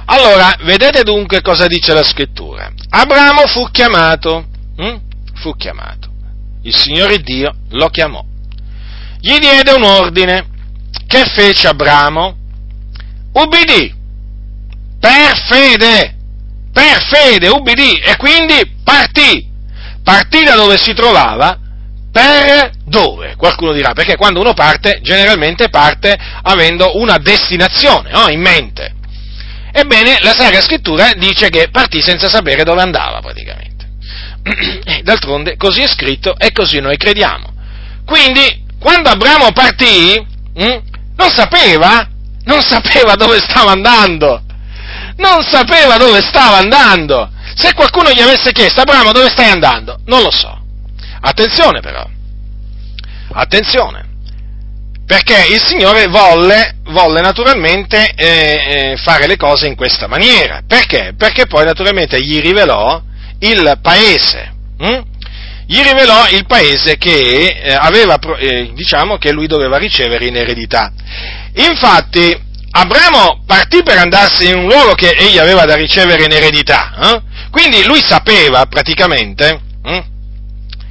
Allora, 0.07 0.57
vedete 0.63 1.03
dunque 1.03 1.41
cosa 1.41 1.67
dice 1.67 1.93
la 1.93 2.05
scrittura. 2.05 2.73
Abramo 2.99 3.47
fu 3.47 3.69
chiamato, 3.71 4.47
hm? 4.77 4.97
fu 5.35 5.55
chiamato. 5.55 6.09
Il 6.63 6.75
Signore 6.75 7.19
Dio 7.19 7.53
lo 7.73 7.89
chiamò. 7.89 8.25
Gli 9.21 9.37
diede 9.39 9.73
un 9.73 9.85
ordine. 9.85 10.55
Che 11.07 11.25
fece 11.27 11.69
Abramo? 11.69 12.35
Ubbidì. 13.33 13.95
Per 14.99 15.37
fede. 15.47 16.17
Per 16.73 17.03
fede, 17.03 17.49
ubbidì. 17.49 17.99
E 17.99 18.17
quindi 18.17 18.79
partì. 18.83 19.47
Partì 20.03 20.43
da 20.43 20.55
dove 20.55 20.79
si 20.79 20.95
trovava 20.95 21.59
per 22.11 22.71
dove? 22.83 23.37
Qualcuno 23.37 23.73
dirà, 23.73 23.93
perché 23.93 24.17
quando 24.17 24.41
uno 24.41 24.55
parte, 24.55 25.01
generalmente 25.03 25.69
parte 25.69 26.17
avendo 26.43 26.97
una 26.97 27.19
destinazione 27.19 28.11
no? 28.11 28.29
in 28.29 28.41
mente. 28.41 28.95
Ebbene, 29.79 30.21
la 30.23 30.33
Sacra 30.33 30.63
Scrittura 30.63 31.13
dice 31.13 31.51
che 31.51 31.69
partì 31.71 32.01
senza 32.01 32.31
sapere 32.31 32.65
dove 32.65 32.81
andava 32.81 33.21
praticamente. 33.21 33.87
E 34.43 35.03
d'altronde 35.05 35.59
così 35.59 35.83
è 35.83 35.87
scritto 35.87 36.35
e 36.39 36.51
così 36.51 36.81
noi 36.81 36.97
crediamo. 36.97 37.53
Quindi, 38.07 38.65
quando 38.81 39.11
Abramo 39.11 39.53
partì, 39.53 40.17
hm, 40.17 40.83
non 41.17 41.29
sapeva, 41.29 42.09
non 42.45 42.63
sapeva 42.63 43.17
dove 43.17 43.39
stava 43.39 43.73
andando. 43.73 44.43
Non 45.17 45.43
sapeva 45.43 45.99
dove 45.99 46.23
stava 46.23 46.57
andando. 46.57 47.31
Se 47.55 47.75
qualcuno 47.75 48.11
gli 48.13 48.23
avesse 48.23 48.53
chiesto, 48.53 48.81
Abramo, 48.81 49.13
dove 49.13 49.29
stai 49.29 49.51
andando? 49.51 50.01
Non 50.07 50.23
lo 50.23 50.31
so. 50.31 50.59
Attenzione 51.21 51.81
però. 51.81 52.09
Attenzione 53.33 54.06
perché 55.07 55.47
il 55.53 55.63
Signore 55.63 56.09
volle, 56.09 56.79
volle 56.87 57.21
naturalmente 57.21 58.13
eh, 58.15 58.27
eh, 58.27 58.97
fare 58.97 59.29
le 59.29 59.37
cose 59.37 59.69
in 59.69 59.77
questa 59.77 60.09
maniera. 60.09 60.63
Perché? 60.67 61.15
Perché 61.17 61.47
poi 61.47 61.65
naturalmente 61.65 62.21
gli 62.21 62.41
rivelò 62.41 63.01
il 63.39 63.79
paese. 63.81 64.53
Hm? 64.79 65.01
Gli 65.69 65.81
rivelò 65.81 66.29
il 66.31 66.45
paese 66.47 66.97
che 66.97 67.57
eh, 67.61 67.73
aveva, 67.73 68.19
eh, 68.39 68.73
diciamo, 68.75 69.17
che 69.17 69.33
lui 69.33 69.47
doveva 69.47 69.79
ricevere 69.79 70.27
in 70.27 70.37
eredità. 70.37 70.93
Infatti, 71.55 72.45
Abramo 72.79 73.43
partì 73.47 73.83
per 73.83 73.97
andarsene 73.97 74.51
in 74.51 74.59
un 74.59 74.67
luogo 74.67 74.93
che 74.93 75.11
egli 75.11 75.39
aveva 75.39 75.65
da 75.65 75.77
ricevere 75.77 76.25
in 76.25 76.33
eredità. 76.33 76.95
Eh? 77.01 77.23
Quindi 77.51 77.85
lui 77.87 78.03
sapeva 78.03 78.67
praticamente 78.67 79.61
hm, 79.83 80.05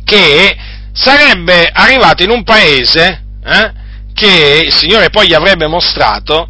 che 0.04 0.58
sarebbe 0.94 1.70
arrivato 1.72 2.24
in 2.24 2.32
un 2.32 2.44
paese 2.44 3.22
eh, 3.46 3.72
che 4.16 4.64
il 4.66 4.74
Signore 4.74 5.10
poi 5.10 5.28
gli 5.28 5.34
avrebbe 5.34 5.68
mostrato 5.68 6.48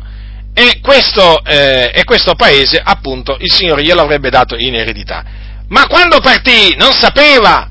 e 0.53 0.79
questo, 0.81 1.43
eh, 1.43 1.91
e 1.93 2.03
questo 2.05 2.35
paese, 2.35 2.79
appunto, 2.81 3.35
il 3.41 3.51
Signore 3.51 3.83
glielo 3.83 4.01
avrebbe 4.01 4.29
dato 4.29 4.55
in 4.55 4.75
eredità. 4.75 5.25
Ma 5.67 5.87
quando 5.87 6.19
partì 6.19 6.75
non 6.77 6.93
sapeva, 6.93 7.67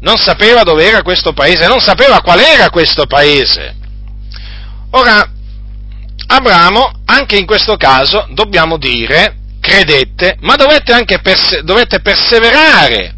non 0.00 0.16
sapeva 0.16 0.62
dove 0.62 0.86
era 0.86 1.02
questo 1.02 1.32
paese, 1.32 1.66
non 1.66 1.80
sapeva 1.80 2.20
qual 2.22 2.38
era 2.38 2.70
questo 2.70 3.06
paese. 3.06 3.74
Ora, 4.92 5.30
Abramo, 6.28 7.02
anche 7.04 7.36
in 7.36 7.46
questo 7.46 7.76
caso, 7.76 8.26
dobbiamo 8.30 8.78
dire, 8.78 9.36
credette, 9.60 10.36
ma 10.40 10.54
dovette 10.54 10.92
anche 10.92 11.18
perse- 11.18 11.62
dovette 11.64 12.00
perseverare, 12.00 13.14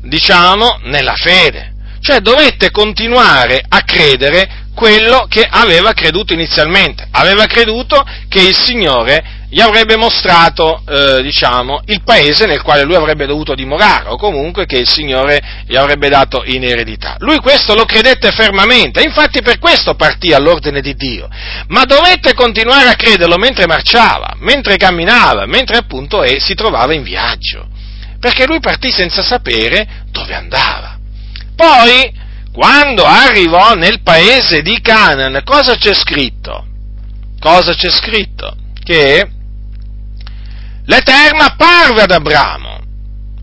diciamo, 0.00 0.80
nella 0.84 1.14
fede. 1.14 1.74
Cioè 2.00 2.18
dovette 2.18 2.70
continuare 2.72 3.62
a 3.68 3.82
credere 3.84 4.61
quello 4.74 5.26
che 5.28 5.46
aveva 5.48 5.92
creduto 5.92 6.32
inizialmente. 6.32 7.06
Aveva 7.10 7.46
creduto 7.46 8.04
che 8.28 8.40
il 8.40 8.56
Signore 8.56 9.40
gli 9.52 9.60
avrebbe 9.60 9.96
mostrato, 9.96 10.82
eh, 10.88 11.22
diciamo, 11.22 11.82
il 11.84 12.02
paese 12.02 12.46
nel 12.46 12.62
quale 12.62 12.84
lui 12.84 12.94
avrebbe 12.94 13.26
dovuto 13.26 13.54
dimorare, 13.54 14.08
o 14.08 14.16
comunque 14.16 14.64
che 14.64 14.78
il 14.78 14.88
Signore 14.88 15.64
gli 15.66 15.76
avrebbe 15.76 16.08
dato 16.08 16.42
in 16.46 16.64
eredità. 16.64 17.16
Lui 17.18 17.36
questo 17.36 17.74
lo 17.74 17.84
credette 17.84 18.30
fermamente, 18.30 19.02
infatti 19.02 19.42
per 19.42 19.58
questo 19.58 19.94
partì 19.94 20.32
all'ordine 20.32 20.80
di 20.80 20.94
Dio, 20.94 21.28
ma 21.66 21.84
dovette 21.84 22.32
continuare 22.32 22.88
a 22.88 22.94
crederlo 22.94 23.36
mentre 23.36 23.66
marciava, 23.66 24.36
mentre 24.38 24.78
camminava, 24.78 25.44
mentre 25.44 25.76
appunto 25.76 26.22
eh, 26.22 26.40
si 26.40 26.54
trovava 26.54 26.94
in 26.94 27.02
viaggio, 27.02 27.68
perché 28.18 28.46
lui 28.46 28.60
partì 28.60 28.90
senza 28.90 29.20
sapere 29.20 30.06
dove 30.10 30.34
andava. 30.34 30.96
Poi, 31.54 32.10
quando 32.52 33.02
arrivò 33.04 33.74
nel 33.74 34.02
paese 34.02 34.60
di 34.60 34.78
Canaan, 34.82 35.40
cosa 35.42 35.76
c'è 35.76 35.94
scritto? 35.94 36.66
Cosa 37.40 37.74
c'è 37.74 37.90
scritto? 37.90 38.54
Che 38.84 39.30
l'Eterno 40.84 41.42
apparve 41.42 42.02
ad 42.02 42.10
Abramo 42.10 42.80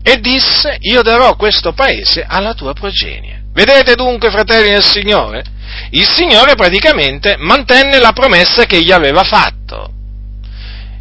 e 0.02 0.20
disse, 0.20 0.76
io 0.80 1.02
darò 1.02 1.34
questo 1.34 1.72
paese 1.72 2.24
alla 2.26 2.54
tua 2.54 2.72
progenie. 2.72 3.46
Vedete 3.52 3.96
dunque, 3.96 4.30
fratelli 4.30 4.70
del 4.70 4.84
Signore? 4.84 5.42
Il 5.90 6.08
Signore 6.08 6.54
praticamente 6.54 7.36
mantenne 7.36 7.98
la 7.98 8.12
promessa 8.12 8.64
che 8.64 8.80
gli 8.80 8.92
aveva 8.92 9.24
fatto. 9.24 9.92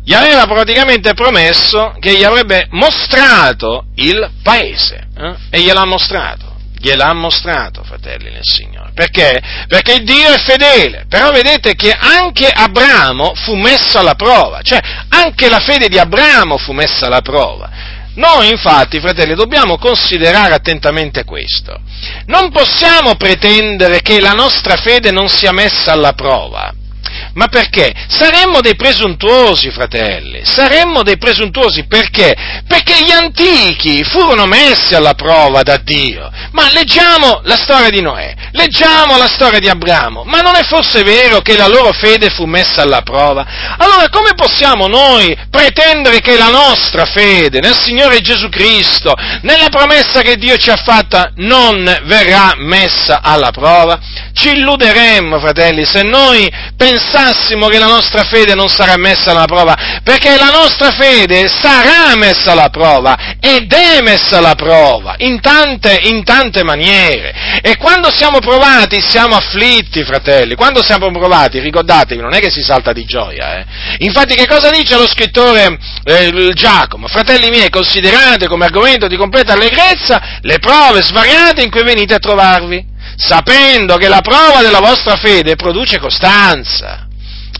Gli 0.03 0.13
aveva 0.13 0.47
praticamente 0.47 1.13
promesso 1.13 1.95
che 1.99 2.17
gli 2.17 2.23
avrebbe 2.23 2.67
mostrato 2.71 3.85
il 3.95 4.31
paese 4.41 5.07
eh? 5.15 5.35
e 5.51 5.61
gliel'ha 5.61 5.85
mostrato 5.85 6.48
gliel'ha 6.79 7.13
mostrato, 7.13 7.83
fratelli 7.83 8.31
nel 8.31 8.43
Signore. 8.43 8.91
Perché? 8.93 9.41
Perché 9.67 10.01
Dio 10.01 10.29
è 10.29 10.37
fedele, 10.39 11.05
però 11.07 11.31
vedete 11.31 11.75
che 11.75 11.91
anche 11.91 12.47
Abramo 12.47 13.33
fu 13.35 13.55
messo 13.55 13.99
alla 13.99 14.15
prova, 14.15 14.61
cioè 14.61 14.79
anche 15.09 15.49
la 15.49 15.59
fede 15.59 15.87
di 15.87 15.99
Abramo 15.99 16.57
fu 16.57 16.71
messa 16.71 17.05
alla 17.05 17.21
prova. 17.21 17.97
Noi 18.15 18.49
infatti, 18.49 18.99
fratelli, 18.99 19.35
dobbiamo 19.35 19.77
considerare 19.77 20.53
attentamente 20.53 21.23
questo. 21.23 21.79
Non 22.25 22.51
possiamo 22.51 23.15
pretendere 23.15 24.01
che 24.01 24.19
la 24.19 24.33
nostra 24.33 24.75
fede 24.75 25.11
non 25.11 25.29
sia 25.29 25.51
messa 25.51 25.91
alla 25.91 26.13
prova. 26.13 26.73
Ma 27.33 27.47
perché? 27.47 27.93
Saremmo 28.07 28.59
dei 28.61 28.75
presuntuosi, 28.75 29.69
fratelli, 29.69 30.41
saremmo 30.43 31.03
dei 31.03 31.17
presuntuosi 31.17 31.85
perché? 31.85 32.35
Perché 32.67 33.03
gli 33.03 33.11
antichi 33.11 34.03
furono 34.03 34.45
messi 34.45 34.95
alla 34.95 35.13
prova 35.13 35.61
da 35.61 35.77
Dio. 35.77 36.29
Ma 36.51 36.69
leggiamo 36.71 37.41
la 37.43 37.55
storia 37.55 37.89
di 37.89 38.01
Noè, 38.01 38.33
leggiamo 38.53 39.17
la 39.17 39.27
storia 39.27 39.59
di 39.59 39.69
Abramo, 39.69 40.23
ma 40.23 40.41
non 40.41 40.55
è 40.55 40.63
forse 40.63 41.03
vero 41.03 41.41
che 41.41 41.55
la 41.55 41.67
loro 41.67 41.91
fede 41.93 42.29
fu 42.29 42.45
messa 42.45 42.81
alla 42.81 43.01
prova? 43.01 43.45
Allora 43.77 44.09
come 44.09 44.33
possiamo 44.35 44.87
noi 44.87 45.37
pretendere 45.51 46.19
che 46.21 46.35
la 46.35 46.49
nostra 46.49 47.05
fede 47.05 47.59
nel 47.59 47.77
Signore 47.79 48.21
Gesù 48.21 48.49
Cristo, 48.49 49.13
nella 49.41 49.69
promessa 49.69 50.21
che 50.21 50.35
Dio 50.35 50.57
ci 50.57 50.71
ha 50.71 50.77
fatta, 50.77 51.31
non 51.35 51.83
verrà 52.05 52.53
messa 52.57 53.21
alla 53.21 53.51
prova? 53.51 53.99
Ci 54.33 54.49
illuderemmo, 54.49 55.39
fratelli, 55.39 55.85
se 55.85 56.01
noi 56.01 56.49
pensassimo 56.75 57.18
che 57.69 57.79
la 57.79 57.87
nostra 57.87 58.23
fede 58.23 58.55
non 58.55 58.69
sarà 58.69 58.95
messa 58.97 59.31
alla 59.31 59.45
prova, 59.45 59.75
perché 60.03 60.37
la 60.37 60.51
nostra 60.51 60.91
fede 60.91 61.47
sarà 61.47 62.15
messa 62.15 62.51
alla 62.51 62.69
prova 62.69 63.35
ed 63.39 63.71
è 63.71 64.01
messa 64.01 64.37
alla 64.37 64.55
prova 64.55 65.15
in 65.17 65.39
tante, 65.41 65.99
in 66.03 66.23
tante 66.23 66.63
maniere. 66.63 67.61
E 67.61 67.77
quando 67.77 68.11
siamo 68.11 68.39
provati 68.39 69.01
siamo 69.01 69.35
afflitti, 69.35 70.03
fratelli. 70.03 70.55
Quando 70.55 70.83
siamo 70.83 71.11
provati, 71.11 71.59
ricordatevi, 71.59 72.21
non 72.21 72.33
è 72.33 72.39
che 72.39 72.49
si 72.49 72.61
salta 72.61 72.93
di 72.93 73.05
gioia. 73.05 73.57
Eh? 73.57 73.65
Infatti 73.99 74.35
che 74.35 74.47
cosa 74.47 74.69
dice 74.69 74.95
lo 74.95 75.07
scrittore 75.07 75.77
eh, 76.03 76.51
Giacomo? 76.53 77.07
Fratelli 77.07 77.49
miei, 77.49 77.69
considerate 77.69 78.47
come 78.47 78.65
argomento 78.65 79.07
di 79.07 79.17
completa 79.17 79.53
allegrezza 79.53 80.39
le 80.41 80.59
prove 80.59 81.01
svariate 81.01 81.61
in 81.61 81.69
cui 81.69 81.83
venite 81.83 82.13
a 82.13 82.19
trovarvi 82.19 82.97
sapendo 83.15 83.97
che 83.97 84.07
la 84.07 84.21
prova 84.21 84.61
della 84.61 84.79
vostra 84.79 85.17
fede 85.17 85.55
produce 85.55 85.99
costanza. 85.99 87.08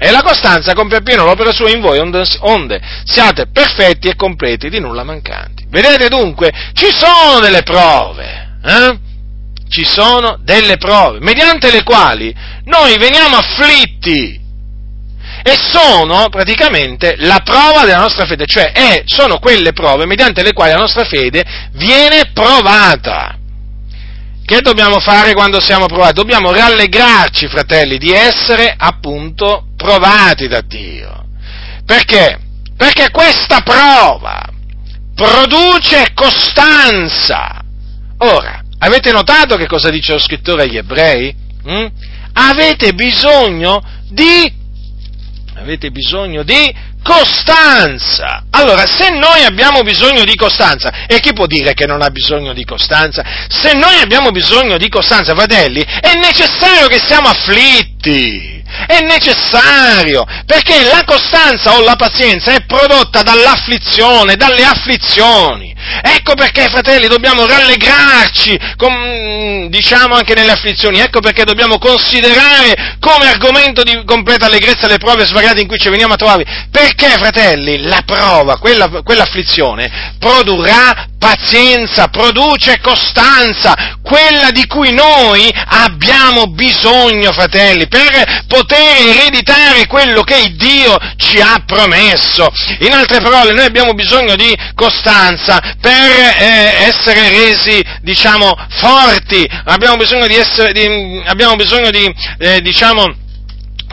E 0.02 0.12
la 0.12 0.22
costanza 0.22 0.74
compie 0.74 0.98
appieno 0.98 1.26
l'opera 1.26 1.52
sua 1.52 1.70
in 1.70 1.82
voi, 1.82 2.00
onde, 2.00 2.24
onde 2.40 2.82
siate 3.04 3.48
perfetti 3.48 4.08
e 4.08 4.16
completi, 4.16 4.70
di 4.70 4.80
nulla 4.80 5.04
mancanti. 5.04 5.66
Vedete 5.70 6.08
dunque, 6.08 6.52
ci 6.74 6.88
sono 6.90 7.40
delle 7.42 7.64
prove, 7.64 8.58
eh? 8.64 8.98
Ci 9.68 9.86
sono 9.86 10.40
delle 10.42 10.78
prove, 10.78 11.20
mediante 11.20 11.70
le 11.70 11.84
quali 11.84 12.34
noi 12.64 12.98
veniamo 12.98 13.36
afflitti 13.36 14.40
e 15.44 15.56
sono 15.72 16.28
praticamente 16.30 17.16
la 17.20 17.42
prova 17.44 17.86
della 17.86 18.00
nostra 18.00 18.26
fede, 18.26 18.46
cioè 18.46 18.72
è, 18.72 19.04
sono 19.06 19.40
quelle 19.40 19.74
prove 19.74 20.06
mediante 20.06 20.44
le 20.44 20.54
quali 20.54 20.72
la 20.72 20.78
nostra 20.78 21.06
fede 21.06 21.44
viene 21.74 22.32
provata. 22.34 23.39
Che 24.50 24.62
dobbiamo 24.62 25.00
fare 25.00 25.36
quando 25.36 25.62
siamo 25.62 25.86
provati? 25.86 26.14
Dobbiamo 26.14 26.52
rallegrarci, 26.52 27.48
fratelli, 27.48 28.00
di 28.00 28.10
essere 28.10 28.74
appunto 28.76 29.68
provati 29.78 30.48
da 30.48 30.62
Dio. 30.62 31.28
Perché? 31.86 32.40
Perché 32.76 33.12
questa 33.12 33.62
prova 33.62 34.44
produce 35.14 36.14
costanza. 36.16 37.62
Ora, 38.18 38.64
avete 38.80 39.12
notato 39.12 39.56
che 39.56 39.68
cosa 39.68 39.92
dice 39.92 40.14
lo 40.14 40.20
scrittore 40.20 40.64
agli 40.64 40.78
ebrei? 40.78 41.32
Mm? 41.70 41.86
Avete 42.34 42.96
bisogno 42.96 43.84
di 44.10 44.52
avete 45.58 45.92
bisogno 45.92 46.42
di 46.42 46.74
costanza. 47.02 48.44
Allora, 48.52 48.86
se 48.86 49.10
noi 49.10 49.44
abbiamo 49.44 49.82
bisogno 49.82 50.24
di 50.24 50.36
costanza, 50.36 51.06
e 51.08 51.20
chi 51.20 51.34
può 51.34 51.46
dire 51.46 51.74
che 51.74 51.86
non 51.86 52.02
ha 52.02 52.10
bisogno 52.10 52.54
di 52.54 52.66
costanza? 52.66 53.24
Se 53.48 53.74
noi 53.74 54.00
abbiamo 54.00 54.32
bisogno 54.32 54.78
di 54.78 54.90
costanza, 54.90 55.34
fratelli, 55.34 55.82
è 55.82 56.16
necessario 56.16 56.88
che 56.88 57.00
siamo 57.06 57.28
afflitti. 57.28 57.89
È 58.02 59.02
necessario, 59.02 60.26
perché 60.46 60.86
la 60.86 61.04
costanza 61.06 61.76
o 61.76 61.84
la 61.84 61.98
pazienza 61.98 62.54
è 62.54 62.64
prodotta 62.66 63.24
dall'afflizione, 63.24 64.36
dalle 64.36 64.64
afflizioni. 64.64 65.76
Ecco 66.02 66.34
perché, 66.36 66.70
fratelli, 66.70 67.08
dobbiamo 67.08 67.46
rallegrarci, 67.46 68.58
com, 68.78 69.68
diciamo 69.68 70.16
anche 70.16 70.34
nelle 70.34 70.52
afflizioni, 70.52 71.00
ecco 71.00 71.20
perché 71.20 71.44
dobbiamo 71.44 71.78
considerare 71.78 72.98
come 73.00 73.28
argomento 73.28 73.84
di 73.84 74.02
completa 74.06 74.46
allegrezza 74.46 74.88
le 74.88 74.98
prove 74.98 75.26
svariate 75.26 75.60
in 75.60 75.68
cui 75.68 75.78
ci 75.78 75.90
veniamo 75.90 76.14
a 76.14 76.18
trovare. 76.18 76.68
Perché, 76.72 77.10
fratelli, 77.18 77.82
la 77.82 78.04
prova, 78.06 78.58
quella, 78.60 78.88
quell'afflizione, 79.04 80.16
produrrà 80.20 81.09
pazienza, 81.20 82.08
produce 82.08 82.80
costanza, 82.80 83.98
quella 84.02 84.50
di 84.50 84.66
cui 84.66 84.92
noi 84.92 85.54
abbiamo 85.54 86.48
bisogno, 86.48 87.32
fratelli, 87.32 87.88
per 87.88 88.46
poter 88.48 89.06
ereditare 89.06 89.86
quello 89.86 90.24
che 90.24 90.56
Dio 90.56 90.98
ci 91.18 91.40
ha 91.40 91.62
promesso. 91.66 92.50
In 92.80 92.94
altre 92.94 93.22
parole, 93.22 93.52
noi 93.52 93.66
abbiamo 93.66 93.94
bisogno 93.94 94.36
di 94.36 94.56
costanza 94.74 95.60
per 95.80 95.94
eh, 95.94 96.88
essere 96.88 97.30
resi, 97.30 97.84
diciamo, 98.02 98.56
forti, 98.70 99.48
abbiamo 99.66 99.98
bisogno 99.98 100.26
di 100.26 100.36
essere, 100.36 100.72
di, 100.72 101.22
abbiamo 101.26 101.56
bisogno 101.56 101.92
di, 101.92 102.12
eh, 102.40 102.62
diciamo, 102.62 103.28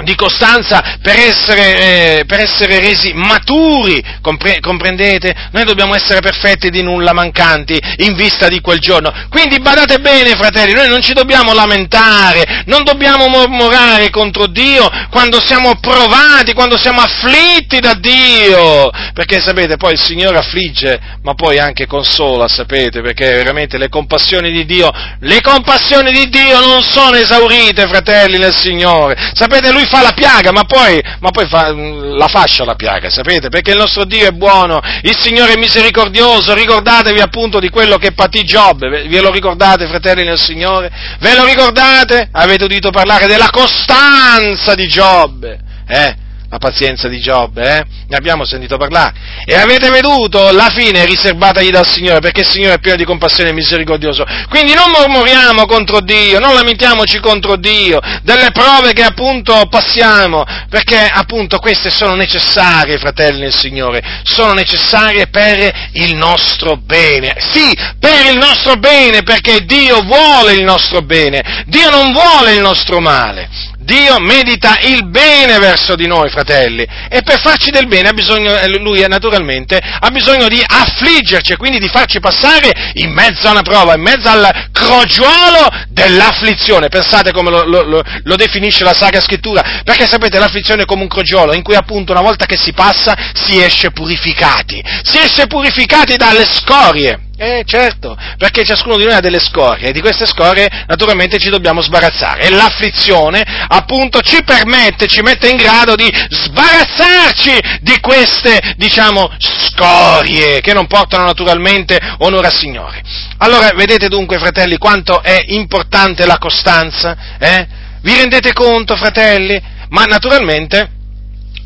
di 0.02 0.14
costanza 0.14 0.98
per 1.00 1.16
essere, 1.16 2.18
eh, 2.18 2.24
per 2.26 2.40
essere 2.40 2.80
resi 2.80 3.12
maturi, 3.14 4.02
compre- 4.20 4.60
comprendete? 4.60 5.34
Noi 5.52 5.64
dobbiamo 5.64 5.94
essere 5.94 6.20
perfetti 6.20 6.68
di 6.70 6.82
nulla 6.82 7.12
mancanti 7.12 7.78
in 7.98 8.14
vista 8.14 8.48
di 8.48 8.60
quel 8.60 8.78
giorno. 8.78 9.12
Quindi 9.30 9.58
badate 9.58 9.98
bene, 9.98 10.34
fratelli, 10.36 10.72
noi 10.72 10.88
non 10.88 11.00
ci 11.00 11.14
dobbiamo 11.14 11.54
lamentare, 11.54 12.62
non 12.66 12.84
dobbiamo 12.84 13.28
mormorare 13.28 14.10
contro 14.10 14.46
Dio 14.46 14.88
quando 15.10 15.40
siamo 15.44 15.76
provati, 15.80 16.52
quando 16.52 16.76
siamo 16.76 17.00
afflitti 17.00 17.80
da 17.80 17.94
Dio, 17.94 18.90
perché 19.14 19.40
sapete, 19.40 19.76
poi 19.76 19.92
il 19.92 20.02
Signore 20.02 20.38
affligge, 20.38 21.00
ma 21.22 21.34
poi 21.34 21.58
anche 21.58 21.86
consola, 21.86 22.48
sapete, 22.48 23.00
perché 23.00 23.32
veramente 23.32 23.78
le 23.78 23.88
compassioni 23.88 24.50
di 24.50 24.66
Dio, 24.66 24.90
le 25.20 25.40
compassioni 25.40 26.12
di 26.12 26.28
Dio 26.28 26.60
non 26.60 26.82
sono 26.82 27.16
esaurite, 27.16 27.86
fratelli, 27.86 28.38
nel 28.38 28.54
Signore. 28.54 29.30
Sapete, 29.32 29.72
Lui 29.72 29.85
fa 29.86 30.02
la 30.02 30.12
piaga, 30.12 30.52
ma 30.52 30.64
poi, 30.64 31.00
ma 31.20 31.30
poi 31.30 31.46
fa, 31.46 31.72
la 31.72 32.28
fascia 32.28 32.64
la 32.64 32.74
piaga, 32.74 33.10
sapete? 33.10 33.48
Perché 33.48 33.72
il 33.72 33.78
nostro 33.78 34.04
Dio 34.04 34.26
è 34.26 34.32
buono, 34.32 34.80
il 35.02 35.16
Signore 35.16 35.54
è 35.54 35.56
misericordioso, 35.56 36.54
ricordatevi 36.54 37.20
appunto 37.20 37.58
di 37.58 37.70
quello 37.70 37.96
che 37.96 38.12
patì 38.12 38.44
Giobbe, 38.44 39.06
ve 39.06 39.20
lo 39.20 39.30
ricordate 39.30 39.86
fratelli 39.86 40.24
nel 40.24 40.38
Signore? 40.38 40.90
Ve 41.18 41.34
lo 41.34 41.44
ricordate? 41.44 42.28
Avete 42.32 42.64
udito 42.64 42.90
parlare 42.90 43.26
della 43.26 43.50
costanza 43.50 44.74
di 44.74 44.86
Giobbe, 44.86 45.58
eh? 45.88 46.24
La 46.56 46.58
pazienza 46.58 47.08
di 47.08 47.20
Giobbe, 47.20 47.76
eh? 47.76 47.84
Ne 48.08 48.16
abbiamo 48.16 48.44
sentito 48.44 48.76
parlare. 48.76 49.12
E 49.44 49.54
avete 49.54 49.90
veduto, 49.90 50.50
la 50.52 50.70
fine 50.74 51.04
riservatagli 51.04 51.70
dal 51.70 51.86
Signore, 51.86 52.20
perché 52.20 52.40
il 52.40 52.48
Signore 52.48 52.74
è 52.74 52.78
pieno 52.78 52.96
di 52.96 53.04
compassione 53.04 53.50
e 53.50 53.52
misericordioso. 53.52 54.24
Quindi 54.48 54.74
non 54.74 54.90
mormoriamo 54.90 55.66
contro 55.66 56.00
Dio, 56.00 56.38
non 56.38 56.54
lamentiamoci 56.54 57.20
contro 57.20 57.56
Dio, 57.56 58.00
delle 58.22 58.50
prove 58.52 58.92
che 58.92 59.02
appunto 59.02 59.66
passiamo, 59.68 60.44
perché 60.68 60.98
appunto 60.98 61.58
queste 61.58 61.90
sono 61.90 62.14
necessarie, 62.14 62.98
fratelli 62.98 63.40
nel 63.40 63.54
Signore, 63.54 64.02
sono 64.22 64.52
necessarie 64.54 65.28
per 65.28 65.90
il 65.92 66.16
nostro 66.16 66.76
bene. 66.76 67.34
Sì, 67.52 67.76
per 67.98 68.32
il 68.32 68.38
nostro 68.38 68.76
bene, 68.76 69.22
perché 69.22 69.64
Dio 69.64 70.02
vuole 70.02 70.54
il 70.54 70.64
nostro 70.64 71.02
bene, 71.02 71.64
Dio 71.66 71.90
non 71.90 72.12
vuole 72.12 72.54
il 72.54 72.60
nostro 72.60 73.00
male. 73.00 73.74
Dio 73.86 74.18
medita 74.18 74.78
il 74.80 75.08
bene 75.08 75.58
verso 75.60 75.94
di 75.94 76.08
noi, 76.08 76.28
fratelli, 76.28 76.84
e 77.08 77.22
per 77.22 77.40
farci 77.40 77.70
del 77.70 77.86
bene 77.86 78.08
ha 78.08 78.12
bisogno, 78.12 78.52
eh, 78.52 78.66
lui 78.80 79.06
naturalmente 79.06 79.78
ha 79.78 80.10
bisogno 80.10 80.48
di 80.48 80.60
affliggerci 80.60 81.52
e 81.52 81.56
quindi 81.56 81.78
di 81.78 81.88
farci 81.88 82.18
passare 82.18 82.92
in 82.94 83.12
mezzo 83.12 83.46
a 83.46 83.52
una 83.52 83.62
prova, 83.62 83.94
in 83.94 84.02
mezzo 84.02 84.28
al 84.28 84.68
crogiuolo 84.72 85.68
dell'afflizione. 85.88 86.88
Pensate 86.88 87.30
come 87.30 87.50
lo, 87.50 87.64
lo, 87.64 88.02
lo 88.22 88.36
definisce 88.36 88.82
la 88.82 88.92
Sacra 88.92 89.20
Scrittura, 89.20 89.82
perché 89.84 90.06
sapete 90.06 90.40
l'afflizione 90.40 90.82
è 90.82 90.84
come 90.84 91.02
un 91.02 91.08
crogiuolo 91.08 91.54
in 91.54 91.62
cui 91.62 91.76
appunto 91.76 92.10
una 92.10 92.22
volta 92.22 92.44
che 92.44 92.56
si 92.56 92.72
passa 92.72 93.14
si 93.34 93.62
esce 93.62 93.92
purificati, 93.92 94.82
si 95.02 95.18
esce 95.18 95.46
purificati 95.46 96.16
dalle 96.16 96.44
scorie 96.44 97.25
eh 97.38 97.64
certo, 97.66 98.16
perché 98.38 98.64
ciascuno 98.64 98.96
di 98.96 99.04
noi 99.04 99.12
ha 99.12 99.20
delle 99.20 99.40
scorie 99.40 99.88
e 99.88 99.92
di 99.92 100.00
queste 100.00 100.24
scorie 100.24 100.68
naturalmente 100.86 101.38
ci 101.38 101.50
dobbiamo 101.50 101.82
sbarazzare 101.82 102.42
e 102.42 102.50
l'afflizione 102.50 103.44
appunto 103.68 104.22
ci 104.22 104.42
permette, 104.42 105.06
ci 105.06 105.20
mette 105.20 105.50
in 105.50 105.58
grado 105.58 105.96
di 105.96 106.10
sbarazzarci 106.10 107.78
di 107.82 108.00
queste, 108.00 108.74
diciamo, 108.76 109.30
scorie 109.38 110.62
che 110.62 110.72
non 110.72 110.86
portano 110.86 111.24
naturalmente 111.24 112.00
onore 112.20 112.46
al 112.46 112.54
Signore. 112.54 113.02
Allora 113.38 113.70
vedete 113.74 114.08
dunque 114.08 114.38
fratelli 114.38 114.78
quanto 114.78 115.22
è 115.22 115.38
importante 115.48 116.24
la 116.24 116.38
costanza? 116.38 117.36
Eh? 117.38 117.66
Vi 118.00 118.14
rendete 118.14 118.54
conto 118.54 118.96
fratelli? 118.96 119.60
Ma 119.90 120.04
naturalmente 120.04 120.95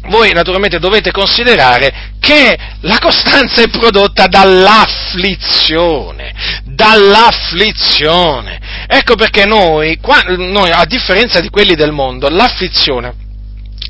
voi 0.08 0.32
naturalmente 0.32 0.78
dovete 0.78 1.10
considerare 1.10 2.12
che 2.20 2.56
la 2.80 2.98
costanza 2.98 3.62
è 3.62 3.68
prodotta 3.68 4.26
dall'afflizione, 4.26 6.32
dall'afflizione. 6.64 8.58
Ecco 8.86 9.14
perché 9.14 9.44
noi, 9.46 9.98
qua, 10.00 10.22
noi, 10.22 10.70
a 10.70 10.86
differenza 10.86 11.40
di 11.40 11.50
quelli 11.50 11.74
del 11.74 11.92
mondo, 11.92 12.28
l'afflizione 12.28 13.19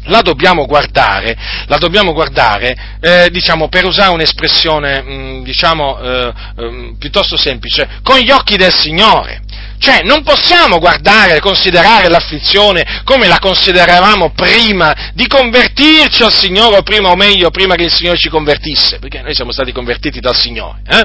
la 0.04 0.22
dobbiamo 0.22 0.66
guardare, 0.66 1.36
la 1.66 1.76
dobbiamo 1.76 2.12
guardare 2.12 2.98
eh, 3.00 3.28
diciamo, 3.30 3.68
per 3.68 3.84
usare 3.84 4.12
un'espressione 4.12 5.02
mh, 5.02 5.12
mm, 5.12 5.42
diciamo, 5.42 6.00
eh, 6.00 6.32
eh, 6.58 6.94
piuttosto 6.98 7.36
semplice, 7.36 7.88
con 8.02 8.18
gli 8.18 8.30
occhi 8.30 8.56
del 8.56 8.74
Signore. 8.74 9.42
Cioè, 9.78 10.02
non 10.02 10.22
possiamo 10.22 10.78
guardare 10.78 11.40
considerare 11.40 12.08
l'afflizione 12.08 13.00
come 13.04 13.26
la 13.26 13.38
consideravamo 13.38 14.30
prima 14.32 14.94
di 15.14 15.26
convertirci 15.26 16.22
al 16.22 16.32
Signore, 16.32 16.76
o 16.76 16.82
prima 16.82 17.08
o 17.08 17.16
meglio, 17.16 17.50
prima 17.50 17.76
che 17.76 17.84
il 17.84 17.92
Signore 17.92 18.18
ci 18.18 18.28
convertisse, 18.28 18.98
perché 18.98 19.22
noi 19.22 19.34
siamo 19.34 19.52
stati 19.52 19.72
convertiti 19.72 20.20
dal 20.20 20.36
Signore. 20.36 20.80
Eh? 20.86 21.04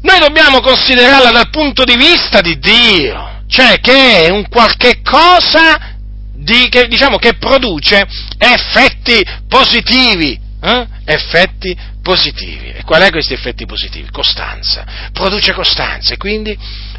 Noi 0.00 0.18
dobbiamo 0.18 0.60
considerarla 0.60 1.30
dal 1.30 1.50
punto 1.50 1.84
di 1.84 1.96
vista 1.96 2.40
di 2.40 2.58
Dio, 2.58 3.42
cioè 3.48 3.78
che 3.80 4.24
è 4.24 4.30
un 4.30 4.48
qualche 4.48 5.00
cosa 5.02 5.93
di, 6.34 6.68
che, 6.68 6.86
diciamo, 6.88 7.18
che 7.18 7.34
produce 7.34 8.06
effetti 8.38 9.22
positivi. 9.48 10.38
Eh? 10.60 10.86
Effetti 11.04 11.76
positivi. 12.02 12.70
E 12.70 12.82
qual 12.84 13.02
è 13.02 13.10
questi 13.10 13.34
effetti 13.34 13.66
positivi? 13.66 14.10
Costanza. 14.10 15.10
Produce 15.12 15.52
costanza 15.52 16.14
e 16.14 16.16
quindi 16.16 16.56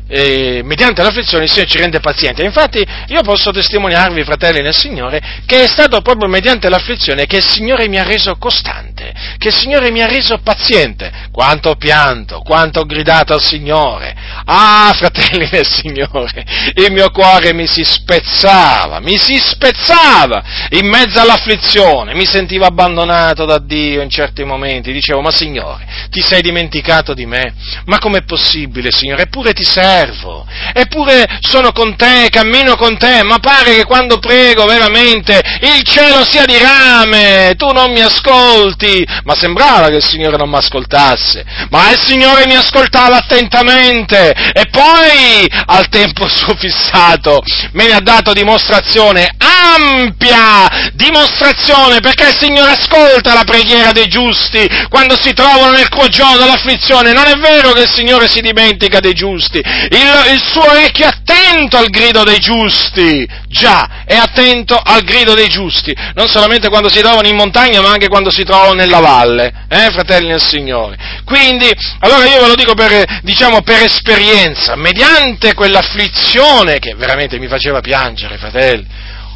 eh, 0.07 0.61
mediante 0.63 1.01
l'afflizione 1.01 1.45
il 1.45 1.49
Signore 1.49 1.69
ci 1.69 1.77
rende 1.77 1.99
pazienti. 1.99 2.43
Infatti 2.43 2.85
io 3.07 3.21
posso 3.21 3.51
testimoniarvi, 3.51 4.23
fratelli 4.23 4.61
nel 4.61 4.75
Signore, 4.75 5.41
che 5.45 5.63
è 5.63 5.67
stato 5.67 6.01
proprio 6.01 6.29
mediante 6.29 6.69
l'afflizione 6.69 7.25
che 7.25 7.37
il 7.37 7.45
Signore 7.45 7.87
mi 7.87 7.97
ha 7.97 8.03
reso 8.03 8.35
costante, 8.35 9.13
che 9.37 9.47
il 9.47 9.55
Signore 9.55 9.91
mi 9.91 10.01
ha 10.01 10.07
reso 10.07 10.37
paziente. 10.39 11.11
Quanto 11.31 11.69
ho 11.69 11.75
pianto, 11.75 12.41
quanto 12.41 12.81
ho 12.81 12.85
gridato 12.85 13.33
al 13.33 13.41
Signore. 13.41 14.15
Ah, 14.45 14.93
fratelli 14.95 15.49
nel 15.51 15.67
Signore, 15.67 16.45
il 16.75 16.91
mio 16.91 17.09
cuore 17.09 17.53
mi 17.53 17.67
si 17.67 17.83
spezzava, 17.83 18.99
mi 18.99 19.17
si 19.17 19.37
spezzava 19.37 20.43
in 20.69 20.87
mezzo 20.87 21.19
all'afflizione, 21.19 22.13
mi 22.13 22.25
sentivo 22.25 22.65
abbandonato 22.65 23.45
da 23.45 23.57
Dio 23.59 24.01
in 24.01 24.09
certi 24.09 24.43
momenti. 24.43 24.91
Dicevo, 24.91 25.21
ma 25.21 25.31
Signore, 25.31 25.85
ti 26.09 26.21
sei 26.21 26.41
dimenticato 26.41 27.13
di 27.13 27.25
me? 27.25 27.53
Ma 27.85 27.97
com'è 27.97 28.23
possibile, 28.23 28.91
Signore? 28.91 29.23
Eppure 29.23 29.53
ti 29.53 29.63
sei 29.63 29.94
servo, 29.95 30.45
eppure 30.73 31.25
sono 31.39 31.71
con 31.71 31.95
te, 31.95 32.27
cammino 32.29 32.75
con 32.75 32.97
te, 32.97 33.23
ma 33.23 33.39
pare 33.39 33.75
che 33.75 33.85
quando 33.85 34.19
prego 34.19 34.65
veramente 34.65 35.41
il 35.61 35.81
cielo 35.83 36.25
sia 36.25 36.45
di 36.45 36.57
rame, 36.57 37.53
tu 37.55 37.71
non 37.71 37.91
mi 37.91 38.01
ascolti, 38.01 39.05
ma 39.23 39.35
sembrava 39.35 39.87
che 39.87 39.97
il 39.97 40.03
Signore 40.03 40.37
non 40.37 40.49
mi 40.49 40.57
ascoltasse, 40.57 41.45
ma 41.69 41.91
il 41.91 41.99
Signore 42.03 42.45
mi 42.45 42.55
ascoltava 42.55 43.17
attentamente. 43.17 44.31
E 44.31 44.65
poi 44.69 45.49
al 45.65 45.87
tempo 45.87 46.27
suo 46.27 46.55
fissato 46.55 47.41
me 47.71 47.87
ne 47.87 47.93
ha 47.93 48.01
dato 48.01 48.33
dimostrazione, 48.33 49.33
ampia 49.37 50.84
dimostrazione, 50.95 51.99
perché 51.99 52.29
il 52.29 52.37
Signore 52.37 52.71
ascolta 52.71 53.33
la 53.33 53.43
preghiera 53.43 53.91
dei 53.91 54.07
giusti 54.07 54.67
quando 54.89 55.15
si 55.21 55.33
trovano 55.33 55.71
nel 55.71 55.89
crogiolo 55.89 56.37
dell'afflizione, 56.37 57.13
non 57.13 57.25
è 57.27 57.35
vero 57.35 57.71
che 57.73 57.83
il 57.83 57.91
Signore 57.91 58.27
si 58.27 58.41
dimentica 58.41 58.99
dei 58.99 59.13
giusti, 59.13 59.57
il, 59.57 60.33
il 60.33 60.41
suo 60.51 60.69
orecchio 60.69 61.05
è 61.05 61.09
attento 61.09 61.77
al 61.77 61.87
grido 61.87 62.23
dei 62.23 62.39
giusti, 62.39 63.27
già, 63.47 64.03
è 64.05 64.15
attento 64.15 64.75
al 64.75 65.03
grido 65.03 65.33
dei 65.33 65.47
giusti, 65.47 65.95
non 66.13 66.27
solamente 66.27 66.69
quando 66.69 66.89
si 66.89 67.01
trovano 67.01 67.27
in 67.27 67.35
montagna, 67.35 67.81
ma 67.81 67.89
anche 67.89 68.07
quando 68.07 68.31
si 68.31 68.43
trovano 68.43 68.73
nella 68.73 68.99
valle, 68.99 69.65
eh, 69.69 69.89
fratelli 69.91 70.27
nel 70.27 70.41
Signore. 70.41 70.97
Quindi, 71.25 71.69
allora 71.99 72.25
io 72.25 72.41
ve 72.41 72.47
lo 72.47 72.55
dico 72.55 72.73
per, 72.73 73.21
diciamo, 73.23 73.61
per 73.61 73.83
esperienza, 73.83 74.75
mediante 74.75 75.53
quell'afflizione 75.53 76.79
che 76.79 76.95
veramente 76.95 77.37
mi 77.39 77.47
faceva 77.47 77.81
piangere, 77.81 78.37
fratelli, 78.37 78.85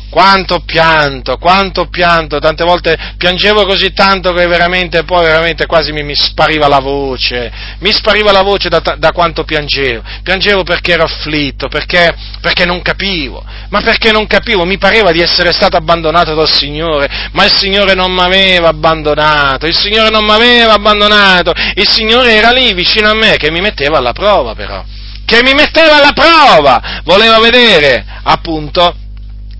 quanto 0.09 0.59
pianto, 0.65 1.37
quanto 1.37 1.87
pianto, 1.87 2.39
tante 2.39 2.63
volte 2.63 2.97
piangevo 3.17 3.65
così 3.65 3.93
tanto 3.93 4.33
che 4.33 4.47
veramente 4.47 5.03
poi 5.03 5.23
veramente 5.23 5.65
quasi 5.65 5.91
mi, 5.91 6.03
mi 6.03 6.15
spariva 6.15 6.67
la 6.67 6.79
voce, 6.79 7.51
mi 7.79 7.91
spariva 7.91 8.31
la 8.31 8.41
voce 8.41 8.69
da, 8.69 8.79
da, 8.79 9.11
quanto 9.11 9.43
piangevo, 9.43 10.01
piangevo 10.23 10.63
perché 10.63 10.93
ero 10.93 11.03
afflitto, 11.03 11.67
perché, 11.67 12.13
perché 12.41 12.65
non 12.65 12.81
capivo, 12.81 13.43
ma 13.69 13.81
perché 13.81 14.11
non 14.11 14.27
capivo, 14.27 14.65
mi 14.65 14.77
pareva 14.77 15.11
di 15.11 15.21
essere 15.21 15.51
stato 15.51 15.77
abbandonato 15.77 16.33
dal 16.33 16.49
Signore, 16.49 17.29
ma 17.31 17.45
il 17.45 17.51
Signore 17.51 17.93
non 17.93 18.11
mi 18.11 18.21
aveva 18.21 18.69
abbandonato, 18.69 19.67
il 19.67 19.77
Signore 19.77 20.09
non 20.09 20.25
mi 20.25 20.31
aveva 20.31 20.73
abbandonato, 20.73 21.53
il 21.75 21.87
Signore 21.87 22.33
era 22.33 22.51
lì 22.51 22.73
vicino 22.73 23.09
a 23.09 23.15
me 23.15 23.37
che 23.37 23.51
mi 23.51 23.61
metteva 23.61 23.99
alla 23.99 24.13
prova 24.13 24.55
però, 24.55 24.83
che 25.25 25.41
mi 25.43 25.53
metteva 25.53 25.97
alla 25.97 26.13
prova, 26.13 27.01
voleva 27.03 27.39
vedere 27.39 28.03
appunto 28.23 28.95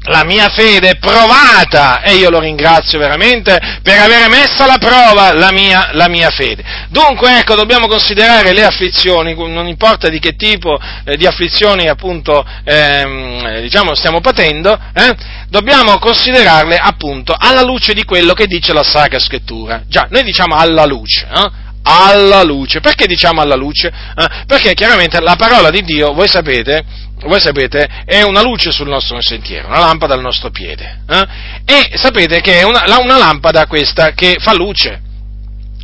la 0.04 0.24
mia 0.24 0.48
fede 0.50 0.96
provata 0.96 2.02
e 2.02 2.16
io 2.16 2.30
lo 2.30 2.40
ringrazio 2.40 2.98
veramente 2.98 3.60
per 3.84 4.00
aver 4.00 4.30
messo 4.30 4.64
alla 4.64 4.78
prova 4.78 5.34
la 5.34 5.52
mia, 5.52 5.90
la 5.94 6.08
mia, 6.08 6.30
fede. 6.30 6.64
Dunque 6.90 7.40
ecco, 7.40 7.56
dobbiamo 7.56 7.88
considerare 7.88 8.54
le 8.54 8.64
afflizioni, 8.64 9.36
non 9.36 9.68
importa 9.68 10.08
di 10.08 10.20
che 10.20 10.36
tipo 10.36 10.80
eh, 11.06 11.18
di 11.18 11.26
afflizioni 11.26 11.88
appunto 11.88 12.46
ehm, 12.64 13.62
diciamo 13.62 13.94
stiamo 13.94 14.22
patendo, 14.22 14.80
eh, 14.94 15.16
dobbiamo 15.50 15.98
considerarle 16.00 16.78
appunto 16.78 17.36
alla 17.38 17.64
luce 17.64 17.94
di 17.94 18.04
quello 18.06 18.34
che 18.34 18.48
dice 18.48 18.74
la 18.74 18.84
Sacra 18.84 19.20
Scrittura. 19.20 19.84
Già, 19.88 20.08
noi 20.10 20.24
diciamo 20.24 20.56
alla 20.56 20.86
luce, 20.86 21.28
eh? 21.30 21.68
alla 21.84 22.44
luce. 22.44 22.80
Perché 22.80 23.06
diciamo 23.06 23.42
alla 23.42 23.56
luce? 23.56 23.88
Eh, 23.88 24.28
perché 24.46 24.74
chiaramente 24.74 25.20
la 25.20 25.36
parola 25.36 25.70
di 25.70 25.82
Dio, 25.82 26.14
voi 26.14 26.28
sapete, 26.28 26.84
voi 27.28 27.42
sapete, 27.42 27.88
è 28.06 28.22
una 28.22 28.42
luce 28.42 28.72
sul 28.72 28.88
nostro 28.88 29.22
sentiero, 29.22 29.68
una 29.68 29.80
lampada 29.80 30.14
al 30.14 30.22
nostro 30.22 30.52
piede. 30.52 31.02
Eh? 31.08 31.28
E 31.66 31.98
sapete 31.98 32.40
che 32.42 32.60
è 32.60 32.64
una, 32.64 32.84
una 33.00 33.18
lampada 33.18 33.66
questa 33.68 34.12
che 34.12 34.38
fa 34.40 34.54
luce. 34.54 35.02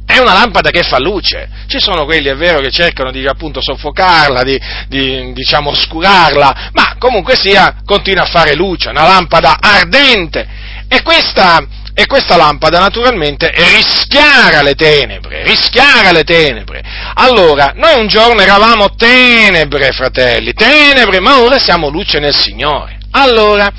È 0.06 0.20
una 0.20 0.34
lampada 0.34 0.70
che 0.70 0.84
fa 0.84 1.00
luce. 1.00 1.50
Ci 1.68 1.80
sono 1.80 2.06
quelli, 2.06 2.30
è 2.30 2.36
vero, 2.36 2.60
che 2.60 2.70
cercano 2.70 3.12
di 3.12 3.26
appunto 3.26 3.60
soffocarla, 3.62 4.44
di, 4.44 4.60
di 4.88 5.34
diciamo 5.34 5.72
oscurarla, 5.72 6.70
ma 6.74 6.96
comunque 7.00 7.36
sia, 7.36 7.78
continua 7.84 8.24
a 8.24 8.28
fare 8.28 8.54
luce, 8.54 8.90
una 8.90 9.04
lampada 9.04 9.58
ardente. 9.60 10.48
E 10.88 11.02
questa, 11.02 11.66
e 11.98 12.06
questa 12.08 12.36
lampada 12.36 12.80
naturalmente 12.80 13.54
rischiara 13.56 14.62
le 14.62 14.76
tenebre, 14.76 15.44
rischiara 15.44 16.12
le 16.12 16.26
tenebre. 16.26 16.84
Allora, 17.14 17.72
noi 17.74 17.98
un 17.98 18.08
giorno 18.08 18.42
eravamo 18.42 18.96
tenebre, 18.96 19.94
fratelli, 19.94 20.54
tenebre, 20.54 21.22
ma 21.22 21.40
ora 21.40 21.58
siamo 21.58 21.88
luce 21.88 22.20
nel 22.20 22.36
Signore. 22.36 22.98
Allora, 23.12 23.72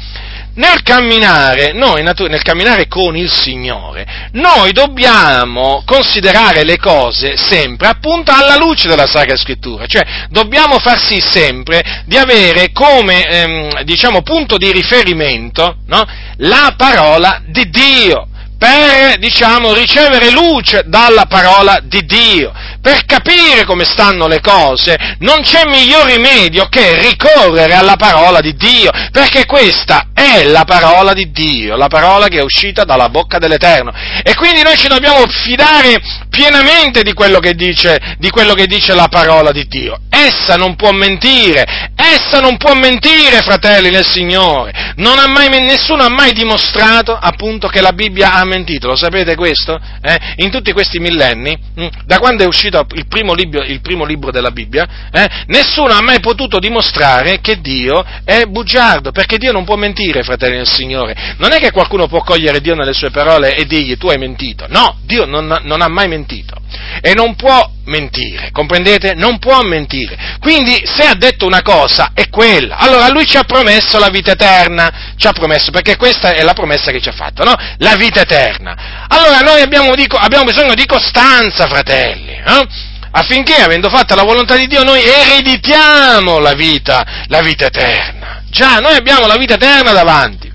nel 0.56 0.82
camminare, 0.82 1.72
noi, 1.72 2.02
nel 2.02 2.42
camminare 2.42 2.86
con 2.88 3.16
il 3.16 3.30
Signore, 3.30 4.28
noi 4.32 4.72
dobbiamo 4.72 5.82
considerare 5.84 6.64
le 6.64 6.78
cose 6.78 7.36
sempre 7.36 7.88
appunto 7.88 8.32
alla 8.32 8.56
luce 8.56 8.88
della 8.88 9.06
Sacra 9.06 9.36
Scrittura, 9.36 9.86
cioè 9.86 10.02
dobbiamo 10.30 10.78
far 10.78 10.98
sì 10.98 11.20
sempre 11.20 12.02
di 12.06 12.16
avere 12.16 12.72
come, 12.72 13.24
ehm, 13.24 13.82
diciamo, 13.82 14.22
punto 14.22 14.56
di 14.56 14.72
riferimento 14.72 15.78
no? 15.86 16.04
la 16.38 16.74
parola 16.76 17.42
di 17.46 17.68
Dio 17.68 18.28
per, 18.58 19.18
diciamo, 19.18 19.74
ricevere 19.74 20.30
luce 20.30 20.84
dalla 20.86 21.26
parola 21.26 21.78
di 21.82 22.04
Dio, 22.06 22.52
per 22.80 23.04
capire 23.04 23.64
come 23.64 23.84
stanno 23.84 24.26
le 24.26 24.40
cose, 24.40 24.96
non 25.20 25.40
c'è 25.42 25.66
miglior 25.66 26.06
rimedio 26.06 26.68
che 26.68 26.98
ricorrere 26.98 27.74
alla 27.74 27.96
parola 27.96 28.40
di 28.40 28.54
Dio, 28.54 28.90
perché 29.10 29.46
questa 29.46 30.08
è 30.12 30.44
la 30.44 30.64
parola 30.64 31.12
di 31.12 31.30
Dio, 31.30 31.76
la 31.76 31.88
parola 31.88 32.28
che 32.28 32.38
è 32.38 32.42
uscita 32.42 32.84
dalla 32.84 33.08
bocca 33.08 33.38
dell'Eterno. 33.38 33.92
E 34.22 34.34
quindi 34.34 34.62
noi 34.62 34.76
ci 34.76 34.88
dobbiamo 34.88 35.26
fidare 35.26 36.00
pienamente 36.30 37.02
di 37.02 37.12
quello 37.12 37.38
che 37.38 37.54
dice, 37.54 38.16
di 38.18 38.30
quello 38.30 38.54
che 38.54 38.66
dice 38.66 38.94
la 38.94 39.08
parola 39.08 39.52
di 39.52 39.66
Dio. 39.66 40.00
Essa 40.08 40.56
non 40.56 40.76
può 40.76 40.90
mentire, 40.92 41.90
essa 41.94 42.40
non 42.40 42.56
può 42.56 42.74
mentire, 42.74 43.42
fratelli 43.42 43.90
nel 43.90 44.06
Signore. 44.06 44.72
Ha 44.96 45.28
mai, 45.28 45.48
nessuno 45.48 46.04
ha 46.04 46.08
mai 46.08 46.32
dimostrato 46.32 47.16
appunto 47.18 47.68
che 47.68 47.80
la 47.80 47.92
Bibbia 47.92 48.34
ha 48.34 48.44
mentito, 48.44 48.86
lo 48.86 48.96
sapete 48.96 49.34
questo? 49.34 49.78
Eh? 50.02 50.18
In 50.36 50.50
tutti 50.50 50.72
questi 50.72 50.98
millenni, 50.98 51.56
hm, 51.74 51.88
da 52.04 52.18
quando 52.18 52.44
è 52.44 52.46
uscito 52.46 52.75
il 52.94 53.06
primo 53.06 53.32
libro, 53.32 53.62
il 53.62 53.80
primo 53.80 54.04
libro 54.04 54.30
della 54.30 54.50
Bibbia, 54.50 55.08
eh, 55.12 55.44
nessuno 55.46 55.92
ha 55.92 56.02
mai 56.02 56.20
potuto 56.20 56.58
dimostrare 56.58 57.40
che 57.40 57.60
Dio 57.60 58.04
è 58.24 58.44
bugiardo, 58.44 59.12
perché 59.12 59.38
Dio 59.38 59.52
non 59.52 59.64
può 59.64 59.76
mentire, 59.76 60.22
fratelli 60.22 60.56
del 60.56 60.68
Signore. 60.68 61.34
Non 61.38 61.52
è 61.52 61.58
che 61.58 61.70
qualcuno 61.70 62.06
può 62.06 62.22
cogliere 62.22 62.60
Dio 62.60 62.74
nelle 62.74 62.92
sue 62.92 63.10
parole 63.10 63.54
e 63.54 63.66
dirgli 63.66 63.96
tu 63.96 64.08
hai 64.08 64.18
mentito. 64.18 64.66
No, 64.68 64.98
Dio 65.04 65.24
non, 65.24 65.60
non 65.62 65.80
ha 65.80 65.88
mai 65.88 66.08
mentito 66.08 66.54
e 67.00 67.14
non 67.14 67.34
può 67.34 67.70
mentire, 67.86 68.50
comprendete? 68.52 69.14
Non 69.14 69.38
può 69.38 69.62
mentire. 69.62 70.36
Quindi 70.40 70.80
se 70.84 71.06
ha 71.06 71.14
detto 71.14 71.46
una 71.46 71.62
cosa 71.62 72.10
è 72.14 72.28
quella. 72.28 72.76
Allora 72.76 73.08
lui 73.08 73.26
ci 73.26 73.36
ha 73.36 73.44
promesso 73.44 73.98
la 73.98 74.08
vita 74.08 74.32
eterna, 74.32 75.14
ci 75.16 75.26
ha 75.26 75.32
promesso, 75.32 75.70
perché 75.70 75.96
questa 75.96 76.32
è 76.32 76.42
la 76.42 76.52
promessa 76.52 76.90
che 76.90 77.00
ci 77.00 77.08
ha 77.08 77.12
fatto, 77.12 77.44
no? 77.44 77.54
La 77.78 77.96
vita 77.96 78.20
eterna. 78.20 79.06
Allora 79.08 79.40
noi 79.40 79.60
abbiamo, 79.60 79.94
dico, 79.94 80.16
abbiamo 80.16 80.44
bisogno 80.44 80.74
di 80.74 80.86
costanza, 80.86 81.66
fratelli, 81.66 82.32
eh? 82.32 82.66
affinché, 83.12 83.62
avendo 83.62 83.88
fatto 83.88 84.14
la 84.14 84.24
volontà 84.24 84.56
di 84.56 84.66
Dio, 84.66 84.82
noi 84.82 85.02
ereditiamo 85.02 86.38
la 86.38 86.52
vita, 86.52 87.24
la 87.28 87.40
vita 87.40 87.66
eterna. 87.66 88.42
Già, 88.50 88.78
noi 88.78 88.94
abbiamo 88.94 89.26
la 89.26 89.36
vita 89.36 89.54
eterna 89.54 89.92
davanti. 89.92 90.52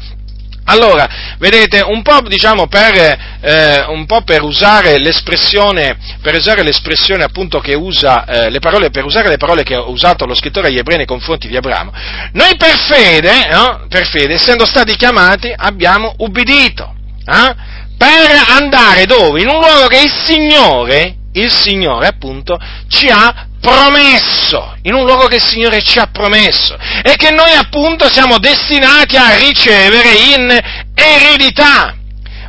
Allora, 0.66 1.08
vedete, 1.40 1.82
un 1.82 2.02
po', 2.02 2.22
diciamo, 2.22 2.68
per, 2.68 3.18
eh, 3.42 3.86
un 3.88 4.06
po 4.06 4.22
per 4.22 4.44
usare 4.44 5.00
l'espressione, 5.00 5.98
per 6.22 6.36
usare 6.36 6.64
l'espressione 6.64 7.24
appunto 7.24 7.60
che 7.60 7.74
usa, 7.74 8.26
eh, 8.26 8.50
le 8.50 8.60
parole, 8.60 8.90
per 8.92 9.04
usare 9.04 9.28
le 9.28 9.38
parole 9.38 9.64
che 9.64 9.74
ha 9.74 9.82
usato 9.82 10.26
lo 10.26 10.36
scrittore 10.36 10.68
agli 10.68 10.78
ebrei 10.78 10.98
nei 10.98 11.06
confronti 11.08 11.48
di 11.48 11.58
Abramo, 11.58 11.92
noi 12.34 12.56
per 12.58 12.78
fede, 12.78 13.50
no? 13.52 13.86
per 13.90 14.06
fede, 14.06 14.36
essendo 14.36 14.66
stati 14.66 14.96
chiamati, 14.96 15.52
abbiamo 15.54 16.14
ubbidito, 16.18 16.94
eh? 17.26 17.56
per 17.98 18.44
andare 18.58 19.06
dove? 19.06 19.42
In 19.42 19.50
un 19.50 19.60
luogo 19.60 19.88
che 19.88 20.00
il 20.00 20.12
Signore, 20.26 21.16
il 21.34 21.52
Signore 21.52 22.08
appunto, 22.08 22.58
ci 22.88 23.08
ha 23.10 23.48
promesso, 23.62 24.76
in 24.82 24.94
un 24.94 25.06
luogo 25.06 25.28
che 25.28 25.36
il 25.36 25.44
Signore 25.44 25.82
ci 25.84 26.00
ha 26.00 26.08
promesso 26.12 26.76
e 27.04 27.16
che 27.16 27.30
noi 27.30 27.54
appunto 27.54 28.12
siamo 28.12 28.40
destinati 28.40 29.16
a 29.16 29.38
ricevere 29.38 30.14
in 30.14 30.60
eredità. 30.94 31.96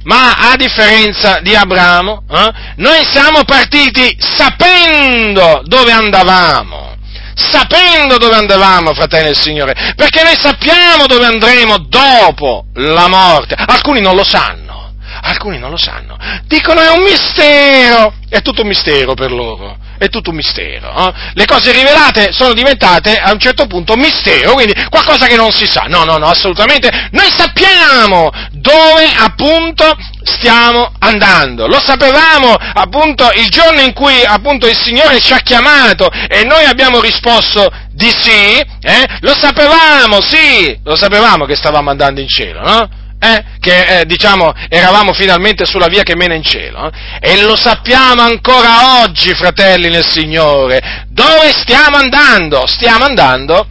Ma 0.05 0.33
a 0.33 0.57
differenza 0.57 1.39
di 1.41 1.55
Abramo, 1.55 2.25
eh, 2.29 2.53
noi 2.77 3.05
siamo 3.05 3.45
partiti 3.45 4.17
sapendo 4.19 5.63
dove 5.65 5.93
andavamo, 5.93 6.97
sapendo 7.35 8.19
dove 8.19 8.35
andavamo, 8.35 8.95
fratelli 8.95 9.27
del 9.27 9.39
Signore, 9.39 9.95
perché 9.95 10.25
noi 10.25 10.35
sappiamo 10.37 11.07
dove 11.07 11.25
andremo 11.25 11.79
dopo 11.79 12.65
la 12.75 13.07
morte. 13.07 13.55
Alcuni 13.57 14.01
non 14.01 14.17
lo 14.17 14.25
sanno, 14.25 14.95
alcuni 15.21 15.59
non 15.59 15.71
lo 15.71 15.77
sanno, 15.77 16.17
dicono 16.47 16.81
è 16.81 16.89
un 16.89 17.05
mistero, 17.05 18.15
è 18.29 18.43
tutto 18.43 18.63
un 18.63 18.69
mistero 18.69 19.15
per 19.15 19.31
loro 19.31 19.79
è 20.05 20.09
tutto 20.09 20.31
un 20.31 20.37
mistero. 20.37 21.09
Eh? 21.09 21.13
Le 21.35 21.47
cose 21.47 21.73
rivelate 21.73 22.33
sono 22.33 22.53
diventate 22.53 23.19
a 23.19 23.33
un 23.33 23.39
certo 23.39 23.67
punto 23.67 23.95
mistero, 23.95 24.53
quindi 24.55 24.75
qualcosa 24.91 25.27
che 25.27 25.37
non 25.37 25.53
si 25.53 25.67
sa. 25.67 25.83
No, 25.87 26.05
no, 26.05 26.17
no, 26.17 26.27
assolutamente. 26.27 27.09
Noi 27.13 27.31
sappiamo 27.37 28.31
dove 28.51 29.13
appunto 29.17 29.97
stiamo 30.25 30.93
andando. 30.99 31.67
Lo 31.67 31.81
sapevamo 31.81 32.55
appunto 32.55 33.31
il 33.35 33.49
giorno 33.49 33.81
in 33.81 33.93
cui 33.93 34.25
appunto 34.25 34.67
il 34.67 34.77
Signore 34.77 35.21
ci 35.21 35.33
ha 35.33 35.39
chiamato 35.39 36.11
e 36.29 36.45
noi 36.45 36.65
abbiamo 36.65 37.01
risposto 37.01 37.71
di 37.93 38.11
sì, 38.11 38.59
eh? 38.59 39.07
lo 39.21 39.35
sapevamo, 39.35 40.21
sì, 40.21 40.79
lo 40.83 40.97
sapevamo 40.97 41.45
che 41.45 41.55
stavamo 41.55 41.91
andando 41.91 42.21
in 42.21 42.29
cielo, 42.29 42.61
no? 42.61 42.89
Eh, 43.23 43.45
che 43.61 44.01
eh, 44.01 44.05
diciamo 44.05 44.53
eravamo 44.69 45.13
finalmente 45.13 45.65
sulla 45.65 45.87
via 45.87 46.03
che 46.03 46.17
mena 46.17 46.35
in 46.35 46.43
cielo, 46.43 46.91
eh? 46.91 47.31
e 47.31 47.43
lo 47.43 47.57
sappiamo 47.57 48.21
ancora 48.21 49.03
oggi, 49.05 49.33
fratelli 49.35 49.89
nel 49.89 50.05
Signore, 50.05 51.07
dove 51.09 51.53
stiamo 51.53 51.99
andando? 51.99 52.67
Stiamo 52.67 53.05
andando 53.05 53.65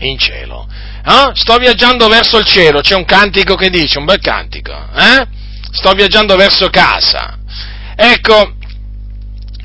in 0.00 0.18
cielo. 0.18 0.68
Eh? 1.06 1.30
Sto 1.32 1.56
viaggiando 1.56 2.08
verso 2.08 2.36
il 2.36 2.44
cielo, 2.44 2.80
c'è 2.82 2.94
un 2.94 3.06
cantico 3.06 3.54
che 3.54 3.70
dice, 3.70 3.98
un 3.98 4.04
bel 4.04 4.20
cantico, 4.20 4.72
eh? 4.72 5.26
sto 5.70 5.92
viaggiando 5.92 6.36
verso 6.36 6.68
casa. 6.68 7.38
Ecco, 7.96 8.52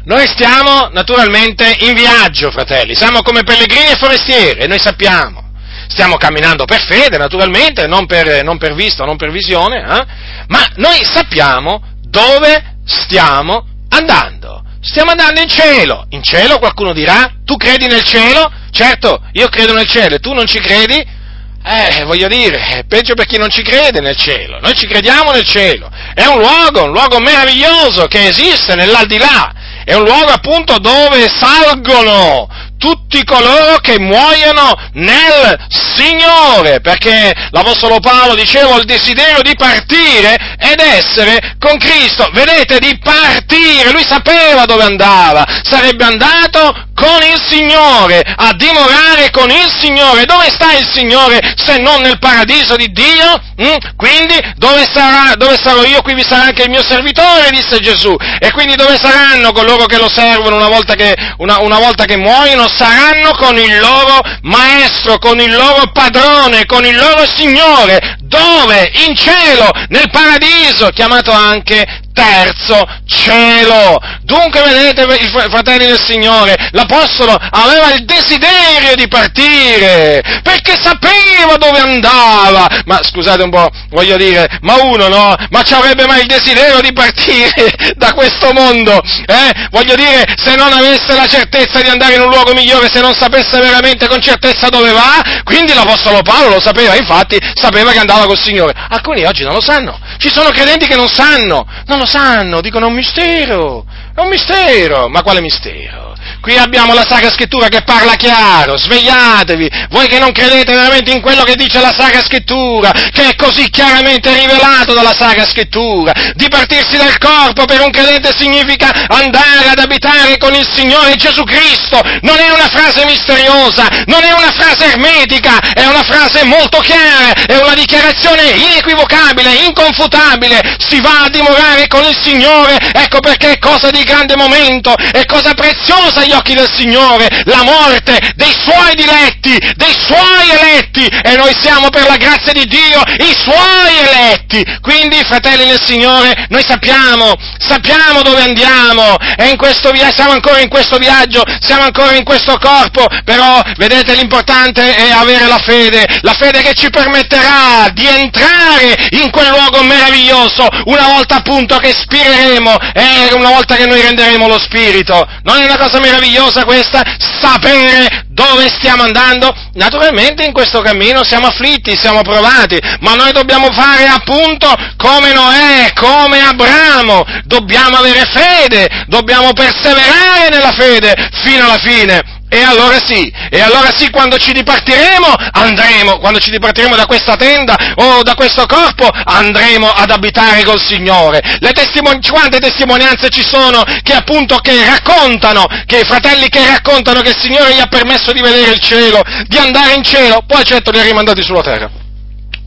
noi 0.06 0.28
stiamo 0.28 0.88
naturalmente 0.94 1.76
in 1.82 1.94
viaggio, 1.94 2.52
fratelli, 2.52 2.96
siamo 2.96 3.22
come 3.22 3.44
pellegrini 3.44 3.92
e 3.92 3.98
forestieri, 3.98 4.66
noi 4.66 4.80
sappiamo 4.80 5.49
stiamo 5.90 6.18
camminando 6.18 6.66
per 6.66 6.82
fede, 6.86 7.18
naturalmente, 7.18 7.88
non 7.88 8.06
per, 8.06 8.44
non 8.44 8.58
per 8.58 8.76
vista, 8.76 9.06
non 9.06 9.18
per 9.18 9.32
visione, 9.32 9.80
eh? 9.80 10.06
ma 10.48 10.66
noi 10.76 11.04
sappiamo 11.04 11.82
dove 12.04 12.78
stiamo 12.86 13.66
andando. 13.90 14.64
Stiamo 14.82 15.12
andando 15.12 15.42
in 15.42 15.50
cielo. 15.50 16.06
In 16.10 16.24
cielo 16.24 16.60
qualcuno 16.60 16.94
dirà, 16.94 17.34
tu 17.44 17.58
credi 17.58 17.88
nel 17.88 18.04
cielo? 18.04 18.50
Certo, 18.72 19.22
io 19.34 19.50
credo 19.50 19.74
nel 19.74 19.88
cielo 19.88 20.16
e 20.16 20.20
tu 20.20 20.34
non 20.34 20.46
ci 20.46 20.60
credi? 20.60 21.18
Eh, 21.62 22.06
voglio 22.06 22.28
dire, 22.28 22.68
è 22.68 22.86
peggio 22.86 23.16
per 23.16 23.26
chi 23.26 23.38
non 23.38 23.50
ci 23.50 23.62
crede 23.62 24.00
nel 24.00 24.16
cielo. 24.16 24.60
Noi 24.62 24.76
ci 24.76 24.88
crediamo 24.88 25.32
nel 25.32 25.44
cielo. 25.44 25.92
È 26.14 26.26
un 26.26 26.38
luogo, 26.40 26.86
un 26.86 26.92
luogo 26.92 27.20
meraviglioso 27.20 28.06
che 28.06 28.28
esiste 28.28 28.76
nell'aldilà. 28.76 29.54
È 29.84 29.94
un 29.96 30.04
luogo 30.04 30.32
appunto 30.32 30.78
dove 30.78 31.28
salgono 31.28 32.48
tutti 32.80 33.24
coloro 33.26 33.78
che 33.82 34.00
muoiono 34.00 34.74
nel 34.94 35.68
Signore, 35.68 36.80
perché 36.80 37.36
l'Apostolo 37.52 38.00
Paolo 38.00 38.34
diceva 38.34 38.78
il 38.78 38.86
desiderio 38.86 39.42
di 39.42 39.54
partire 39.56 40.56
ed 40.58 40.80
essere 40.80 41.56
con 41.60 41.78
Cristo, 41.78 42.30
vedete, 42.34 42.80
di 42.80 42.98
partire, 42.98 43.92
lui 43.92 44.04
sapeva 44.04 44.66
dove 44.66 44.84
andava, 44.84 45.46
sarebbe 45.62 46.06
andato 46.06 46.88
con 47.00 47.24
il 47.24 47.42
Signore, 47.48 48.22
a 48.22 48.52
dimorare 48.54 49.32
con 49.32 49.50
il 49.50 49.74
Signore. 49.80 50.26
Dove 50.26 50.50
sta 50.52 50.74
il 50.74 50.86
Signore 50.86 51.40
se 51.56 51.78
non 51.78 52.02
nel 52.02 52.20
paradiso 52.20 52.76
di 52.76 52.92
Dio? 52.92 53.42
Mm? 53.62 53.96
Quindi 53.96 54.36
dove, 54.58 54.86
sarà, 54.92 55.36
dove 55.36 55.58
sarò 55.58 55.84
io? 55.86 56.02
Qui 56.02 56.14
vi 56.14 56.24
sarà 56.24 56.44
anche 56.44 56.64
il 56.64 56.70
mio 56.70 56.84
servitore, 56.84 57.52
disse 57.52 57.80
Gesù. 57.80 58.14
E 58.40 58.52
quindi 58.52 58.76
dove 58.76 58.98
saranno 58.98 59.54
coloro 59.54 59.86
che 59.86 59.98
lo 59.98 60.10
servono 60.10 60.58
una 60.58 60.68
volta 60.68 60.96
che, 60.96 61.16
una, 61.38 61.60
una 61.60 61.80
volta 61.80 62.04
che 62.04 62.18
muoiono? 62.18 62.68
Saranno 62.68 63.32
con 63.36 63.58
il 63.58 63.80
loro 63.80 64.20
maestro, 64.42 65.18
con 65.20 65.40
il 65.40 65.54
loro 65.54 65.92
padrone, 65.94 66.66
con 66.66 66.86
il 66.86 66.98
loro 66.98 67.26
Signore. 67.26 68.18
Dove? 68.20 68.92
In 69.08 69.16
cielo, 69.16 69.72
nel 69.88 70.10
paradiso, 70.12 70.90
chiamato 70.90 71.32
anche 71.32 72.08
terzo 72.20 72.86
cielo. 73.06 73.98
Dunque, 74.24 74.62
vedete, 74.62 75.04
i 75.04 75.30
fratelli 75.30 75.86
del 75.86 76.00
Signore, 76.00 76.70
l'Apostolo 76.72 77.34
aveva 77.34 77.94
il 77.94 78.04
desiderio 78.04 78.96
di 78.96 79.08
partire, 79.08 80.22
perché 80.44 80.78
sapeva 80.82 81.56
dove 81.58 81.80
andava. 81.80 82.68
Ma 82.86 83.00
scusate 83.02 83.44
un 83.44 83.50
po', 83.50 83.70
voglio 83.90 84.18
dire, 84.18 84.48
ma 84.62 84.76
uno 84.82 85.08
no? 85.08 85.36
Ma 85.50 85.62
ci 85.64 85.74
avrebbe 85.74 86.06
mai 86.06 86.22
il 86.22 86.28
desiderio 86.28 86.82
di 86.82 86.92
partire 86.92 87.72
da 87.96 88.14
questo 88.14 88.52
mondo? 88.52 89.02
Eh? 89.26 89.68
Voglio 89.72 89.96
dire, 89.96 90.26
se 90.36 90.56
non 90.56 90.74
avesse 90.74 91.16
la 91.16 91.26
certezza 91.26 91.82
di 91.82 91.90
andare 91.90 92.16
in 92.16 92.22
un 92.22 92.30
luogo 92.30 92.54
migliore, 92.54 92.90
se 92.92 93.00
non 93.00 93.14
sapesse 93.14 93.60
veramente 93.60 94.08
con 94.08 94.22
certezza 94.22 94.68
dove 94.68 94.92
va, 94.92 95.24
quindi 95.44 95.74
l'Apostolo 95.74 96.22
Paolo 96.22 96.56
lo 96.56 96.60
sapeva, 96.60 96.96
infatti 96.96 97.38
sapeva 97.54 97.92
che 97.92 98.00
andava 98.00 98.26
col 98.26 98.40
Signore. 98.40 98.74
Alcuni 98.90 99.24
oggi 99.24 99.44
non 99.44 99.54
lo 99.54 99.62
sanno. 99.62 99.98
Ci 100.18 100.30
sono 100.30 100.50
credenti 100.50 100.86
che 100.86 100.96
non 100.96 101.08
sanno, 101.08 101.66
non 101.86 101.98
lo 101.98 102.06
sanno, 102.10 102.60
dicono 102.60 102.88
un 102.88 102.94
mistero. 102.94 103.86
È 104.16 104.20
un 104.20 104.30
mistero, 104.30 105.08
ma 105.08 105.22
quale 105.22 105.42
mistero? 105.42 106.16
Qui 106.42 106.56
abbiamo 106.56 106.94
la 106.94 107.06
Sacra 107.06 107.30
Scrittura 107.30 107.68
che 107.68 107.82
parla 107.82 108.16
chiaro, 108.16 108.78
svegliatevi, 108.78 109.70
voi 109.90 110.08
che 110.08 110.20
non 110.20 110.32
credete 110.32 110.74
veramente 110.74 111.12
in 111.12 111.22
quello 111.22 111.44
che 111.44 111.56
dice 111.56 111.82
la 111.82 111.94
Sacra 111.94 112.24
Scrittura, 112.24 112.92
che 112.92 113.28
è 113.28 113.36
così 113.36 113.70
chiaramente 113.70 114.34
rivelato 114.34 114.94
dalla 114.94 115.14
Sacra 115.14 115.46
Scrittura. 115.46 116.14
Dipartirsi 116.36 116.96
dal 116.96 117.18
corpo 117.18 117.66
per 117.66 117.82
un 117.82 117.92
credente 117.92 118.34
significa 118.38 118.90
andare 119.10 119.68
ad 119.70 119.80
abitare 119.80 120.38
con 120.38 120.54
il 120.54 120.66
Signore 120.72 121.16
Gesù 121.16 121.44
Cristo. 121.44 122.02
Non 122.22 122.38
è 122.38 122.50
una 122.52 122.70
frase 122.70 123.04
misteriosa, 123.04 123.88
non 124.06 124.24
è 124.24 124.32
una 124.32 124.52
frase 124.52 124.86
ermetica, 124.94 125.60
è 125.74 125.86
una 125.86 126.04
frase 126.04 126.46
molto 126.46 126.80
chiara, 126.80 127.34
è 127.34 127.60
una 127.62 127.76
dichiarazione 127.76 128.44
inequivocabile, 128.52 129.66
inconfutabile. 129.68 130.78
Si 130.80 131.02
va 131.02 131.24
a 131.26 131.30
dimorare 131.30 131.88
con 131.88 132.04
il 132.06 132.18
Signore, 132.24 132.78
ecco 132.94 133.20
perché 133.20 133.52
è 133.52 133.60
cosa 133.60 133.90
di 133.90 134.04
grande 134.04 134.38
momento, 134.38 134.96
è 134.96 135.26
cosa 135.26 135.54
preziosa 135.54 136.28
agli 136.30 136.34
occhi 136.34 136.54
del 136.54 136.70
Signore 136.72 137.28
la 137.46 137.64
morte 137.64 138.20
dei 138.36 138.54
suoi 138.54 138.96
diletti, 138.96 139.58
dei 139.76 139.94
suoi 139.94 140.50
eletti, 140.50 141.06
e 141.06 141.36
noi 141.36 141.56
siamo 141.60 141.90
per 141.90 142.08
la 142.08 142.18
grazia 142.18 142.54
di 142.54 142.66
Dio 142.68 143.02
i 143.18 143.36
suoi 143.36 143.98
eletti. 143.98 144.64
Quindi, 144.82 145.18
fratelli 145.26 145.66
nel 145.66 145.82
Signore, 145.84 146.46
noi 146.50 146.64
sappiamo, 146.66 147.34
sappiamo 147.58 148.22
dove 148.22 148.42
andiamo, 148.42 149.18
e 149.38 149.50
in 149.50 149.58
questo 149.58 149.92
viaggio, 149.92 150.14
siamo 150.14 150.32
ancora 150.32 150.60
in 150.60 150.70
questo 150.70 150.98
viaggio, 150.98 151.44
siamo 151.62 151.84
ancora 151.84 152.16
in 152.16 152.24
questo 152.24 152.58
corpo, 152.60 153.08
però, 153.24 153.62
vedete, 153.78 154.14
l'importante 154.14 154.96
è 154.96 155.12
avere 155.12 155.48
la 155.48 155.60
fede, 155.60 156.06
la 156.22 156.34
fede 156.34 156.62
che 156.62 156.74
ci 156.74 156.90
permetterà 156.90 157.90
di 157.92 158.06
entrare 158.06 159.08
in 159.12 159.30
quel 159.32 159.50
luogo 159.50 159.82
meraviglioso, 159.84 160.68
una 160.86 161.08
volta 161.08 161.36
appunto 161.36 161.78
che 161.78 161.94
spireremo, 161.94 162.78
e 162.94 163.34
una 163.34 163.50
volta 163.50 163.76
che 163.76 163.86
noi 163.86 164.02
renderemo 164.02 164.48
lo 164.48 164.60
Spirito. 164.60 165.28
Non 165.44 165.62
è 165.62 165.66
una 165.66 165.78
cosa 165.78 166.00
meravigliosa? 166.00 166.19
Meravigliosa 166.20 166.66
questa, 166.66 167.02
sapere 167.42 168.26
dove 168.28 168.70
stiamo 168.70 169.04
andando? 169.04 169.54
Naturalmente 169.74 170.46
in 170.46 170.52
questo 170.54 170.82
cammino 170.82 171.24
siamo 171.24 171.48
afflitti, 171.48 171.96
siamo 171.98 172.22
provati, 172.22 172.78
ma 173.00 173.16
noi 173.16 173.32
dobbiamo 173.32 173.72
fare 173.72 174.06
appunto 174.06 174.74
come 174.98 175.34
Noè, 175.34 175.92
come 175.94 176.42
Abramo, 176.42 177.26
dobbiamo 177.46 177.98
avere 177.98 178.26
fede, 178.26 179.06
dobbiamo 179.08 179.54
perseverare 179.54 180.50
nella 180.50 180.74
fede 180.74 181.16
fino 181.44 181.66
alla 181.66 181.80
fine. 181.80 182.38
E 182.52 182.64
allora 182.64 182.98
sì, 183.00 183.32
e 183.52 183.62
allora 183.62 183.92
sì, 183.96 184.10
quando 184.10 184.38
ci 184.38 184.52
dipartiremo, 184.54 185.28
andremo, 185.52 186.18
quando 186.18 186.40
ci 186.40 186.50
dipartiremo 186.50 186.96
da 186.96 187.06
questa 187.06 187.36
tenda 187.36 187.78
o 187.96 188.24
da 188.24 188.34
questo 188.34 188.66
corpo, 188.66 189.08
andremo 189.08 189.88
ad 189.88 190.10
abitare 190.10 190.64
col 190.64 190.82
Signore. 190.82 191.42
Le 191.60 191.72
testimon- 191.72 192.20
quante 192.28 192.58
testimonianze 192.58 193.30
ci 193.30 193.44
sono 193.44 193.84
che 194.02 194.14
appunto 194.14 194.58
che 194.58 194.84
raccontano, 194.84 195.68
che 195.86 196.00
i 196.00 196.06
fratelli 196.06 196.50
che 196.50 196.66
raccontano 196.66 197.22
che 197.22 197.30
il 197.30 197.38
Signore 197.38 197.76
gli 197.76 197.80
ha 197.80 197.88
permesso 197.88 198.32
di 198.32 198.42
vedere 198.42 198.72
il 198.72 198.80
cielo, 198.80 199.22
di 199.46 199.58
andare 199.58 199.94
in 199.94 200.04
cielo, 200.04 200.42
poi 200.48 200.64
certo 200.64 200.90
li 200.90 201.00
ha 201.00 201.04
rimandati 201.04 201.44
sulla 201.44 201.62
terra. 201.62 202.09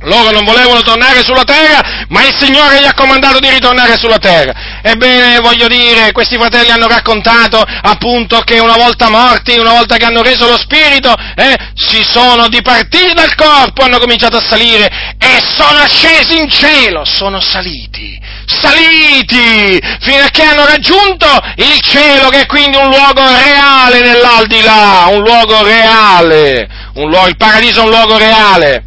Loro 0.05 0.31
non 0.31 0.45
volevano 0.45 0.83
tornare 0.83 1.23
sulla 1.23 1.45
terra, 1.45 2.05
ma 2.09 2.25
il 2.25 2.35
Signore 2.37 2.81
gli 2.81 2.87
ha 2.87 2.95
comandato 2.95 3.39
di 3.39 3.49
ritornare 3.49 3.97
sulla 3.97 4.19
terra. 4.19 4.81
Ebbene, 4.83 5.39
voglio 5.39 5.69
dire, 5.69 6.11
questi 6.13 6.37
fratelli 6.37 6.71
hanno 6.71 6.89
raccontato 6.89 7.63
appunto 7.63 8.41
che 8.41 8.59
una 8.59 8.77
volta 8.77 9.09
morti, 9.09 9.59
una 9.59 9.73
volta 9.73 9.97
che 9.97 10.05
hanno 10.05 10.23
reso 10.23 10.49
lo 10.49 10.59
spirito, 10.59 11.15
eh, 11.37 11.57
si 11.75 12.03
sono 12.03 12.49
dipartiti 12.49 13.13
dal 13.15 13.35
corpo, 13.37 13.85
hanno 13.85 13.99
cominciato 13.99 14.39
a 14.39 14.45
salire 14.45 15.15
e 15.19 15.41
sono 15.55 15.79
ascesi 15.79 16.37
in 16.37 16.51
cielo, 16.51 17.05
sono 17.05 17.39
saliti, 17.39 18.21
saliti, 18.47 19.81
fino 20.01 20.25
a 20.25 20.31
che 20.31 20.43
hanno 20.43 20.67
raggiunto 20.67 21.27
il 21.57 21.81
cielo, 21.81 22.29
che 22.29 22.41
è 22.41 22.47
quindi 22.47 22.77
un 22.77 22.89
luogo 22.89 23.23
reale 23.23 24.01
nell'aldilà, 24.01 25.07
un 25.11 25.23
luogo 25.23 25.63
reale, 25.63 26.69
un 26.95 27.09
luogo, 27.09 27.29
il 27.29 27.37
paradiso 27.37 27.83
è 27.83 27.85
un 27.85 27.91
luogo 27.91 28.19
reale 28.19 28.85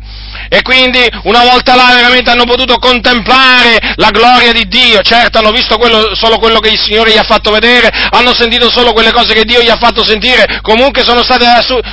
e 0.50 0.62
quindi 0.62 1.08
una 1.24 1.44
volta 1.44 1.76
là 1.76 1.92
veramente 1.96 2.30
hanno 2.30 2.46
potuto 2.46 2.78
contemplare 2.78 3.80
la 3.96 4.12
gloria 4.12 4.52
di 4.52 4.68
Dio, 4.68 5.02
certo 5.02 5.40
hanno 5.40 5.52
visto 5.52 5.78
quello, 5.78 6.16
solo 6.16 6.38
quello 6.38 6.60
che 6.60 6.70
il 6.70 6.80
Signore 6.80 7.12
gli 7.12 7.18
ha 7.18 7.24
fatto 7.24 7.52
vedere, 7.52 7.90
hanno 8.12 8.34
sentito 8.34 8.70
solo 8.70 8.94
quelle 8.94 9.12
cose 9.12 9.34
che 9.34 9.44
Dio 9.44 9.62
gli 9.62 9.70
ha 9.70 9.78
fatto 9.80 10.06
sentire, 10.06 10.60
comunque 10.62 11.04
sono 11.04 11.24
state, 11.24 11.46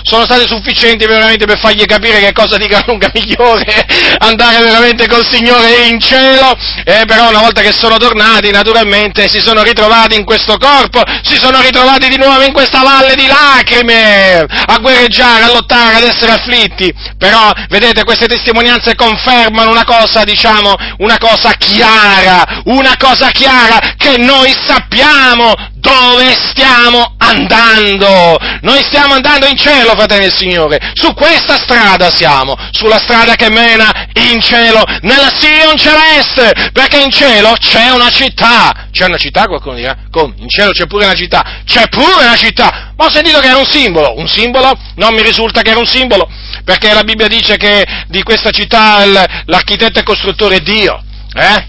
sono 0.02 0.24
state 0.24 0.46
sufficienti 0.46 1.06
veramente 1.06 1.46
per 1.46 1.58
fargli 1.58 1.84
capire 1.84 2.20
che 2.20 2.32
cosa 2.32 2.56
di 2.56 2.68
lunga 2.86 3.10
migliore 3.12 3.64
andare 4.18 4.62
veramente 4.62 5.06
col 5.08 5.26
Signore 5.26 5.86
in 5.86 5.98
cielo, 6.00 6.56
eh, 6.84 7.04
però 7.06 7.30
una 7.30 7.40
volta 7.40 7.62
che 7.62 7.72
sono 7.72 7.96
tornati 7.96 8.50
naturalmente 8.50 9.28
si 9.28 9.40
sono 9.40 9.62
ritrovati 9.62 10.16
in 10.16 10.24
questo 10.24 10.56
corpo, 10.58 11.02
si 11.22 11.36
sono 11.36 11.60
ritrovati 11.60 12.08
di 12.08 12.16
nuovo 12.16 12.42
in 12.42 12.52
questa 12.52 12.82
valle 12.82 13.14
di 13.14 13.26
lacrime, 13.26 14.46
a 14.66 14.78
guerreggiare, 14.78 15.44
a 15.44 15.52
lottare, 15.52 15.96
ad 15.96 16.04
essere 16.04 16.32
afflitti, 16.32 16.92
però 17.16 17.50
vedete 17.68 18.04
queste 18.04 18.26
testimonianze 18.26 18.41
testimonianze 18.42 18.96
confermano 18.96 19.70
una 19.70 19.84
cosa, 19.84 20.24
diciamo, 20.24 20.74
una 20.98 21.16
cosa 21.18 21.52
chiara, 21.52 22.62
una 22.64 22.96
cosa 22.98 23.30
chiara 23.30 23.78
che 23.96 24.16
noi 24.18 24.52
sappiamo 24.66 25.54
dove 25.74 26.32
stiamo 26.50 27.14
andando. 27.32 28.36
Noi 28.62 28.82
stiamo 28.84 29.14
andando 29.14 29.46
in 29.46 29.56
cielo, 29.56 29.90
fratelli 29.90 30.22
del 30.22 30.34
Signore. 30.34 30.92
Su 30.94 31.12
questa 31.14 31.56
strada 31.56 32.10
siamo, 32.10 32.56
sulla 32.70 32.98
strada 32.98 33.34
che 33.34 33.50
mena 33.50 33.90
in 34.14 34.40
cielo, 34.40 34.82
nella 35.00 35.30
Sion 35.36 35.76
celeste, 35.76 36.70
perché 36.72 37.00
in 37.00 37.10
cielo 37.10 37.54
c'è 37.58 37.90
una 37.90 38.10
città. 38.10 38.88
C'è 38.92 39.06
una 39.06 39.16
città, 39.16 39.46
qualcuno 39.46 39.76
dirà? 39.76 39.96
Come? 40.10 40.34
In 40.36 40.48
cielo 40.48 40.72
c'è 40.72 40.86
pure 40.86 41.04
una 41.04 41.14
città. 41.14 41.60
C'è 41.64 41.88
pure 41.88 42.24
una 42.24 42.36
città. 42.36 42.92
Ma 42.96 43.06
ho 43.06 43.10
sentito 43.10 43.40
che 43.40 43.48
era 43.48 43.56
un 43.56 43.66
simbolo. 43.66 44.14
Un 44.16 44.28
simbolo? 44.28 44.78
Non 44.96 45.14
mi 45.14 45.22
risulta 45.22 45.62
che 45.62 45.70
era 45.70 45.78
un 45.78 45.86
simbolo, 45.86 46.28
perché 46.64 46.92
la 46.92 47.02
Bibbia 47.02 47.28
dice 47.28 47.56
che 47.56 47.84
di 48.08 48.22
questa 48.22 48.50
città 48.50 49.04
l'architetto 49.46 49.98
e 49.98 50.02
costruttore 50.02 50.56
è 50.56 50.60
Dio. 50.60 51.02
Eh? 51.34 51.66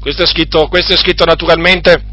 Questo 0.00 0.22
è 0.22 0.26
scritto, 0.26 0.68
questo 0.68 0.94
è 0.94 0.96
scritto 0.96 1.24
naturalmente 1.24 2.09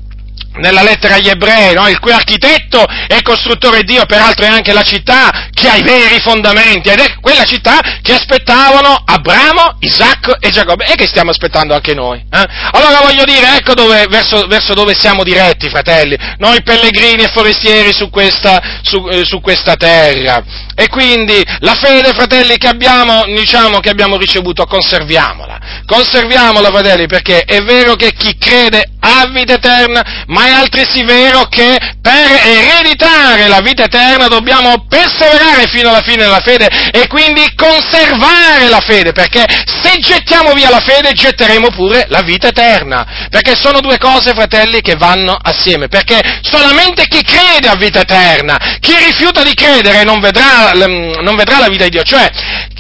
nella 0.57 0.83
lettera 0.83 1.15
agli 1.15 1.29
ebrei, 1.29 1.73
no? 1.73 1.87
il 1.87 1.99
cui 1.99 2.11
architetto 2.11 2.85
e 3.07 3.21
costruttore 3.21 3.83
Dio, 3.83 4.05
peraltro 4.05 4.45
è 4.45 4.49
anche 4.49 4.73
la 4.73 4.81
città 4.81 5.49
che 5.51 5.69
ha 5.69 5.75
i 5.75 5.83
veri 5.83 6.19
fondamenti, 6.19 6.89
ed 6.89 6.99
è 6.99 7.15
quella 7.19 7.43
città 7.43 7.79
che 8.01 8.13
aspettavano 8.13 9.03
Abramo, 9.05 9.77
Isacco 9.79 10.39
e 10.39 10.49
Giacobbe, 10.49 10.85
e 10.85 10.95
che 10.95 11.07
stiamo 11.07 11.31
aspettando 11.31 11.73
anche 11.73 11.93
noi. 11.93 12.19
Eh? 12.19 12.45
Allora 12.71 13.01
voglio 13.01 13.23
dire, 13.23 13.57
ecco 13.57 13.73
dove, 13.73 14.07
verso, 14.09 14.47
verso, 14.47 14.73
dove 14.73 14.95
siamo 14.95 15.23
diretti, 15.23 15.69
fratelli, 15.69 16.17
noi 16.37 16.61
pellegrini 16.63 17.23
e 17.23 17.31
forestieri 17.33 17.93
su 17.93 18.09
questa, 18.09 18.79
su, 18.81 19.07
eh, 19.09 19.25
su 19.25 19.41
questa 19.41 19.75
terra. 19.75 20.43
E 20.75 20.89
quindi 20.89 21.43
la 21.59 21.73
fede, 21.73 22.13
fratelli, 22.13 22.57
che 22.57 22.67
abbiamo, 22.67 23.23
diciamo, 23.25 23.79
che 23.79 23.89
abbiamo 23.89 24.17
ricevuto, 24.17 24.65
conserviamola. 24.65 25.83
Conserviamola, 25.85 26.69
fratelli, 26.69 27.07
perché 27.07 27.41
è 27.41 27.61
vero 27.61 27.95
che 27.95 28.13
chi 28.13 28.37
crede 28.37 28.91
ha 28.99 29.27
vita 29.27 29.53
eterna, 29.53 30.25
ma 30.27 30.45
è 30.45 30.51
altresì 30.51 31.03
vero 31.03 31.43
che 31.45 31.77
per 32.01 32.39
ereditare 32.43 33.47
la 33.47 33.61
vita 33.61 33.83
eterna 33.83 34.27
dobbiamo 34.27 34.85
perseverare 34.87 35.67
fino 35.67 35.89
alla 35.89 36.01
fine 36.01 36.23
della 36.23 36.41
fede 36.41 36.67
e 36.91 37.07
quindi 37.07 37.43
conservare 37.55 38.69
la 38.69 38.79
fede, 38.79 39.11
perché 39.11 39.45
se 39.81 39.97
gettiamo 39.99 40.53
via 40.53 40.69
la 40.69 40.79
fede 40.79 41.13
getteremo 41.13 41.69
pure 41.69 42.05
la 42.09 42.21
vita 42.21 42.47
eterna, 42.47 43.27
perché 43.29 43.55
sono 43.55 43.79
due 43.79 43.97
cose, 43.97 44.33
fratelli, 44.33 44.81
che 44.81 44.95
vanno 44.95 45.37
assieme, 45.41 45.87
perché 45.87 46.19
solamente 46.41 47.07
chi 47.07 47.21
crede 47.23 47.69
ha 47.69 47.75
vita 47.75 48.01
eterna, 48.01 48.77
chi 48.79 48.95
rifiuta 48.95 49.43
di 49.43 49.53
credere 49.53 50.03
non 50.03 50.19
vedrà 50.19 50.71
non 50.73 51.35
vedrà 51.35 51.59
la 51.59 51.67
vita 51.67 51.83
di 51.83 51.89
Dio. 51.91 52.03
Cioè, 52.03 52.29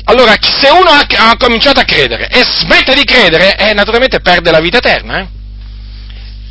allora, 0.05 0.35
se 0.39 0.69
uno 0.69 0.89
ha, 0.89 1.05
ha 1.29 1.37
cominciato 1.37 1.79
a 1.79 1.83
credere 1.83 2.27
e 2.29 2.43
smette 2.43 2.93
di 2.93 3.03
credere, 3.03 3.55
eh, 3.57 3.73
naturalmente 3.73 4.19
perde 4.19 4.51
la 4.51 4.59
vita 4.59 4.77
eterna. 4.77 5.19
Eh? 5.19 5.36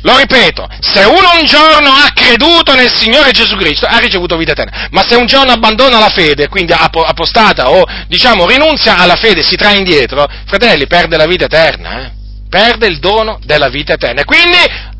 Lo 0.01 0.15
ripeto, 0.15 0.67
se 0.79 1.03
uno 1.03 1.31
un 1.39 1.45
giorno 1.45 1.89
ha 1.89 2.11
creduto 2.13 2.75
nel 2.75 2.93
Signore 2.93 3.31
Gesù 3.31 3.55
Cristo, 3.55 3.87
ha 3.87 3.97
ricevuto 3.97 4.37
vita 4.37 4.51
eterna, 4.51 4.87
ma 4.91 5.03
se 5.07 5.15
un 5.15 5.25
giorno 5.25 5.51
abbandona 5.51 5.99
la 5.99 6.09
fede, 6.09 6.47
quindi 6.47 6.73
apostata 6.73 7.69
o 7.69 7.83
diciamo 8.07 8.45
rinunzia 8.45 8.97
alla 8.97 9.15
fede, 9.15 9.43
si 9.43 9.55
trae 9.55 9.77
indietro, 9.77 10.27
fratelli, 10.45 10.87
perde 10.87 11.17
la 11.17 11.25
vita 11.25 11.45
eterna, 11.45 12.05
eh? 12.05 12.11
perde 12.49 12.87
il 12.87 12.99
dono 12.99 13.39
della 13.43 13.69
vita 13.69 13.93
eterna. 13.93 14.23
Quindi 14.23 14.57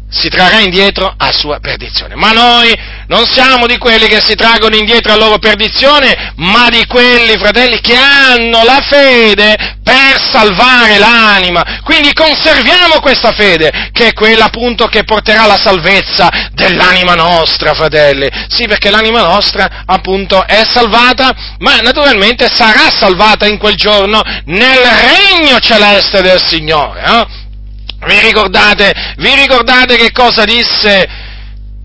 si 0.10 0.30
trarrà 0.30 0.60
indietro 0.60 1.14
a 1.16 1.32
sua 1.32 1.60
perdizione. 1.60 2.16
Ma 2.16 2.32
noi 2.32 2.74
non 3.08 3.26
siamo 3.26 3.68
di 3.68 3.78
quelli 3.78 4.08
che 4.08 4.22
si 4.22 4.36
traggono 4.36 4.76
indietro 4.76 5.12
a 5.12 5.18
loro 5.18 5.38
perdizione, 5.38 6.34
ma 6.38 6.70
di 6.70 6.86
quelli, 6.86 7.38
fratelli, 7.38 7.80
che 7.82 7.96
hanno 7.96 8.64
la 8.64 8.80
fede 8.82 9.78
per 9.84 10.22
salvare 10.32 10.98
l'anima. 10.98 11.82
Quindi 11.84 12.14
conserviamo 12.14 13.00
questa 13.00 13.32
fede, 13.32 13.90
che 13.92 14.08
è 14.08 14.14
quella 14.14 14.46
appunto 14.46 14.88
che 14.88 15.04
porterà 15.04 15.46
la 15.46 15.58
salvezza 15.58 16.30
dell'anima 16.54 17.14
nostra, 17.14 17.74
fratelli. 17.74 18.30
Sì, 18.48 18.66
perché 18.66 18.90
l'anima 18.90 19.22
nostra 19.22 19.84
appunto 19.86 20.46
è 20.46 20.64
salvata, 20.70 21.34
ma 21.60 21.78
naturalmente 21.80 22.50
sarà 22.54 22.90
salvata 22.90 23.46
in 23.46 23.58
quel 23.58 23.76
giorno 23.76 24.22
nel 24.46 24.80
regno 24.80 25.60
celeste 25.60 26.22
del 26.22 26.42
Signore. 26.42 27.04
Eh? 27.04 27.46
Vi 28.08 28.20
ricordate, 28.22 28.94
vi 29.18 29.36
ricordate 29.36 29.98
che 29.98 30.14
cosa 30.14 30.46
disse 30.46 31.27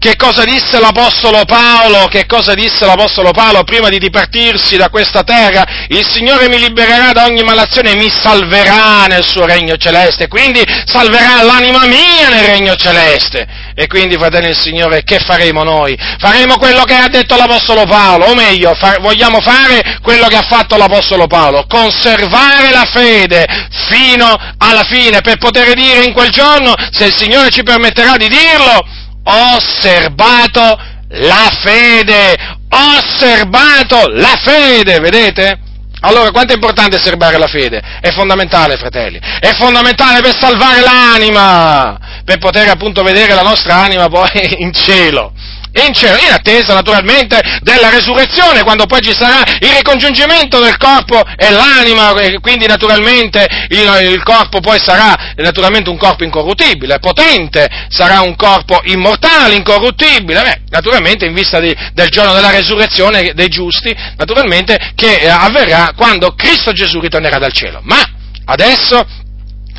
che 0.03 0.17
cosa 0.17 0.43
disse 0.43 0.81
l'Apostolo 0.81 1.45
Paolo? 1.45 2.09
Che 2.09 2.27
cosa 2.27 2.55
disse 2.55 2.85
l'Apostolo 2.85 3.31
Paolo 3.31 3.63
prima 3.63 3.89
di 3.89 4.01
dipartirsi 4.01 4.77
da 4.77 4.89
questa 4.89 5.23
terra? 5.23 5.65
Il 5.87 6.05
Signore 6.05 6.49
mi 6.49 6.59
libererà 6.59 7.13
da 7.13 7.27
ogni 7.27 7.45
malazione 7.45 7.93
e 7.93 7.95
mi 7.95 8.11
salverà 8.11 9.07
nel 9.07 9.25
suo 9.25 9.47
regno 9.47 9.77
celeste, 9.77 10.27
quindi 10.27 10.61
salverà 10.87 11.45
l'anima 11.45 11.87
mia 11.87 12.31
nel 12.31 12.47
regno 12.47 12.75
celeste. 12.75 13.47
E 13.77 13.87
quindi, 13.87 14.17
fratelli 14.17 14.47
del 14.47 14.59
Signore, 14.59 15.05
che 15.05 15.21
faremo 15.21 15.63
noi? 15.63 15.97
Faremo 16.19 16.57
quello 16.57 16.83
che 16.83 16.97
ha 16.97 17.07
detto 17.07 17.37
l'Apostolo 17.37 17.85
Paolo, 17.85 18.25
o 18.25 18.35
meglio, 18.35 18.75
fa- 18.75 18.99
vogliamo 19.01 19.41
fare 19.41 20.01
quello 20.03 20.27
che 20.27 20.37
ha 20.37 20.43
fatto 20.43 20.77
l'Apostolo 20.77 21.29
Paolo, 21.29 21.65
conservare 21.69 22.73
la 22.73 22.89
fede 22.93 23.47
fino 23.89 24.37
alla 24.59 24.83
fine, 24.83 25.21
per 25.21 25.37
poter 25.37 25.75
dire 25.75 26.03
in 26.03 26.13
quel 26.13 26.31
giorno, 26.31 26.75
se 26.91 27.05
il 27.05 27.15
Signore 27.15 27.51
ci 27.51 27.63
permetterà 27.63 28.17
di 28.17 28.27
dirlo, 28.27 28.85
osservato 29.25 30.79
la 31.09 31.51
fede, 31.63 32.37
osservato 32.69 34.09
la 34.09 34.39
fede, 34.43 34.99
vedete? 35.01 35.59
Allora, 36.05 36.33
quanto 36.33 36.53
è 36.53 36.57
importante 36.57 36.99
serbare 37.01 37.39
la 37.39 37.47
fede? 37.47 37.81
È 38.01 38.11
fondamentale, 38.11 38.77
fratelli, 38.77 39.21
è 39.21 39.53
fondamentale 39.55 40.21
per 40.21 40.37
salvare 40.37 40.81
l'anima, 40.81 41.99
per 42.25 42.39
poter 42.39 42.69
appunto 42.69 43.03
vedere 43.03 43.35
la 43.35 43.43
nostra 43.43 43.77
anima 43.77 44.09
poi 44.09 44.29
in 44.63 44.73
cielo 44.73 45.33
in 45.75 45.95
cielo, 45.95 46.19
in 46.19 46.31
attesa 46.31 46.75
naturalmente 46.75 47.41
della 47.63 47.89
resurrezione, 47.89 48.63
quando 48.63 48.87
poi 48.87 49.01
ci 49.01 49.15
sarà 49.15 49.43
il 49.61 49.71
ricongiungimento 49.77 50.61
del 50.61 50.77
corpo 50.77 51.23
e 51.37 51.51
l'anima, 51.51 52.13
e 52.21 52.39
quindi 52.41 52.67
naturalmente 52.67 53.47
il, 53.69 54.13
il, 54.13 54.23
corpo 54.23 54.61
poi 54.61 54.79
sarà 54.79 55.33
naturalmente 55.37 55.89
un 55.89 55.97
corpo 55.97 56.25
incorruttibile, 56.25 56.99
potente, 56.99 57.69
sarà 57.89 58.21
un 58.21 58.37
corpo 58.37 58.81
immortale, 58.85 59.55
incorruttibile, 59.55 60.43
beh, 60.43 60.61
naturalmente 60.69 61.25
in 61.25 61.33
vista 61.33 61.59
di, 61.59 61.75
del 61.95 62.09
giorno 62.09 62.35
della 62.35 62.51
resurrezione 62.51 63.33
dei 63.35 63.49
giusti, 63.49 63.95
naturalmente 64.17 64.93
che 64.95 65.21
eh, 65.21 65.29
avverrà 65.29 65.93
quando 65.97 66.35
Cristo 66.35 66.73
Gesù 66.73 67.01
ritornerà 67.01 67.39
dal 67.39 67.53
cielo. 67.53 67.81
Ma 67.83 68.01
adesso 68.45 69.07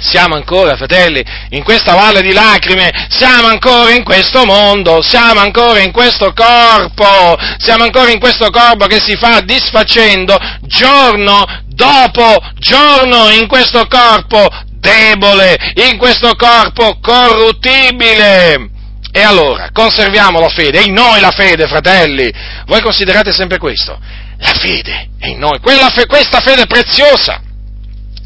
siamo 0.04 0.36
ancora, 0.36 0.76
fratelli, 0.76 1.24
in 1.50 1.64
questa 1.64 1.96
valle 1.96 2.22
di 2.22 2.34
lacrime, 2.34 3.08
siamo 3.10 3.48
ancora 3.48 3.92
in 3.92 4.04
questo 4.04 4.46
mondo, 4.46 5.02
siamo 5.02 5.40
ancora 5.40 5.80
in 5.80 5.92
questo 5.92 6.34
corpo, 6.34 7.38
siamo 7.58 7.84
ancora 7.84 8.12
in 8.12 8.20
questo 8.20 8.50
corpo 8.50 8.86
che 8.86 9.00
si 9.00 9.16
fa 9.16 9.40
disfacendo 9.42 10.38
giorno 10.62 11.46
dopo 11.68 12.38
giorno 12.60 13.30
in 13.30 13.48
questo 13.48 13.88
corpo 13.88 14.48
debole, 14.80 15.58
in 15.76 15.98
questo 15.98 16.36
corpo 16.36 16.98
corruttibile. 17.02 18.70
E 19.16 19.22
allora, 19.22 19.70
conserviamo 19.72 20.40
la 20.40 20.50
fede, 20.50 20.80
è 20.80 20.86
in 20.86 20.94
noi 20.94 21.20
la 21.20 21.32
fede, 21.32 21.68
fratelli. 21.68 22.32
Voi 22.66 22.82
considerate 22.82 23.32
sempre 23.32 23.58
questo? 23.58 23.98
La 24.40 24.54
fede 24.60 25.10
è 25.20 25.28
in 25.28 25.38
noi, 25.38 25.60
fe- 25.62 26.08
questa 26.08 26.42
fede 26.42 26.66
preziosa 26.66 27.40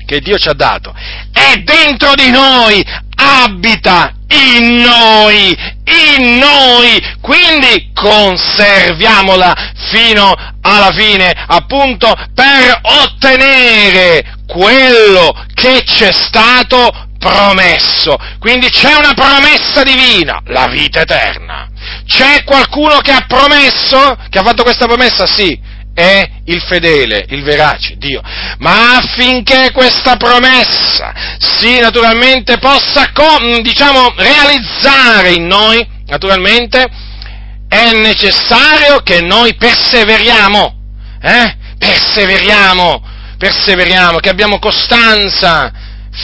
che 0.07 0.21
Dio 0.21 0.37
ci 0.37 0.47
ha 0.47 0.53
dato 0.53 0.95
è 1.33 1.57
dentro 1.57 2.15
di 2.15 2.31
noi, 2.31 2.83
abita 3.15 4.13
in 4.29 4.81
noi, 4.81 5.55
in 5.83 6.37
noi, 6.37 7.15
quindi 7.21 7.91
conserviamola 7.93 9.73
fino 9.91 10.33
alla 10.61 10.91
fine, 10.91 11.33
appunto 11.47 12.13
per 12.33 12.79
ottenere 12.81 14.37
quello 14.47 15.45
che 15.53 15.83
ci 15.85 16.05
è 16.05 16.11
stato 16.13 17.07
promesso. 17.19 18.15
Quindi 18.39 18.69
c'è 18.69 18.95
una 18.95 19.13
promessa 19.13 19.83
divina, 19.83 20.41
la 20.45 20.67
vita 20.67 21.01
eterna. 21.01 21.67
C'è 22.05 22.43
qualcuno 22.43 22.99
che 22.99 23.11
ha 23.11 23.25
promesso, 23.27 24.17
che 24.29 24.39
ha 24.39 24.43
fatto 24.43 24.63
questa 24.63 24.85
promessa? 24.85 25.25
Sì, 25.25 25.59
è 25.97 26.29
il 26.45 26.61
fedele, 26.61 27.25
il 27.29 27.41
verace, 27.41 27.95
Dio. 27.97 28.21
Ma 28.59 28.97
affinché 28.97 29.71
questa 29.71 30.15
promessa 30.15 31.11
si 31.39 31.79
naturalmente 31.79 32.59
possa, 32.59 33.11
diciamo, 33.63 34.13
realizzare 34.15 35.31
in 35.31 35.47
noi, 35.47 35.83
naturalmente, 36.05 36.85
è 37.67 37.93
necessario 37.93 38.99
che 39.01 39.21
noi 39.21 39.55
perseveriamo, 39.55 40.75
eh? 41.19 41.57
Perseveriamo, 41.79 43.01
perseveriamo, 43.39 44.19
che 44.19 44.29
abbiamo 44.29 44.59
costanza 44.59 45.71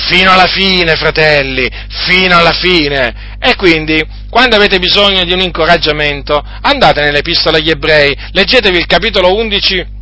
fino 0.08 0.32
alla 0.32 0.48
fine, 0.48 0.96
fratelli, 0.96 1.70
fino 2.08 2.38
alla 2.38 2.54
fine. 2.54 3.38
E 3.40 3.56
quindi, 3.56 4.04
quando 4.30 4.56
avete 4.56 4.80
bisogno 4.80 5.24
di 5.24 5.34
un 5.34 5.40
incoraggiamento, 5.40 6.44
andate 6.62 7.02
nell'Epistola 7.02 7.58
agli 7.58 7.70
Ebrei, 7.70 8.16
leggetevi 8.32 8.78
il 8.78 8.86
capitolo 8.86 9.36
11 9.36 10.02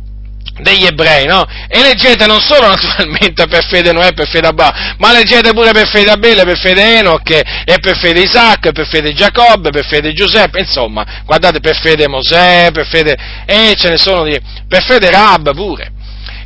degli 0.60 0.84
ebrei, 0.84 1.24
no? 1.24 1.44
E 1.68 1.80
leggete 1.80 2.26
non 2.26 2.40
solo 2.40 2.68
naturalmente 2.72 3.46
per 3.46 3.64
fede 3.66 3.92
Noè, 3.92 4.12
per 4.12 4.28
fede 4.28 4.48
Abba, 4.48 4.94
ma 4.98 5.12
leggete 5.12 5.52
pure 5.52 5.72
per 5.72 5.88
fede 5.88 6.10
Abele, 6.10 6.44
per 6.44 6.58
fede 6.58 6.98
Enoch, 6.98 7.30
e 7.30 7.78
per 7.80 7.96
fede 7.98 8.20
Isacco, 8.20 8.72
per 8.72 8.86
fede 8.86 9.14
Giacobbe, 9.14 9.70
per 9.70 9.86
fede 9.86 10.12
Giuseppe, 10.12 10.60
insomma, 10.60 11.22
guardate 11.24 11.60
per 11.60 11.76
fede 11.76 12.08
Mosè, 12.08 12.70
per 12.72 12.86
fede, 12.86 13.16
e 13.46 13.70
eh, 13.70 13.74
ce 13.76 13.88
ne 13.88 13.96
sono 13.98 14.24
di, 14.24 14.38
per 14.68 14.84
fede 14.84 15.10
Rab 15.10 15.54
pure. 15.54 15.92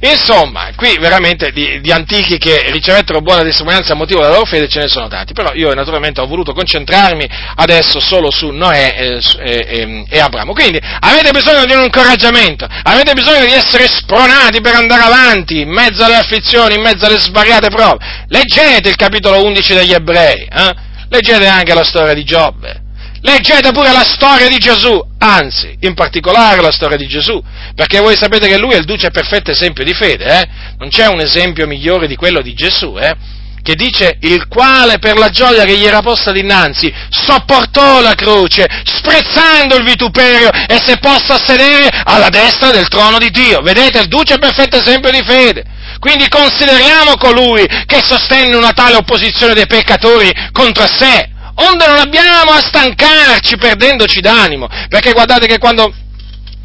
Insomma, 0.00 0.70
qui 0.76 0.98
veramente 0.98 1.52
di, 1.52 1.80
di, 1.80 1.90
antichi 1.90 2.36
che 2.38 2.70
ricevettero 2.70 3.20
buona 3.20 3.42
testimonianza 3.42 3.92
a 3.92 3.96
motivo 3.96 4.20
della 4.20 4.34
loro 4.34 4.44
fede 4.44 4.68
ce 4.68 4.80
ne 4.80 4.88
sono 4.88 5.08
tanti, 5.08 5.32
però 5.32 5.52
io 5.54 5.72
naturalmente 5.72 6.20
ho 6.20 6.26
voluto 6.26 6.52
concentrarmi 6.52 7.26
adesso 7.56 7.98
solo 8.00 8.30
su 8.30 8.50
Noè 8.50 8.94
e, 8.96 9.22
e, 9.38 10.04
e 10.08 10.18
Abramo. 10.18 10.52
Quindi 10.52 10.78
avete 11.00 11.30
bisogno 11.30 11.64
di 11.64 11.72
un 11.72 11.82
incoraggiamento, 11.82 12.66
avete 12.82 13.14
bisogno 13.14 13.46
di 13.46 13.52
essere 13.52 13.86
spronati 13.86 14.60
per 14.60 14.74
andare 14.74 15.02
avanti 15.02 15.60
in 15.60 15.70
mezzo 15.70 16.04
alle 16.04 16.16
afflizioni, 16.16 16.74
in 16.74 16.82
mezzo 16.82 17.06
alle 17.06 17.18
svariate 17.18 17.68
prove. 17.68 17.96
Leggete 18.28 18.88
il 18.88 18.96
capitolo 18.96 19.44
11 19.44 19.74
degli 19.74 19.92
ebrei, 19.92 20.44
eh? 20.44 20.74
leggete 21.08 21.46
anche 21.46 21.74
la 21.74 21.84
storia 21.84 22.12
di 22.12 22.24
Giobbe 22.24 22.84
Leggete 23.22 23.72
pure 23.72 23.92
la 23.92 24.04
storia 24.04 24.48
di 24.48 24.58
Gesù, 24.58 25.00
anzi, 25.18 25.76
in 25.80 25.94
particolare 25.94 26.60
la 26.60 26.72
storia 26.72 26.96
di 26.96 27.06
Gesù, 27.06 27.42
perché 27.74 27.98
voi 27.98 28.16
sapete 28.16 28.48
che 28.48 28.58
lui 28.58 28.72
è 28.72 28.76
il 28.76 28.84
duce 28.84 29.10
perfetto 29.10 29.50
esempio 29.50 29.84
di 29.84 29.94
fede, 29.94 30.24
eh? 30.24 30.48
Non 30.78 30.88
c'è 30.88 31.06
un 31.06 31.20
esempio 31.20 31.66
migliore 31.66 32.06
di 32.06 32.16
quello 32.16 32.42
di 32.42 32.54
Gesù, 32.54 32.96
eh? 32.98 33.34
Che 33.62 33.74
dice, 33.74 34.18
il 34.20 34.46
quale 34.46 34.98
per 35.00 35.18
la 35.18 35.28
gioia 35.28 35.64
che 35.64 35.76
gli 35.76 35.84
era 35.84 36.00
posta 36.00 36.30
dinanzi 36.30 36.92
sopportò 37.08 38.00
la 38.00 38.14
croce, 38.14 38.64
sprezzando 38.84 39.74
il 39.74 39.82
vituperio 39.82 40.50
e 40.68 40.78
si 40.80 40.92
è 40.92 40.98
posto 40.98 41.32
a 41.32 41.42
sedere 41.44 41.88
alla 42.04 42.28
destra 42.28 42.70
del 42.70 42.86
trono 42.86 43.18
di 43.18 43.28
Dio. 43.30 43.62
Vedete, 43.62 43.98
il 43.98 44.06
duce 44.06 44.38
perfetto 44.38 44.76
esempio 44.76 45.10
di 45.10 45.22
fede. 45.26 45.64
Quindi 45.98 46.28
consideriamo 46.28 47.16
colui 47.16 47.66
che 47.86 48.02
sostenne 48.04 48.54
una 48.54 48.72
tale 48.72 48.96
opposizione 48.96 49.54
dei 49.54 49.66
peccatori 49.66 50.30
contro 50.52 50.86
sé, 50.86 51.30
onde 51.56 51.86
non 51.86 51.98
abbiamo 51.98 52.52
a 52.52 52.60
stancarci 52.60 53.56
perdendoci 53.56 54.20
d'animo, 54.20 54.68
perché 54.88 55.12
guardate 55.12 55.46
che 55.46 55.58
quando, 55.58 55.92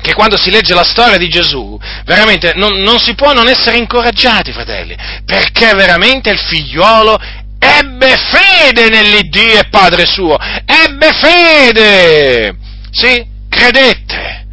che 0.02 0.14
quando 0.14 0.38
si 0.38 0.50
legge 0.50 0.74
la 0.74 0.84
storia 0.84 1.18
di 1.18 1.30
Gesù, 1.30 1.80
veramente 2.06 2.54
non, 2.56 2.82
non 2.82 3.00
si 3.00 3.14
può 3.16 3.34
non 3.34 3.48
essere 3.48 3.78
incoraggiati, 3.78 4.52
fratelli, 4.52 4.96
perché 5.26 5.74
veramente 5.74 6.30
il 6.30 6.40
figliuolo 6.40 7.18
ebbe 7.60 8.18
fede 8.18 8.90
nell'Iddio 8.90 9.60
e 9.60 9.70
Padre 9.70 10.06
suo, 10.06 10.38
ebbe 10.66 11.12
fede, 11.14 12.58
sì, 12.92 13.24
credette, 13.48 14.46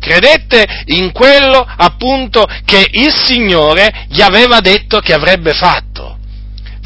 credette 0.00 0.84
in 0.86 1.12
quello 1.12 1.64
appunto 1.76 2.44
che 2.64 2.88
il 2.92 3.14
Signore 3.14 4.06
gli 4.08 4.20
aveva 4.20 4.60
detto 4.60 5.00
che 5.00 5.12
avrebbe 5.12 5.52
fatto. 5.52 6.15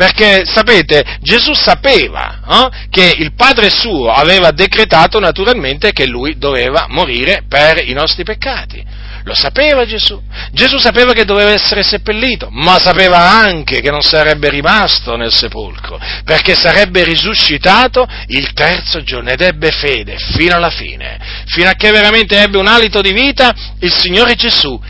Perché 0.01 0.47
sapete, 0.47 1.05
Gesù 1.21 1.53
sapeva 1.53 2.41
eh, 2.49 2.89
che 2.89 3.17
il 3.19 3.35
Padre 3.35 3.69
suo 3.69 4.11
aveva 4.11 4.51
decretato 4.51 5.21
naturalmente 5.21 5.93
che 5.93 6.07
lui 6.07 6.39
doveva 6.39 6.87
morire 6.89 7.43
per 7.47 7.87
i 7.87 7.93
nostri 7.93 8.25
peccati. 8.25 8.83
Lo 9.25 9.35
sapeva 9.35 9.85
Gesù. 9.85 10.19
Gesù 10.53 10.79
sapeva 10.79 11.13
che 11.13 11.27
doveva 11.27 11.51
essere 11.51 11.83
seppellito, 11.83 12.49
ma 12.51 12.81
sapeva 12.81 13.19
anche 13.19 13.83
che 13.83 13.91
non 13.91 14.01
sarebbe 14.01 14.49
rimasto 14.49 15.17
nel 15.17 15.35
sepolcro, 15.35 16.01
perché 16.25 16.55
sarebbe 16.55 17.05
risuscitato 17.05 18.09
il 18.29 18.55
terzo 18.55 19.03
giorno 19.03 19.29
ed 19.29 19.43
ebbe 19.43 19.71
fede 19.71 20.17
fino 20.17 20.55
alla 20.57 20.71
fine, 20.71 21.19
fino 21.45 21.69
a 21.69 21.75
che 21.75 21.91
veramente 21.91 22.41
ebbe 22.41 22.57
un 22.57 22.69
alito 22.69 23.03
di 23.03 23.13
vita 23.13 23.55
il 23.81 23.93
Signore 23.93 24.35
Gesù 24.35 24.81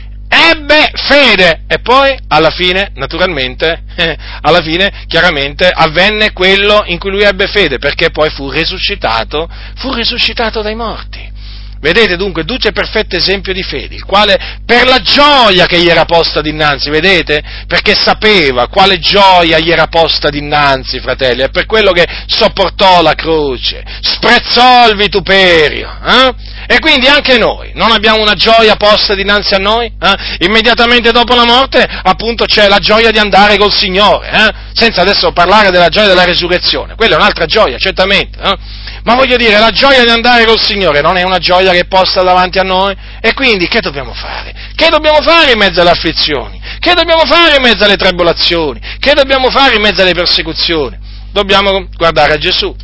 ebbe 0.50 0.90
fede 0.94 1.62
e 1.66 1.78
poi 1.80 2.16
alla 2.28 2.50
fine, 2.50 2.90
naturalmente, 2.94 3.82
eh, 3.96 4.16
alla 4.40 4.60
fine 4.60 5.04
chiaramente 5.06 5.68
avvenne 5.68 6.32
quello 6.32 6.82
in 6.86 6.98
cui 6.98 7.10
lui 7.10 7.22
ebbe 7.22 7.46
fede, 7.46 7.78
perché 7.78 8.10
poi 8.10 8.30
fu 8.30 8.50
risuscitato, 8.50 9.48
fu 9.76 9.92
risuscitato 9.92 10.62
dai 10.62 10.74
morti. 10.74 11.29
Vedete 11.80 12.16
dunque, 12.16 12.44
Duce 12.44 12.68
è 12.68 12.72
perfetto 12.72 13.16
esempio 13.16 13.54
di 13.54 13.62
fede, 13.62 13.94
il 13.94 14.04
quale 14.04 14.58
per 14.66 14.86
la 14.86 14.98
gioia 14.98 15.64
che 15.64 15.80
gli 15.80 15.88
era 15.88 16.04
posta 16.04 16.42
dinanzi, 16.42 16.90
vedete? 16.90 17.42
Perché 17.66 17.94
sapeva 17.94 18.68
quale 18.68 18.98
gioia 18.98 19.58
gli 19.58 19.70
era 19.70 19.86
posta 19.86 20.28
dinanzi, 20.28 21.00
fratelli, 21.00 21.40
è 21.40 21.48
per 21.48 21.64
quello 21.64 21.92
che 21.92 22.06
sopportò 22.26 23.00
la 23.00 23.14
croce, 23.14 23.82
sprezzò 24.02 24.90
il 24.90 24.96
vituperio, 24.96 25.90
eh? 26.04 26.34
E 26.66 26.78
quindi 26.80 27.06
anche 27.06 27.38
noi, 27.38 27.72
non 27.74 27.90
abbiamo 27.90 28.20
una 28.20 28.34
gioia 28.34 28.76
posta 28.76 29.14
dinanzi 29.14 29.54
a 29.54 29.58
noi? 29.58 29.86
Eh? 29.86 30.44
Immediatamente 30.44 31.10
dopo 31.10 31.34
la 31.34 31.44
morte, 31.44 31.82
appunto, 32.02 32.44
c'è 32.44 32.68
la 32.68 32.78
gioia 32.78 33.10
di 33.10 33.18
andare 33.18 33.56
col 33.56 33.72
Signore, 33.72 34.30
eh? 34.30 34.54
senza 34.74 35.00
adesso 35.00 35.32
parlare 35.32 35.70
della 35.70 35.88
gioia 35.88 36.08
della 36.08 36.24
resurrezione, 36.24 36.94
quella 36.94 37.14
è 37.14 37.18
un'altra 37.18 37.46
gioia, 37.46 37.78
certamente. 37.78 38.38
Ma 39.04 39.14
voglio 39.14 39.36
dire, 39.36 39.58
la 39.58 39.70
gioia 39.70 40.04
di 40.04 40.10
andare 40.10 40.44
col 40.44 40.60
Signore 40.60 41.00
non 41.00 41.16
è 41.16 41.22
una 41.22 41.38
gioia 41.38 41.72
che 41.72 41.80
è 41.80 41.86
posta 41.86 42.22
davanti 42.22 42.58
a 42.58 42.62
noi? 42.62 42.94
E 43.20 43.32
quindi 43.32 43.66
che 43.66 43.80
dobbiamo 43.80 44.12
fare? 44.12 44.54
Che 44.74 44.88
dobbiamo 44.88 45.20
fare 45.22 45.52
in 45.52 45.58
mezzo 45.58 45.80
alle 45.80 45.90
afflizioni? 45.90 46.60
Che 46.78 46.94
dobbiamo 46.94 47.24
fare 47.24 47.56
in 47.56 47.62
mezzo 47.62 47.84
alle 47.84 47.96
tribolazioni? 47.96 48.80
Che 48.98 49.14
dobbiamo 49.14 49.50
fare 49.50 49.76
in 49.76 49.82
mezzo 49.82 50.02
alle 50.02 50.12
persecuzioni? 50.14 50.98
Dobbiamo 51.32 51.86
guardare 51.96 52.34
a 52.34 52.36
Gesù, 52.38 52.74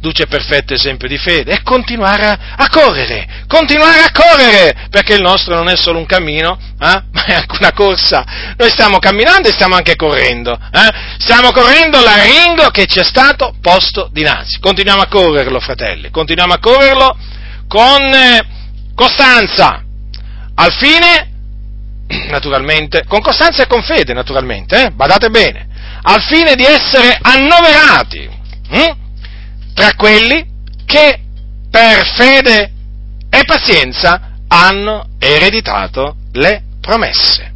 duce 0.00 0.26
perfetto 0.26 0.72
esempio 0.72 1.06
di 1.06 1.18
fede 1.18 1.52
e 1.52 1.62
continuare 1.62 2.26
a, 2.26 2.38
a, 2.56 2.68
correre, 2.68 3.44
continuare 3.46 4.00
a 4.00 4.10
correre, 4.10 4.88
perché 4.90 5.14
il 5.14 5.20
nostro 5.20 5.54
non 5.54 5.68
è 5.68 5.76
solo 5.76 5.98
un 5.98 6.06
cammino, 6.06 6.58
eh, 6.58 7.02
ma 7.12 7.24
è 7.26 7.34
anche 7.34 7.56
una 7.58 7.72
corsa. 7.72 8.24
Noi 8.56 8.70
stiamo 8.70 8.98
camminando 8.98 9.48
e 9.48 9.52
stiamo 9.52 9.76
anche 9.76 9.96
correndo, 9.96 10.52
eh? 10.52 11.18
stiamo 11.18 11.52
correndo 11.52 12.00
l'aringo 12.00 12.70
che 12.70 12.86
ci 12.86 12.98
è 12.98 13.04
stato 13.04 13.54
posto 13.60 14.08
dinanzi. 14.10 14.58
Continuiamo 14.58 15.02
a 15.02 15.06
correrlo, 15.06 15.60
fratelli, 15.60 16.10
continuiamo 16.10 16.54
a 16.54 16.58
correrlo 16.58 17.16
con 17.68 18.02
eh, 18.12 18.40
costanza, 18.94 19.82
al 20.54 20.72
fine, 20.72 21.30
naturalmente, 22.30 23.04
con 23.06 23.20
costanza 23.20 23.62
e 23.62 23.66
con 23.66 23.82
fede, 23.82 24.14
naturalmente, 24.14 24.86
eh? 24.86 24.90
badate 24.90 25.28
bene, 25.28 25.68
al 26.02 26.22
fine 26.22 26.54
di 26.54 26.64
essere 26.64 27.18
annoverati. 27.20 28.38
Hm? 28.70 28.99
Tra 29.80 29.94
quelli 29.94 30.46
che 30.84 31.20
per 31.70 32.06
fede 32.14 32.70
e 33.30 33.44
pazienza 33.46 34.32
hanno 34.46 35.06
ereditato 35.18 36.16
le 36.32 36.64
promesse. 36.82 37.50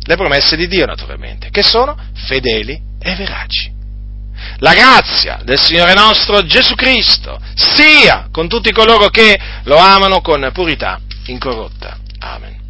Le 0.00 0.16
promesse 0.16 0.56
di 0.56 0.66
Dio, 0.66 0.86
naturalmente, 0.86 1.50
che 1.50 1.62
sono 1.62 1.96
fedeli 2.26 2.80
e 3.00 3.14
veraci. 3.14 3.70
La 4.58 4.74
grazia 4.74 5.38
del 5.44 5.60
Signore 5.60 5.94
nostro 5.94 6.44
Gesù 6.44 6.74
Cristo 6.74 7.38
sia 7.54 8.26
con 8.32 8.48
tutti 8.48 8.72
coloro 8.72 9.08
che 9.08 9.38
lo 9.62 9.76
amano 9.76 10.20
con 10.20 10.50
purità 10.52 10.98
incorrotta. 11.26 11.96
Amen. 12.18 12.61